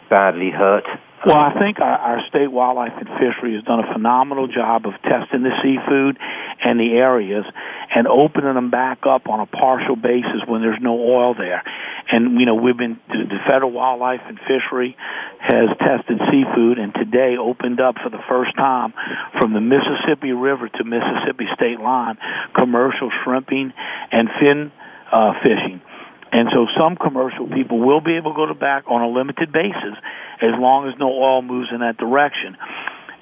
badly 0.08 0.50
hurt? 0.50 0.84
Well, 1.24 1.36
I 1.36 1.58
think 1.58 1.80
our, 1.80 1.98
our 1.98 2.20
state 2.28 2.52
wildlife 2.52 2.92
and 2.98 3.08
fishery 3.18 3.54
has 3.54 3.64
done 3.64 3.80
a 3.80 3.92
phenomenal 3.92 4.46
job 4.46 4.86
of 4.86 4.92
testing 5.02 5.42
the 5.42 5.50
seafood 5.58 6.18
and 6.62 6.78
the 6.78 6.94
areas 6.98 7.44
and 7.94 8.06
opening 8.06 8.54
them 8.54 8.70
back 8.70 9.00
up 9.08 9.26
on 9.26 9.40
a 9.40 9.46
partial 9.46 9.96
basis 9.96 10.46
when 10.46 10.60
there's 10.60 10.78
no 10.80 10.94
oil 10.94 11.34
there. 11.34 11.64
And, 12.12 12.38
you 12.38 12.46
know, 12.46 12.54
we've 12.54 12.76
been, 12.76 13.00
the 13.08 13.42
Federal 13.48 13.72
Wildlife 13.72 14.20
and 14.28 14.38
Fishery 14.38 14.96
has 15.40 15.66
tested 15.80 16.20
seafood 16.30 16.78
and 16.78 16.94
today 16.94 17.34
opened 17.40 17.80
up 17.80 17.96
for 17.98 18.10
the 18.10 18.22
first 18.28 18.54
time 18.54 18.94
from 19.40 19.52
the 19.52 19.60
Mississippi 19.60 20.30
River 20.30 20.68
to 20.68 20.84
Mississippi 20.84 21.46
State 21.54 21.80
Line 21.80 22.18
commercial 22.54 23.10
shrimping 23.24 23.72
and 24.12 24.28
fin 24.38 24.70
uh, 25.10 25.32
fishing. 25.42 25.80
And 26.32 26.48
so 26.52 26.66
some 26.78 26.96
commercial 26.96 27.46
people 27.48 27.78
will 27.78 28.00
be 28.00 28.16
able 28.16 28.32
to 28.32 28.36
go 28.36 28.46
to 28.46 28.54
back 28.54 28.84
on 28.88 29.02
a 29.02 29.08
limited 29.08 29.52
basis 29.52 29.94
as 30.42 30.52
long 30.58 30.88
as 30.88 30.98
no 30.98 31.08
oil 31.08 31.42
moves 31.42 31.68
in 31.72 31.80
that 31.80 31.96
direction. 31.96 32.56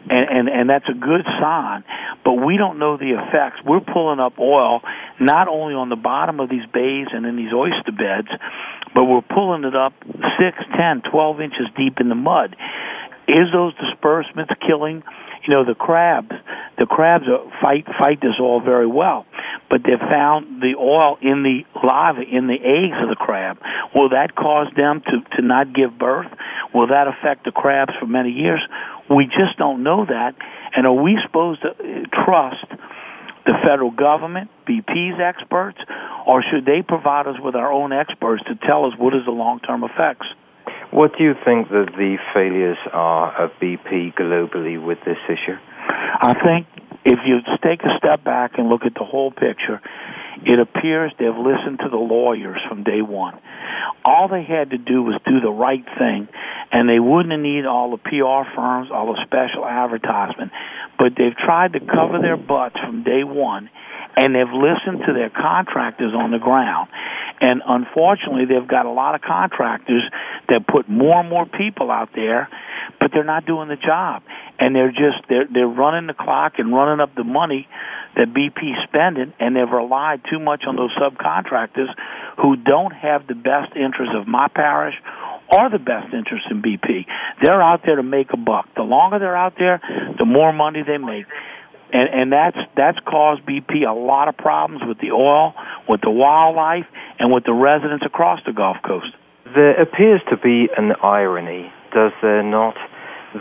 And, 0.07 0.29
and 0.29 0.49
and 0.49 0.69
that's 0.69 0.85
a 0.89 0.93
good 0.93 1.25
sign, 1.41 1.83
but 2.25 2.35
we 2.35 2.59
don't 2.59 2.79
know 2.79 2.99
the 2.99 3.17
effects. 3.17 3.65
We're 3.65 3.81
pulling 3.81 4.21
up 4.21 4.39
oil 4.39 4.83
not 5.19 5.49
only 5.49 5.73
on 5.73 5.89
the 5.89 5.97
bottom 5.97 6.41
of 6.41 6.51
these 6.51 6.67
bays 6.75 7.07
and 7.11 7.25
in 7.25 7.37
these 7.37 7.55
oyster 7.55 7.93
beds, 7.93 8.29
but 8.95 9.05
we're 9.05 9.25
pulling 9.25 9.65
it 9.65 9.75
up 9.75 9.95
six, 10.37 10.61
ten, 10.77 11.01
twelve 11.11 11.41
inches 11.41 11.73
deep 11.75 12.01
in 12.01 12.11
the 12.11 12.15
mud. 12.15 12.55
Is 13.29 13.49
those 13.53 13.75
disbursements 13.77 14.53
killing? 14.67 15.03
You 15.47 15.55
know 15.55 15.65
the 15.65 15.75
crabs 15.75 16.33
the 16.79 16.87
crabs 16.87 17.25
fight 17.61 17.85
fight 17.99 18.21
this 18.23 18.41
oil 18.41 18.61
very 18.61 18.87
well 18.87 19.27
but 19.71 19.83
they've 19.83 19.99
found 19.99 20.63
the 20.63 20.75
oil 20.79 21.19
in 21.21 21.43
the 21.43 21.65
larvae 21.83 22.27
in 22.31 22.47
the 22.47 22.55
eggs 22.55 22.97
of 23.03 23.09
the 23.09 23.17
crab. 23.17 23.59
Will 23.95 24.11
that 24.11 24.35
cause 24.37 24.69
them 24.77 25.03
to 25.03 25.37
to 25.37 25.43
not 25.43 25.75
give 25.75 25.99
birth? 25.99 26.31
Will 26.73 26.89
that 26.89 27.09
affect 27.09 27.45
the 27.45 27.51
crabs 27.51 27.93
for 27.99 28.07
many 28.07 28.31
years? 28.31 28.61
We 29.11 29.27
just 29.27 29.59
don't 29.59 29.83
know 29.83 30.05
that. 30.07 30.35
And 30.77 30.87
are 30.87 30.93
we 30.93 31.19
supposed 31.27 31.63
to 31.63 31.71
uh, 31.71 32.25
trust 32.25 32.67
the 33.47 33.53
federal 33.63 33.91
government, 33.91 34.51
BP's 34.67 35.21
experts, 35.21 35.79
or 36.27 36.43
should 36.43 36.65
they 36.65 36.83
provide 36.83 37.27
us 37.27 37.37
with 37.43 37.55
our 37.55 37.71
own 37.73 37.93
experts 37.93 38.43
to 38.45 38.55
tell 38.67 38.87
us 38.87 38.93
what 38.97 39.15
is 39.15 39.25
the 39.27 39.33
long-term 39.33 39.85
effects? 39.85 40.27
What 40.95 41.19
do 41.19 41.25
you 41.25 41.35
think 41.45 41.71
that 41.71 41.91
the 41.99 42.19
failures 42.33 42.79
are 42.93 43.35
of 43.35 43.51
BP 43.61 44.15
globally 44.15 44.79
with 44.79 44.99
this 45.05 45.19
issue? 45.27 45.59
I 45.59 46.35
think 46.39 46.69
if 47.05 47.19
you 47.27 47.41
take 47.67 47.83
a 47.83 47.99
step 47.99 48.23
back 48.23 48.53
and 48.59 48.69
look 48.69 48.83
at 48.87 48.95
the 48.95 49.03
whole 49.03 49.33
picture, 49.33 49.83
it 50.47 50.61
appears 50.61 51.11
they've 51.19 51.35
listened 51.35 51.81
to 51.83 51.89
the 51.91 51.99
lawyers 51.99 52.61
from 52.69 52.85
day 52.85 53.03
one. 53.03 53.35
All 54.05 54.29
they 54.29 54.45
had 54.45 54.71
to 54.71 54.79
do 54.79 55.03
was 55.03 55.21
do 55.27 55.41
the 55.41 55.51
right 55.51 55.85
thing, 55.99 56.29
and 56.71 56.89
they 56.89 57.01
wouldn't 57.01 57.33
have 57.33 57.41
needed 57.41 57.67
all 57.67 57.91
the 57.91 57.99
PR 57.99 58.47
firms, 58.55 58.91
all 58.95 59.15
the 59.15 59.25
special 59.27 59.67
advertisement. 59.67 60.53
But 60.97 61.19
they've 61.19 61.37
tried 61.37 61.73
to 61.73 61.81
cover 61.81 62.21
their 62.23 62.37
butts 62.37 62.79
from 62.79 63.03
day 63.03 63.25
one, 63.25 63.69
and 64.17 64.35
they've 64.35 64.53
listened 64.53 65.03
to 65.07 65.13
their 65.13 65.31
contractors 65.31 66.13
on 66.15 66.31
the 66.31 66.39
ground. 66.39 66.89
And 67.41 67.63
unfortunately, 67.67 68.45
they've 68.47 68.67
got 68.67 68.87
a 68.87 68.91
lot 68.91 69.15
of 69.15 69.21
contractors 69.23 70.03
that 70.49 70.67
put 70.67 70.89
more 70.89 71.21
and 71.21 71.29
more 71.29 71.47
people 71.47 71.91
out 71.91 72.11
there, 72.15 72.49
but 73.01 73.11
they're 73.13 73.25
not 73.25 73.45
doing 73.45 73.69
the 73.69 73.77
job. 73.77 74.23
and 74.59 74.75
they're 74.75 74.91
just 74.93 75.27
they're 75.29 75.47
they're 75.53 75.67
running 75.67 76.07
the 76.07 76.15
clock 76.15 76.55
and 76.59 76.73
running 76.73 77.01
up 77.01 77.15
the 77.17 77.25
money 77.25 77.67
that 78.17 78.33
BP's 78.33 78.79
spending, 78.89 79.33
and 79.41 79.57
they've 79.57 79.71
relied 79.71 80.21
too 80.31 80.39
much 80.39 80.63
on 80.67 80.77
those 80.77 80.95
subcontractors 80.97 81.89
who 82.41 82.57
don't 82.57 82.93
have 82.93 83.27
the 83.27 83.35
best 83.35 83.75
interest 83.75 84.13
of 84.15 84.29
my 84.29 84.47
parish 84.49 84.95
or 85.51 85.69
the 85.69 85.79
best 85.79 86.15
interest 86.15 86.47
in 86.51 86.63
BP. 86.63 87.07
They're 87.43 87.61
out 87.61 87.81
there 87.85 87.97
to 87.97 88.03
make 88.03 88.33
a 88.33 88.37
buck. 88.37 88.69
The 88.77 88.83
longer 88.83 89.19
they're 89.19 89.37
out 89.37 89.55
there, 89.59 89.81
the 90.19 90.25
more 90.25 90.53
money 90.53 90.83
they 90.87 90.99
make. 90.99 91.27
And, 91.95 92.09
and 92.13 92.33
that's 92.33 92.59
that's 92.77 92.99
caused 93.07 93.47
BP 93.47 93.89
a 93.89 93.95
lot 93.95 94.27
of 94.27 94.37
problems 94.37 94.83
with 94.85 94.99
the 94.99 95.13
oil, 95.13 95.55
with 95.89 96.01
the 96.01 96.11
wildlife, 96.11 96.87
and 97.21 97.33
with 97.33 97.45
the 97.45 97.53
residents 97.53 98.05
across 98.05 98.41
the 98.45 98.53
Gulf 98.53 98.79
Coast. 98.85 99.15
There 99.55 99.81
appears 99.81 100.21
to 100.29 100.37
be 100.37 100.69
an 100.77 100.95
irony, 101.05 101.73
does 101.95 102.11
there 102.21 102.43
not, 102.43 102.75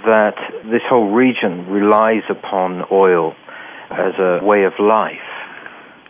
that 0.05 0.35
this 0.65 0.83
whole 0.87 1.11
region 1.11 1.67
relies 1.67 2.21
upon 2.29 2.83
oil 2.91 3.33
as 3.89 4.13
a 4.19 4.45
way 4.45 4.65
of 4.65 4.73
life, 4.77 5.25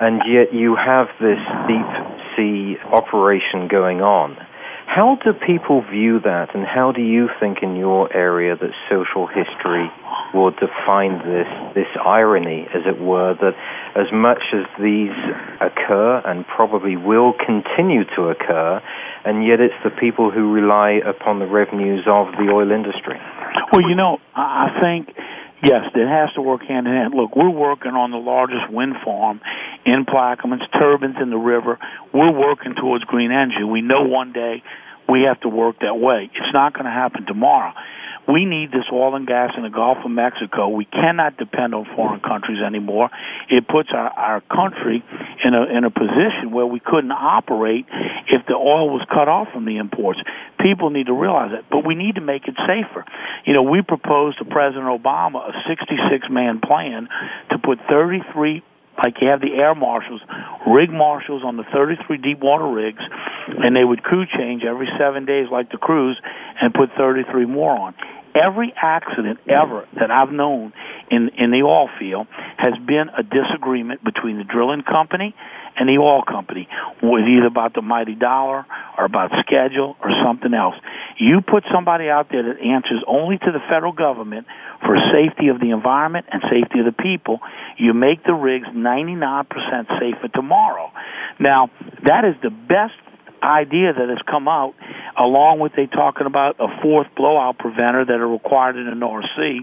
and 0.01 0.21
yet 0.27 0.53
you 0.53 0.75
have 0.75 1.07
this 1.21 1.39
deep 1.67 1.91
sea 2.35 2.75
operation 2.91 3.69
going 3.69 4.01
on. 4.01 4.35
How 4.93 5.17
do 5.25 5.33
people 5.33 5.81
view 5.81 6.19
that, 6.19 6.53
and 6.53 6.67
how 6.67 6.91
do 6.91 7.01
you 7.01 7.27
think 7.39 7.63
in 7.63 7.75
your 7.75 8.13
area 8.13 8.55
that 8.55 8.69
social 8.91 9.25
history 9.25 9.89
will 10.35 10.51
define 10.51 11.17
this 11.25 11.49
this 11.73 11.89
irony, 11.97 12.67
as 12.69 12.85
it 12.85 13.01
were, 13.01 13.33
that 13.33 13.57
as 13.97 14.13
much 14.13 14.43
as 14.53 14.69
these 14.77 15.17
occur 15.61 16.21
and 16.25 16.45
probably 16.45 16.95
will 16.95 17.33
continue 17.33 18.05
to 18.15 18.29
occur, 18.29 18.83
and 19.25 19.41
yet 19.41 19.59
it's 19.59 19.73
the 19.83 19.89
people 19.89 20.29
who 20.29 20.53
rely 20.53 21.01
upon 21.01 21.39
the 21.39 21.47
revenues 21.47 22.05
of 22.05 22.27
the 22.37 22.53
oil 22.53 22.69
industry? 22.69 23.17
Well, 23.71 23.81
you 23.81 23.95
know, 23.95 24.19
I 24.35 24.77
think 24.79 25.09
Yes, 25.63 25.87
it 25.95 26.07
has 26.09 26.27
to 26.35 26.41
work 26.41 26.61
hand 26.67 26.87
in 26.87 26.93
hand. 26.93 27.13
Look, 27.15 27.37
we're 27.37 27.49
working 27.49 27.93
on 27.93 28.11
the 28.11 28.17
largest 28.17 28.69
wind 28.69 28.95
farm 28.99 29.39
in 29.85 30.03
Plaquemines, 30.03 30.67
turbines 30.73 31.15
in 31.21 31.29
the 31.29 31.37
river. 31.37 31.79
We're 32.13 32.35
working 32.35 32.75
towards 32.75 33.05
green 33.05 33.31
energy. 33.31 33.63
We 33.63 33.79
know 33.79 34.03
one 34.03 34.33
day 34.33 34.61
we 35.09 35.23
have 35.23 35.39
to 35.41 35.49
work 35.49 35.77
that 35.81 35.97
way. 35.97 36.29
It's 36.33 36.53
not 36.53 36.73
going 36.73 36.85
to 36.85 36.91
happen 36.91 37.25
tomorrow. 37.25 37.73
We 38.27 38.45
need 38.45 38.71
this 38.71 38.85
oil 38.91 39.15
and 39.15 39.27
gas 39.27 39.51
in 39.57 39.63
the 39.63 39.69
Gulf 39.69 39.97
of 40.05 40.11
Mexico. 40.11 40.69
We 40.69 40.85
cannot 40.85 41.35
depend 41.35 41.75
on 41.75 41.85
foreign 41.93 42.21
countries 42.21 42.59
anymore. 42.65 43.09
It 43.49 43.67
puts 43.67 43.89
our, 43.91 44.09
our 44.09 44.41
country 44.41 45.03
in 45.43 45.53
a 45.53 45.63
in 45.65 45.83
a 45.83 45.91
position 45.91 46.51
where 46.51 46.65
we 46.65 46.79
couldn't 46.79 47.11
operate 47.11 47.85
if 48.31 48.45
the 48.47 48.53
oil 48.53 48.89
was 48.89 49.05
cut 49.09 49.27
off 49.27 49.49
from 49.51 49.65
the 49.65 49.77
imports. 49.77 50.19
People 50.61 50.89
need 50.89 51.07
to 51.07 51.13
realize 51.13 51.51
that, 51.51 51.69
but 51.69 51.85
we 51.85 51.95
need 51.95 52.15
to 52.15 52.21
make 52.21 52.47
it 52.47 52.55
safer. 52.63 53.03
You 53.45 53.53
know, 53.53 53.63
we 53.63 53.81
proposed 53.81 54.37
to 54.39 54.45
President 54.45 54.85
Obama 54.85 55.43
a 55.43 55.51
66 55.67 56.27
man 56.31 56.61
plan 56.61 57.09
to 57.51 57.59
put 57.59 57.79
33 57.89 58.63
like 58.97 59.15
you 59.21 59.27
have 59.27 59.41
the 59.41 59.53
air 59.55 59.75
marshals, 59.75 60.21
rig 60.67 60.91
marshals 60.91 61.43
on 61.43 61.57
the 61.57 61.63
33 61.73 62.17
deep 62.17 62.39
water 62.39 62.67
rigs, 62.67 63.01
and 63.47 63.75
they 63.75 63.83
would 63.83 64.03
crew 64.03 64.25
change 64.25 64.63
every 64.63 64.87
seven 64.99 65.25
days 65.25 65.47
like 65.51 65.71
the 65.71 65.77
crews 65.77 66.19
and 66.61 66.73
put 66.73 66.89
33 66.97 67.45
more 67.45 67.77
on. 67.77 67.95
Every 68.35 68.73
accident 68.81 69.39
ever 69.47 69.87
that 69.99 70.09
I've 70.09 70.31
known 70.31 70.73
in, 71.11 71.29
in 71.37 71.51
the 71.51 71.61
oil 71.61 71.89
field 71.99 72.27
has 72.57 72.73
been 72.85 73.09
a 73.15 73.21
disagreement 73.21 74.03
between 74.03 74.37
the 74.37 74.43
drilling 74.43 74.81
company 74.81 75.35
and 75.77 75.89
the 75.89 75.97
oil 75.97 76.23
company 76.23 76.67
was 77.01 77.27
either 77.27 77.47
about 77.47 77.73
the 77.73 77.81
mighty 77.81 78.15
dollar 78.15 78.65
or 78.97 79.05
about 79.05 79.31
schedule 79.39 79.95
or 80.03 80.11
something 80.23 80.53
else. 80.53 80.75
You 81.17 81.41
put 81.41 81.63
somebody 81.73 82.09
out 82.09 82.27
there 82.31 82.43
that 82.43 82.61
answers 82.61 83.03
only 83.07 83.37
to 83.37 83.51
the 83.51 83.59
federal 83.69 83.91
government 83.91 84.47
for 84.81 84.97
safety 85.11 85.47
of 85.47 85.59
the 85.59 85.71
environment 85.71 86.25
and 86.31 86.41
safety 86.49 86.79
of 86.79 86.85
the 86.85 86.91
people, 86.91 87.39
you 87.77 87.93
make 87.93 88.23
the 88.23 88.33
rigs 88.33 88.67
99% 88.67 89.47
safer 89.99 90.27
tomorrow. 90.33 90.91
Now, 91.39 91.69
that 92.05 92.25
is 92.25 92.35
the 92.41 92.49
best 92.49 92.93
idea 93.43 93.93
that 93.93 94.09
has 94.09 94.21
come 94.29 94.47
out, 94.47 94.73
along 95.17 95.59
with 95.59 95.73
they 95.75 95.85
talking 95.85 96.25
about 96.25 96.55
a 96.59 96.67
fourth 96.81 97.07
blowout 97.15 97.57
preventer 97.57 98.05
that 98.05 98.19
are 98.19 98.27
required 98.27 98.77
in 98.77 98.85
the 98.85 98.95
North 98.95 99.25
Sea 99.35 99.61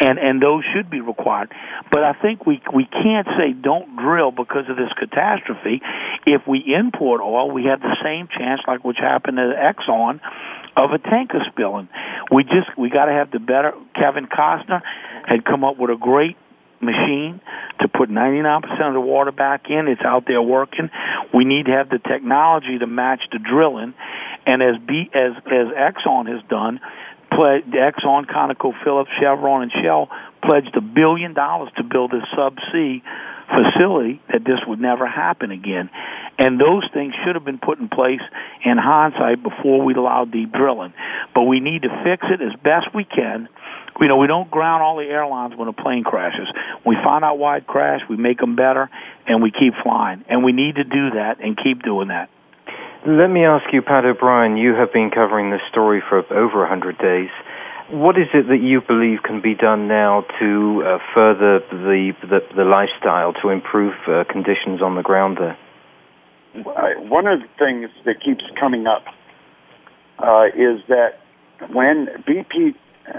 and 0.00 0.18
and 0.18 0.42
those 0.42 0.64
should 0.74 0.90
be 0.90 1.00
required. 1.00 1.52
But 1.92 2.02
I 2.02 2.14
think 2.14 2.46
we 2.46 2.60
we 2.74 2.86
can't 2.86 3.28
say 3.36 3.52
don't 3.52 3.96
drill 3.96 4.30
because 4.30 4.64
of 4.68 4.76
this 4.76 4.90
catastrophe. 4.98 5.82
If 6.26 6.42
we 6.48 6.74
import 6.74 7.20
oil, 7.20 7.50
we 7.50 7.64
have 7.64 7.80
the 7.80 7.96
same 8.02 8.26
chance, 8.26 8.62
like 8.66 8.82
which 8.82 8.96
happened 8.98 9.38
at 9.38 9.54
Exxon, 9.54 10.20
of 10.76 10.90
a 10.92 10.98
tanker 10.98 11.44
spilling. 11.52 11.88
We 12.32 12.44
just 12.44 12.76
we 12.78 12.88
got 12.88 13.06
to 13.06 13.12
have 13.12 13.30
the 13.30 13.38
better. 13.38 13.72
Kevin 13.94 14.26
Costner 14.26 14.80
had 15.26 15.44
come 15.44 15.64
up 15.64 15.76
with 15.78 15.90
a 15.90 15.98
great 16.00 16.36
machine 16.80 17.40
to 17.80 17.88
put 17.88 18.10
99% 18.10 18.62
of 18.88 18.94
the 18.94 19.00
water 19.00 19.32
back 19.32 19.66
in. 19.68 19.88
It's 19.88 20.02
out 20.04 20.24
there 20.26 20.42
working. 20.42 20.90
We 21.32 21.44
need 21.44 21.66
to 21.66 21.72
have 21.72 21.88
the 21.88 21.98
technology 21.98 22.78
to 22.78 22.86
match 22.86 23.20
the 23.32 23.38
drilling. 23.38 23.94
And 24.46 24.62
as 24.62 24.76
B, 24.86 25.10
as 25.14 25.32
as 25.46 25.68
Exxon 25.76 26.26
has 26.26 26.42
done, 26.48 26.80
pledged 27.32 27.68
Exxon, 27.68 28.26
ConocoPhillips, 28.26 29.12
Chevron, 29.20 29.62
and 29.62 29.72
Shell 29.82 30.08
pledged 30.42 30.74
a 30.76 30.80
billion 30.80 31.34
dollars 31.34 31.70
to 31.76 31.84
build 31.84 32.12
a 32.12 32.20
subsea 32.36 33.02
facility 33.50 34.20
that 34.32 34.44
this 34.44 34.60
would 34.66 34.80
never 34.80 35.06
happen 35.06 35.50
again. 35.50 35.90
And 36.40 36.58
those 36.58 36.88
things 36.94 37.12
should 37.22 37.34
have 37.36 37.44
been 37.44 37.58
put 37.58 37.78
in 37.78 37.90
place 37.90 38.24
in 38.64 38.78
hindsight 38.78 39.42
before 39.42 39.84
we 39.84 39.92
allowed 39.92 40.32
deep 40.32 40.50
drilling. 40.52 40.94
But 41.34 41.42
we 41.42 41.60
need 41.60 41.82
to 41.82 41.90
fix 42.02 42.24
it 42.32 42.40
as 42.40 42.58
best 42.64 42.94
we 42.94 43.04
can. 43.04 43.46
You 44.00 44.08
know, 44.08 44.16
we 44.16 44.26
don't 44.26 44.50
ground 44.50 44.82
all 44.82 44.96
the 44.96 45.04
airlines 45.04 45.52
when 45.54 45.68
a 45.68 45.74
plane 45.74 46.02
crashes. 46.02 46.48
We 46.86 46.96
find 47.04 47.24
out 47.24 47.38
why 47.38 47.58
it 47.58 47.66
crashed, 47.66 48.08
we 48.08 48.16
make 48.16 48.38
them 48.38 48.56
better, 48.56 48.88
and 49.26 49.42
we 49.42 49.50
keep 49.50 49.74
flying. 49.82 50.24
And 50.30 50.42
we 50.42 50.52
need 50.52 50.76
to 50.76 50.84
do 50.84 51.10
that 51.20 51.36
and 51.44 51.58
keep 51.62 51.82
doing 51.82 52.08
that. 52.08 52.30
Let 53.06 53.28
me 53.28 53.44
ask 53.44 53.70
you, 53.70 53.82
Pat 53.82 54.06
O'Brien, 54.06 54.56
you 54.56 54.72
have 54.74 54.94
been 54.94 55.10
covering 55.10 55.50
this 55.50 55.60
story 55.70 56.02
for 56.08 56.24
over 56.32 56.60
100 56.60 56.96
days. 56.96 57.28
What 57.90 58.16
is 58.16 58.28
it 58.32 58.48
that 58.48 58.62
you 58.62 58.80
believe 58.80 59.22
can 59.22 59.42
be 59.42 59.54
done 59.54 59.88
now 59.88 60.24
to 60.38 60.82
uh, 60.86 60.98
further 61.12 61.60
the, 61.70 62.12
the, 62.22 62.40
the 62.56 62.64
lifestyle, 62.64 63.34
to 63.42 63.50
improve 63.50 63.92
uh, 64.08 64.24
conditions 64.30 64.80
on 64.80 64.94
the 64.94 65.02
ground 65.02 65.36
there? 65.38 65.58
One 66.54 67.26
of 67.26 67.40
the 67.40 67.48
things 67.58 67.90
that 68.04 68.22
keeps 68.22 68.44
coming 68.58 68.86
up 68.86 69.04
uh, 70.18 70.46
is 70.46 70.80
that 70.88 71.20
when 71.72 72.08
BP 72.26 72.74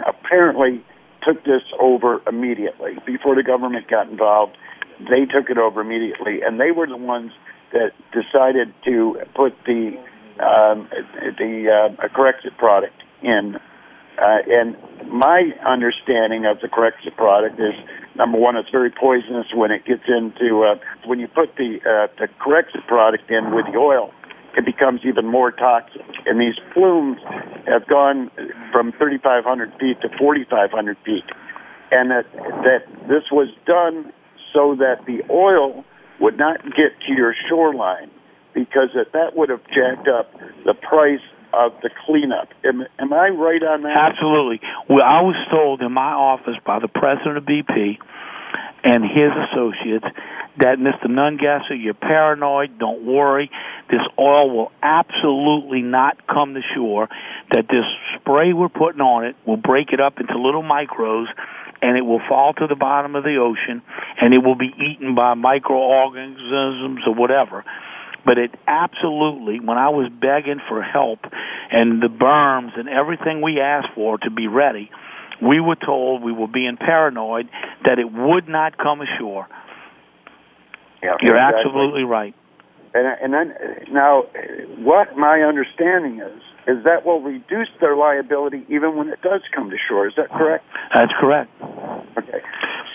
apparently 0.05 0.83
took 1.23 1.43
this 1.43 1.61
over 1.79 2.21
immediately, 2.27 2.93
before 3.05 3.35
the 3.35 3.43
government 3.43 3.87
got 3.87 4.09
involved, 4.09 4.57
they 4.99 5.25
took 5.25 5.49
it 5.49 5.57
over 5.57 5.81
immediately, 5.81 6.41
and 6.41 6.59
they 6.59 6.71
were 6.71 6.87
the 6.87 6.97
ones 6.97 7.31
that 7.73 7.91
decided 8.11 8.73
to 8.85 9.17
put 9.35 9.53
the 9.65 9.97
um, 10.39 10.89
the 11.37 11.93
uh, 11.99 12.07
Corexit 12.07 12.57
product 12.57 12.95
in. 13.21 13.55
Uh, 14.21 14.37
and 14.47 14.75
my 15.09 15.51
understanding 15.65 16.45
of 16.45 16.59
the 16.61 16.67
Corexit 16.67 17.15
product 17.15 17.59
is 17.59 17.73
number 18.15 18.37
one, 18.37 18.55
it's 18.55 18.69
very 18.69 18.91
poisonous 18.91 19.47
when 19.53 19.71
it 19.71 19.85
gets 19.85 20.03
into 20.07 20.63
uh, 20.63 20.75
when 21.05 21.19
you 21.19 21.27
put 21.27 21.55
the 21.55 21.79
uh, 21.81 22.07
the 22.19 22.27
Corexit 22.39 22.87
product 22.87 23.29
in 23.29 23.53
with 23.53 23.65
the 23.71 23.77
oil. 23.77 24.11
It 24.57 24.65
becomes 24.65 25.01
even 25.05 25.27
more 25.27 25.51
toxic, 25.51 26.01
and 26.25 26.39
these 26.39 26.59
plumes 26.73 27.19
have 27.67 27.87
gone 27.87 28.29
from 28.71 28.91
3,500 28.91 29.71
feet 29.79 30.01
to 30.01 30.09
4,500 30.17 30.97
feet, 31.05 31.23
and 31.91 32.11
that 32.11 32.25
that 32.33 32.83
this 33.07 33.31
was 33.31 33.47
done 33.65 34.11
so 34.53 34.75
that 34.75 35.05
the 35.05 35.23
oil 35.31 35.85
would 36.19 36.37
not 36.37 36.63
get 36.63 36.99
to 37.07 37.13
your 37.13 37.33
shoreline 37.47 38.11
because 38.53 38.89
that, 38.93 39.13
that 39.13 39.35
would 39.35 39.49
have 39.49 39.63
jacked 39.67 40.07
up 40.07 40.31
the 40.65 40.73
price 40.73 41.23
of 41.53 41.73
the 41.81 41.89
cleanup. 42.05 42.49
Am, 42.63 42.85
am 42.99 43.13
I 43.13 43.29
right 43.29 43.63
on 43.63 43.83
that? 43.83 44.11
Absolutely. 44.11 44.61
Well, 44.89 45.03
I 45.05 45.21
was 45.21 45.35
told 45.49 45.81
in 45.81 45.91
my 45.91 46.11
office 46.11 46.55
by 46.65 46.79
the 46.79 46.87
president 46.87 47.37
of 47.37 47.43
BP 47.43 47.97
and 48.83 49.03
his 49.03 49.31
associates 49.49 50.05
that 50.57 50.77
Mr. 50.79 51.05
Nungesser, 51.07 51.77
you're 51.79 51.93
paranoid. 51.93 52.77
Don't 52.77 53.05
worry. 53.05 53.49
This 53.89 54.01
oil 54.19 54.49
will 54.49 54.71
absolutely 54.81 55.81
not 55.81 56.27
come 56.27 56.55
to 56.55 56.61
shore. 56.75 57.07
That 57.51 57.65
this 57.69 57.85
spray 58.15 58.53
we're 58.53 58.69
putting 58.69 59.01
on 59.01 59.25
it 59.25 59.35
will 59.45 59.57
break 59.57 59.93
it 59.93 59.99
up 59.99 60.19
into 60.19 60.37
little 60.37 60.63
micros 60.63 61.27
and 61.81 61.97
it 61.97 62.01
will 62.01 62.21
fall 62.27 62.53
to 62.53 62.67
the 62.67 62.75
bottom 62.75 63.15
of 63.15 63.23
the 63.23 63.37
ocean 63.37 63.81
and 64.19 64.33
it 64.33 64.43
will 64.43 64.55
be 64.55 64.71
eaten 64.77 65.15
by 65.15 65.33
microorganisms 65.33 67.01
or 67.07 67.13
whatever. 67.13 67.63
But 68.25 68.37
it 68.37 68.51
absolutely, 68.67 69.59
when 69.59 69.77
I 69.77 69.89
was 69.89 70.09
begging 70.09 70.61
for 70.69 70.81
help 70.81 71.19
and 71.71 72.01
the 72.01 72.07
berms 72.07 72.77
and 72.77 72.87
everything 72.87 73.41
we 73.41 73.59
asked 73.59 73.89
for 73.95 74.17
to 74.19 74.29
be 74.29 74.47
ready, 74.47 74.91
we 75.41 75.59
were 75.59 75.75
told 75.75 76.21
we 76.21 76.31
were 76.31 76.47
being 76.47 76.77
paranoid 76.77 77.49
that 77.83 77.97
it 77.97 78.11
would 78.11 78.47
not 78.47 78.77
come 78.77 79.01
ashore. 79.01 79.47
Yeah, 81.01 81.17
You're 81.21 81.35
exactly. 81.35 81.63
absolutely 81.65 82.03
right. 82.03 82.35
And 82.93 83.07
and 83.07 83.33
then 83.33 83.55
now, 83.91 84.23
what 84.77 85.17
my 85.17 85.41
understanding 85.41 86.19
is 86.19 86.41
is 86.67 86.83
that 86.83 87.05
will 87.05 87.21
reduce 87.21 87.69
their 87.79 87.95
liability 87.95 88.63
even 88.69 88.95
when 88.95 89.07
it 89.09 89.21
does 89.21 89.41
come 89.55 89.69
to 89.69 89.77
shore. 89.89 90.07
Is 90.07 90.13
that 90.17 90.29
correct? 90.29 90.63
That's 90.93 91.11
correct. 91.19 91.49
Okay. 92.17 92.41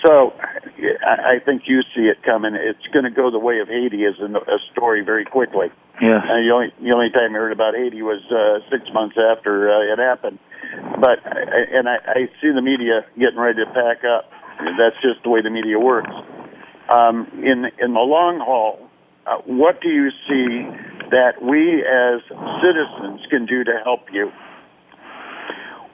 So 0.07 0.31
I 1.03 1.43
think 1.43 1.63
you 1.67 1.81
see 1.93 2.07
it 2.07 2.23
coming. 2.23 2.55
It's 2.55 2.87
going 2.93 3.03
to 3.03 3.11
go 3.11 3.29
the 3.29 3.39
way 3.39 3.59
of 3.59 3.67
Haiti 3.67 4.05
as 4.05 4.15
a 4.23 4.57
story 4.71 5.03
very 5.03 5.25
quickly. 5.25 5.67
Yeah. 6.01 6.23
And 6.23 6.47
the 6.47 6.53
only 6.53 6.71
the 6.79 6.91
only 6.95 7.09
time 7.11 7.35
I 7.35 7.39
heard 7.39 7.51
about 7.51 7.75
Haiti 7.75 8.01
was 8.01 8.23
uh, 8.31 8.63
six 8.71 8.87
months 8.93 9.17
after 9.19 9.67
uh, 9.67 9.93
it 9.93 9.99
happened. 9.99 10.39
But 11.01 11.19
and 11.27 11.89
I, 11.89 11.97
I 12.07 12.19
see 12.39 12.55
the 12.55 12.61
media 12.61 13.03
getting 13.19 13.39
ready 13.39 13.59
to 13.59 13.69
pack 13.73 14.07
up. 14.07 14.31
That's 14.79 14.95
just 15.03 15.23
the 15.23 15.29
way 15.29 15.41
the 15.41 15.49
media 15.49 15.77
works. 15.77 16.11
Um, 16.87 17.27
in 17.43 17.67
in 17.83 17.93
the 17.93 18.05
long 18.05 18.39
haul, 18.39 18.87
uh, 19.25 19.41
what 19.45 19.81
do 19.81 19.89
you 19.89 20.09
see 20.29 20.63
that 21.11 21.41
we 21.41 21.83
as 21.83 22.23
citizens 22.63 23.27
can 23.29 23.45
do 23.45 23.65
to 23.65 23.81
help 23.83 24.07
you? 24.13 24.31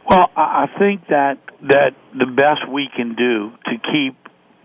Well, 0.09 0.29
I 0.35 0.67
think 0.77 1.07
that 1.07 1.39
that 1.61 1.95
the 2.11 2.25
best 2.25 2.67
we 2.69 2.89
can 2.93 3.15
do 3.15 3.51
to 3.65 3.71
keep 3.79 4.15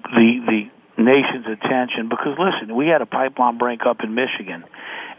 the 0.03 0.41
the 0.47 1.03
nation's 1.03 1.47
attention 1.47 2.09
because 2.09 2.37
listen, 2.39 2.75
we 2.75 2.89
had 2.89 3.03
a 3.03 3.07
pipeline 3.07 3.57
break 3.57 3.81
up 3.87 3.99
in 4.03 4.15
Michigan, 4.15 4.65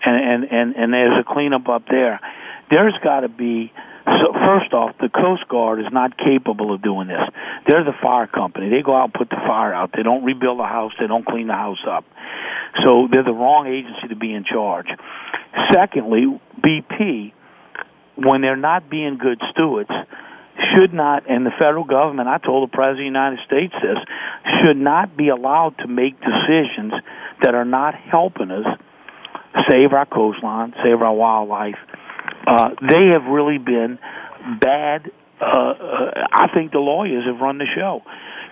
and 0.05 0.43
and 0.43 0.51
and, 0.51 0.76
and 0.76 0.93
there's 0.93 1.20
a 1.20 1.24
cleanup 1.24 1.67
up 1.70 1.84
there. 1.89 2.20
There's 2.70 2.95
got 3.01 3.22
to 3.22 3.30
be 3.30 3.72
so 4.05 4.34
first 4.34 4.74
off, 4.74 4.95
the 4.99 5.09
Coast 5.09 5.47
Guard 5.47 5.80
is 5.80 5.91
not 5.91 6.17
capable 6.17 6.74
of 6.74 6.82
doing 6.82 7.07
this. 7.07 7.22
They're 7.67 7.84
the 7.84 7.95
fire 8.01 8.28
company. 8.28 8.70
They 8.70 8.82
go 8.82 8.95
out 8.95 9.05
and 9.05 9.13
put 9.13 9.30
the 9.30 9.41
fire 9.45 9.74
out. 9.74 9.91
They 9.95 10.03
don't 10.03 10.24
rebuild 10.24 10.59
the 10.59 10.65
house. 10.65 10.93
They 10.99 11.07
don't 11.07 11.26
clean 11.26 11.47
the 11.47 11.53
house 11.53 11.84
up. 11.88 12.05
So 12.84 13.07
they're 13.11 13.24
the 13.24 13.34
wrong 13.34 13.67
agency 13.67 14.07
to 14.09 14.15
be 14.15 14.34
in 14.34 14.45
charge. 14.45 14.88
Secondly, 15.72 16.39
BP, 16.59 17.34
when 18.26 18.41
they're 18.41 18.55
not 18.55 18.89
being 18.89 19.17
good 19.17 19.41
stewards, 19.51 19.89
should 20.76 20.93
not, 20.93 21.30
and 21.30 21.45
the 21.45 21.51
federal 21.57 21.84
government, 21.84 22.28
I 22.28 22.38
told 22.38 22.70
the 22.70 22.76
President 22.76 23.07
of 23.07 23.13
the 23.13 23.20
United 23.20 23.39
States 23.45 23.74
this, 23.82 23.97
should 24.61 24.78
not 24.78 25.15
be 25.15 25.30
allowed 25.30 25.78
to 25.80 25.88
make 25.88 26.20
decisions 26.20 26.93
that 27.41 27.55
are 27.55 27.65
not 27.65 27.95
helping 27.95 28.51
us 28.51 28.65
save 29.70 29.93
our 29.93 30.05
coastline, 30.05 30.74
save 30.84 31.01
our 31.01 31.13
wildlife. 31.13 31.78
Uh, 32.45 32.70
they 32.82 33.13
have 33.13 33.26
really 33.32 33.57
been 33.57 33.99
bad. 34.59 35.11
Uh, 35.41 35.45
uh, 35.45 36.28
I 36.32 36.47
think 36.53 36.72
the 36.72 36.80
lawyers 36.80 37.26
have 37.26 37.39
run 37.39 37.57
the 37.57 37.67
show. 37.76 38.01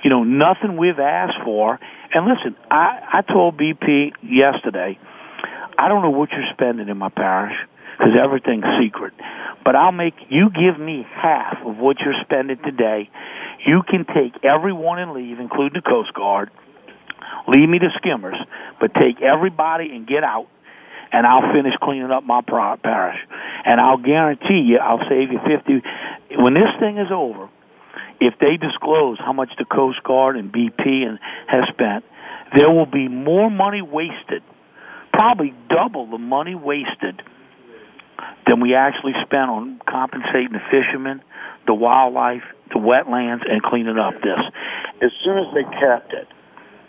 You 0.04 0.10
know, 0.10 0.24
nothing 0.24 0.78
we've 0.78 1.00
asked 1.00 1.44
for. 1.44 1.80
And 2.14 2.26
listen, 2.26 2.56
I, 2.72 3.20
I 3.20 3.22
told 3.22 3.58
BP 3.58 4.12
yesterday, 4.24 4.98
I 5.78 5.90
don't 5.90 6.02
know 6.02 6.10
what 6.12 6.30
you're 6.32 6.48
spending 6.54 6.88
in 6.88 6.98
my 6.98 7.10
parish 7.10 7.56
because 7.98 8.14
everything's 8.14 8.66
secret. 8.80 9.14
But 9.66 9.76
I'll 9.76 9.92
make 9.92 10.14
you 10.30 10.50
give 10.50 10.80
me 10.80 11.06
half 11.10 11.58
of 11.66 11.78
what 11.78 11.98
you're 12.00 12.16
spending 12.24 12.58
today. 12.64 13.10
You 13.66 13.82
can 13.88 14.06
take 14.06 14.44
everyone 14.44 15.00
and 15.00 15.12
leave, 15.14 15.40
including 15.40 15.82
the 15.82 15.88
Coast 15.88 16.14
Guard. 16.14 16.52
Leave 17.48 17.68
me 17.68 17.80
the 17.80 17.90
skimmers, 17.98 18.38
but 18.80 18.94
take 18.94 19.22
everybody 19.22 19.90
and 19.92 20.06
get 20.08 20.24
out, 20.24 20.48
and 21.12 21.26
I'll 21.26 21.54
finish 21.54 21.74
cleaning 21.82 22.12
up 22.12 22.24
my 22.24 22.42
parish. 22.42 23.18
And 23.66 23.82
I'll 23.82 23.98
guarantee 23.98 24.68
you, 24.68 24.78
I'll 24.78 25.04
save 25.10 25.32
you 25.32 25.40
fifty. 25.44 25.82
When 26.36 26.54
this 26.54 26.72
thing 26.80 26.98
is 26.98 27.08
over, 27.12 27.50
if 28.20 28.34
they 28.40 28.58
disclose 28.58 29.18
how 29.20 29.34
much 29.34 29.50
the 29.58 29.66
Coast 29.66 30.04
Guard 30.04 30.38
and 30.38 30.52
BP 30.52 30.86
and 30.86 31.20
has 31.48 31.64
spent, 31.70 32.04
there 32.56 32.70
will 32.70 32.86
be 32.86 33.08
more 33.08 33.50
money 33.50 33.82
wasted, 33.82 34.44
probably 35.14 35.54
double 35.70 36.10
the 36.10 36.18
money 36.18 36.56
wasted 36.56 37.22
than 38.46 38.60
we 38.60 38.76
actually 38.76 39.14
spent 39.24 39.50
on 39.50 39.82
compensating 39.88 40.54
the 40.54 40.64
fishermen, 40.72 41.22
the 41.66 41.74
wildlife, 41.74 42.44
the 42.74 42.80
wetlands, 42.80 43.50
and 43.50 43.62
cleaning 43.62 43.98
up 43.98 44.14
this. 44.22 44.40
As 45.02 45.12
soon 45.24 45.38
as 45.38 45.54
they 45.54 45.64
capped 45.64 46.14
it, 46.14 46.28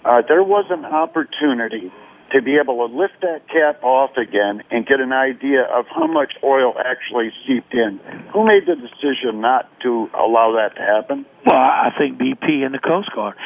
uh, 0.05 0.23
there 0.27 0.43
was 0.43 0.67
an 0.71 0.85
opportunity 0.85 1.93
to 2.33 2.43
be 2.43 2.57
able 2.61 2.87
to 2.87 2.95
lift 2.95 3.21
that 3.23 3.49
cap 3.49 3.83
off 3.83 4.17
again 4.17 4.63
and 4.71 4.87
get 4.87 5.01
an 5.01 5.13
idea 5.13 5.63
of 5.63 5.87
how 5.89 6.07
much 6.07 6.33
oil 6.45 6.75
actually 6.79 7.33
seeped 7.47 7.73
in. 7.73 8.01
Who 8.33 8.45
made 8.45 8.67
the 8.67 8.77
decision 8.77 9.41
not 9.41 9.69
to 9.83 10.09
allow 10.15 10.57
that 10.61 10.77
to 10.77 10.83
happen? 10.83 11.27
Well, 11.47 11.57
I 11.57 11.91
think 11.97 12.19
BP 12.19 12.65
and 12.65 12.75
the 12.75 12.79
Coast 12.79 13.11
Guard. 13.15 13.37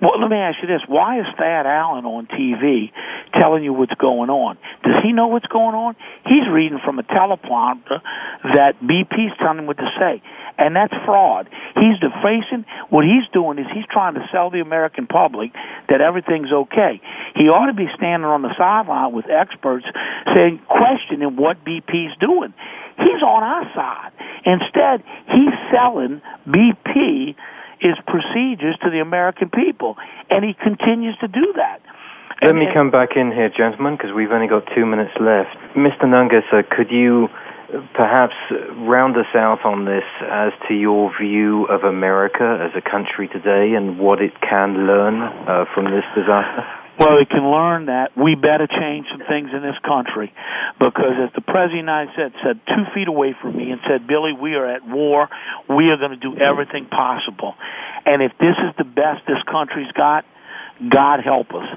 Well, 0.00 0.18
let 0.20 0.30
me 0.30 0.36
ask 0.36 0.58
you 0.62 0.66
this: 0.66 0.82
Why 0.88 1.20
is 1.20 1.26
Thad 1.38 1.66
Allen 1.66 2.04
on 2.04 2.26
TV 2.26 2.90
telling 3.38 3.62
you 3.62 3.72
what's 3.72 3.94
going 3.94 4.30
on? 4.30 4.58
Does 4.82 5.02
he 5.04 5.12
know 5.12 5.28
what's 5.28 5.46
going 5.46 5.76
on? 5.76 5.94
He's 6.26 6.48
reading 6.50 6.80
from 6.84 6.98
a 6.98 7.02
teleprompter 7.04 8.02
that 8.42 8.80
BP's 8.82 9.36
telling 9.38 9.58
him 9.58 9.66
what 9.66 9.76
to 9.76 9.88
say 9.98 10.22
and 10.58 10.76
that's 10.76 10.92
fraud. 11.04 11.48
He's 11.74 11.98
defacing. 11.98 12.64
What 12.90 13.04
he's 13.04 13.26
doing 13.32 13.58
is 13.58 13.66
he's 13.74 13.86
trying 13.90 14.14
to 14.14 14.26
sell 14.32 14.50
the 14.50 14.60
American 14.60 15.06
public 15.06 15.52
that 15.88 16.00
everything's 16.00 16.52
okay. 16.52 17.00
He 17.34 17.48
ought 17.48 17.66
to 17.66 17.74
be 17.74 17.88
standing 17.96 18.28
on 18.28 18.42
the 18.42 18.54
sideline 18.56 19.12
with 19.12 19.26
experts 19.30 19.86
saying, 20.34 20.60
questioning 20.68 21.36
what 21.36 21.64
BP's 21.64 22.16
doing. 22.20 22.52
He's 22.98 23.22
on 23.24 23.42
our 23.42 23.64
side. 23.74 24.12
Instead, 24.44 25.02
he's 25.26 25.54
selling 25.72 26.20
BP 26.46 27.34
is 27.80 27.96
procedures 28.06 28.76
to 28.82 28.90
the 28.90 29.00
American 29.00 29.50
people, 29.50 29.96
and 30.30 30.44
he 30.44 30.54
continues 30.54 31.16
to 31.18 31.28
do 31.28 31.52
that. 31.56 31.80
Let 32.40 32.50
and, 32.50 32.58
me 32.58 32.66
come 32.72 32.90
back 32.90 33.16
in 33.16 33.30
here, 33.32 33.50
gentlemen, 33.50 33.96
because 33.96 34.12
we've 34.14 34.30
only 34.30 34.48
got 34.48 34.64
two 34.74 34.86
minutes 34.86 35.12
left. 35.20 35.54
Mr. 35.74 36.04
Nungesser, 36.04 36.68
could 36.68 36.90
you 36.90 37.28
perhaps 37.94 38.34
round 38.84 39.16
us 39.16 39.30
out 39.34 39.64
on 39.64 39.84
this 39.84 40.04
as 40.28 40.52
to 40.68 40.74
your 40.74 41.10
view 41.20 41.64
of 41.66 41.84
America 41.84 42.58
as 42.60 42.70
a 42.76 42.82
country 42.82 43.28
today 43.28 43.74
and 43.74 43.98
what 43.98 44.20
it 44.20 44.32
can 44.40 44.86
learn 44.86 45.22
uh, 45.22 45.64
from 45.74 45.86
this 45.86 46.04
disaster? 46.14 46.81
Well, 46.98 47.16
we 47.16 47.24
can 47.24 47.50
learn 47.50 47.86
that 47.86 48.12
we 48.16 48.34
better 48.34 48.68
change 48.68 49.06
some 49.10 49.24
things 49.26 49.48
in 49.52 49.62
this 49.62 49.78
country 49.82 50.32
because, 50.78 51.16
as 51.24 51.32
the 51.34 51.40
President 51.40 51.88
of 51.88 51.88
the 51.88 51.92
United 51.92 52.12
States 52.12 52.36
said 52.44 52.60
two 52.68 52.84
feet 52.94 53.08
away 53.08 53.34
from 53.40 53.56
me 53.56 53.70
and 53.70 53.80
said, 53.88 54.06
Billy, 54.06 54.32
we 54.32 54.54
are 54.54 54.66
at 54.66 54.86
war. 54.86 55.28
We 55.68 55.88
are 55.88 55.96
going 55.96 56.12
to 56.12 56.20
do 56.20 56.36
everything 56.36 56.86
possible. 56.86 57.54
And 58.04 58.22
if 58.22 58.32
this 58.38 58.56
is 58.60 58.76
the 58.76 58.84
best 58.84 59.24
this 59.26 59.40
country's 59.50 59.90
got, 59.92 60.24
God 60.90 61.20
help 61.24 61.54
us. 61.54 61.68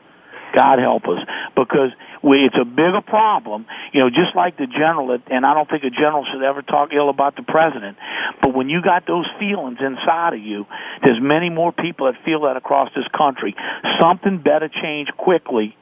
God 0.53 0.79
help 0.79 1.03
us. 1.07 1.23
Because 1.55 1.91
we, 2.25 2.41
it's 2.41 2.57
a 2.59 2.65
bigger 2.65 3.01
problem, 3.05 3.67
you 3.93 3.99
know, 4.01 4.09
just 4.09 4.35
like 4.35 4.57
the 4.57 4.65
general, 4.65 5.15
and 5.29 5.45
I 5.45 5.53
don't 5.53 5.69
think 5.69 5.83
a 5.83 5.91
general 5.91 6.25
should 6.25 6.41
ever 6.41 6.63
talk 6.63 6.89
ill 6.91 7.09
about 7.09 7.35
the 7.35 7.43
president, 7.43 7.97
but 8.41 8.55
when 8.55 8.67
you 8.67 8.81
got 8.81 9.05
those 9.05 9.27
feelings 9.37 9.77
inside 9.79 10.33
of 10.33 10.41
you, 10.41 10.65
there's 11.03 11.21
many 11.21 11.49
more 11.49 11.71
people 11.71 12.11
that 12.11 12.17
feel 12.25 12.41
that 12.49 12.57
across 12.57 12.89
this 12.95 13.05
country. 13.15 13.55
Something 14.01 14.41
better 14.41 14.69
change 14.69 15.09
quickly 15.15 15.77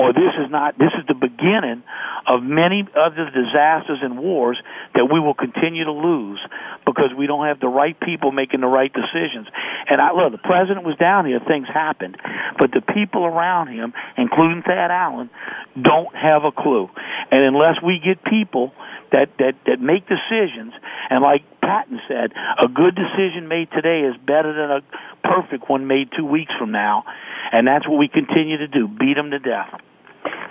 or 0.00 0.14
this 0.14 0.32
is 0.40 0.48
not 0.50 0.78
this 0.78 0.96
is 0.96 1.04
the 1.08 1.14
beginning 1.14 1.84
of 2.26 2.42
many 2.42 2.88
other 2.96 3.28
disasters 3.28 4.00
and 4.00 4.18
wars 4.18 4.56
that 4.94 5.04
we 5.12 5.20
will 5.20 5.34
continue 5.34 5.84
to 5.84 5.92
lose 5.92 6.40
because 6.86 7.12
we 7.16 7.26
don't 7.26 7.44
have 7.44 7.60
the 7.60 7.68
right 7.68 7.98
people 8.00 8.32
making 8.32 8.60
the 8.60 8.66
right 8.66 8.90
decisions. 8.92 9.46
And 9.88 10.00
I 10.00 10.12
look, 10.12 10.32
the 10.32 10.40
president 10.40 10.86
was 10.86 10.96
down 10.96 11.26
here, 11.26 11.38
things 11.46 11.68
happened, 11.68 12.16
but 12.58 12.72
the 12.72 12.80
people 12.80 13.26
around 13.26 13.68
him, 13.68 13.92
including 14.16 14.62
Thad 14.62 14.90
Allen, 14.90 15.28
don't 15.76 16.16
have 16.16 16.44
a 16.44 16.52
clue. 16.52 16.88
And 17.30 17.44
unless 17.44 17.76
we 17.84 18.00
get 18.00 18.24
people 18.24 18.72
that 19.12 19.36
that 19.38 19.54
that 19.66 19.80
make 19.80 20.08
decisions, 20.08 20.72
and 21.10 21.20
like 21.22 21.44
Patton 21.60 22.00
said, 22.08 22.32
a 22.56 22.68
good 22.68 22.96
decision 22.96 23.48
made 23.48 23.68
today 23.72 24.08
is 24.08 24.16
better 24.16 24.56
than 24.56 24.70
a 24.70 24.82
perfect 25.28 25.68
one 25.68 25.86
made 25.86 26.08
two 26.16 26.24
weeks 26.24 26.52
from 26.58 26.72
now, 26.72 27.04
and 27.52 27.66
that's 27.66 27.86
what 27.86 27.98
we 27.98 28.08
continue 28.08 28.56
to 28.58 28.68
do: 28.68 28.88
beat 28.88 29.14
them 29.14 29.30
to 29.30 29.38
death. 29.38 29.68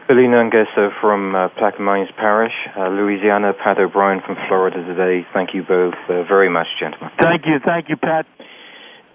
Billy 0.09 0.23
Nungesser 0.23 0.89
from 0.99 1.35
uh, 1.35 1.49
Plaquemines 1.49 2.11
Parish, 2.17 2.53
uh, 2.75 2.87
Louisiana, 2.87 3.53
Pat 3.53 3.77
O'Brien 3.77 4.21
from 4.25 4.37
Florida 4.47 4.83
today. 4.83 5.23
Thank 5.35 5.53
you 5.53 5.61
both 5.61 5.93
uh, 6.09 6.23
very 6.23 6.49
much, 6.49 6.65
gentlemen. 6.79 7.11
Thank 7.21 7.45
you. 7.45 7.59
Thank 7.63 7.89
you, 7.89 7.95
Pat. 7.95 8.25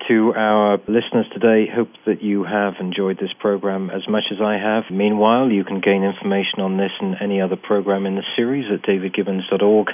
To 0.07 0.33
our 0.37 0.79
listeners 0.87 1.27
today, 1.33 1.67
hope 1.67 1.89
that 2.07 2.23
you 2.23 2.45
have 2.45 2.75
enjoyed 2.79 3.19
this 3.19 3.33
program 3.41 3.91
as 3.91 4.07
much 4.09 4.23
as 4.31 4.39
I 4.41 4.55
have. 4.57 4.85
Meanwhile, 4.89 5.51
you 5.51 5.65
can 5.65 5.81
gain 5.81 6.05
information 6.05 6.61
on 6.61 6.77
this 6.77 6.93
and 7.01 7.17
any 7.21 7.41
other 7.41 7.57
program 7.57 8.07
in 8.07 8.15
the 8.15 8.25
series 8.37 8.67
at 8.73 8.83
davidgibbons.org, 8.83 9.89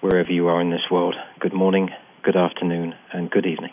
wherever 0.00 0.30
you 0.30 0.46
are 0.46 0.60
in 0.60 0.70
this 0.70 0.88
world. 0.92 1.16
Good 1.40 1.54
morning, 1.54 1.90
good 2.22 2.36
afternoon, 2.36 2.94
and 3.12 3.28
good 3.32 3.46
evening. 3.46 3.72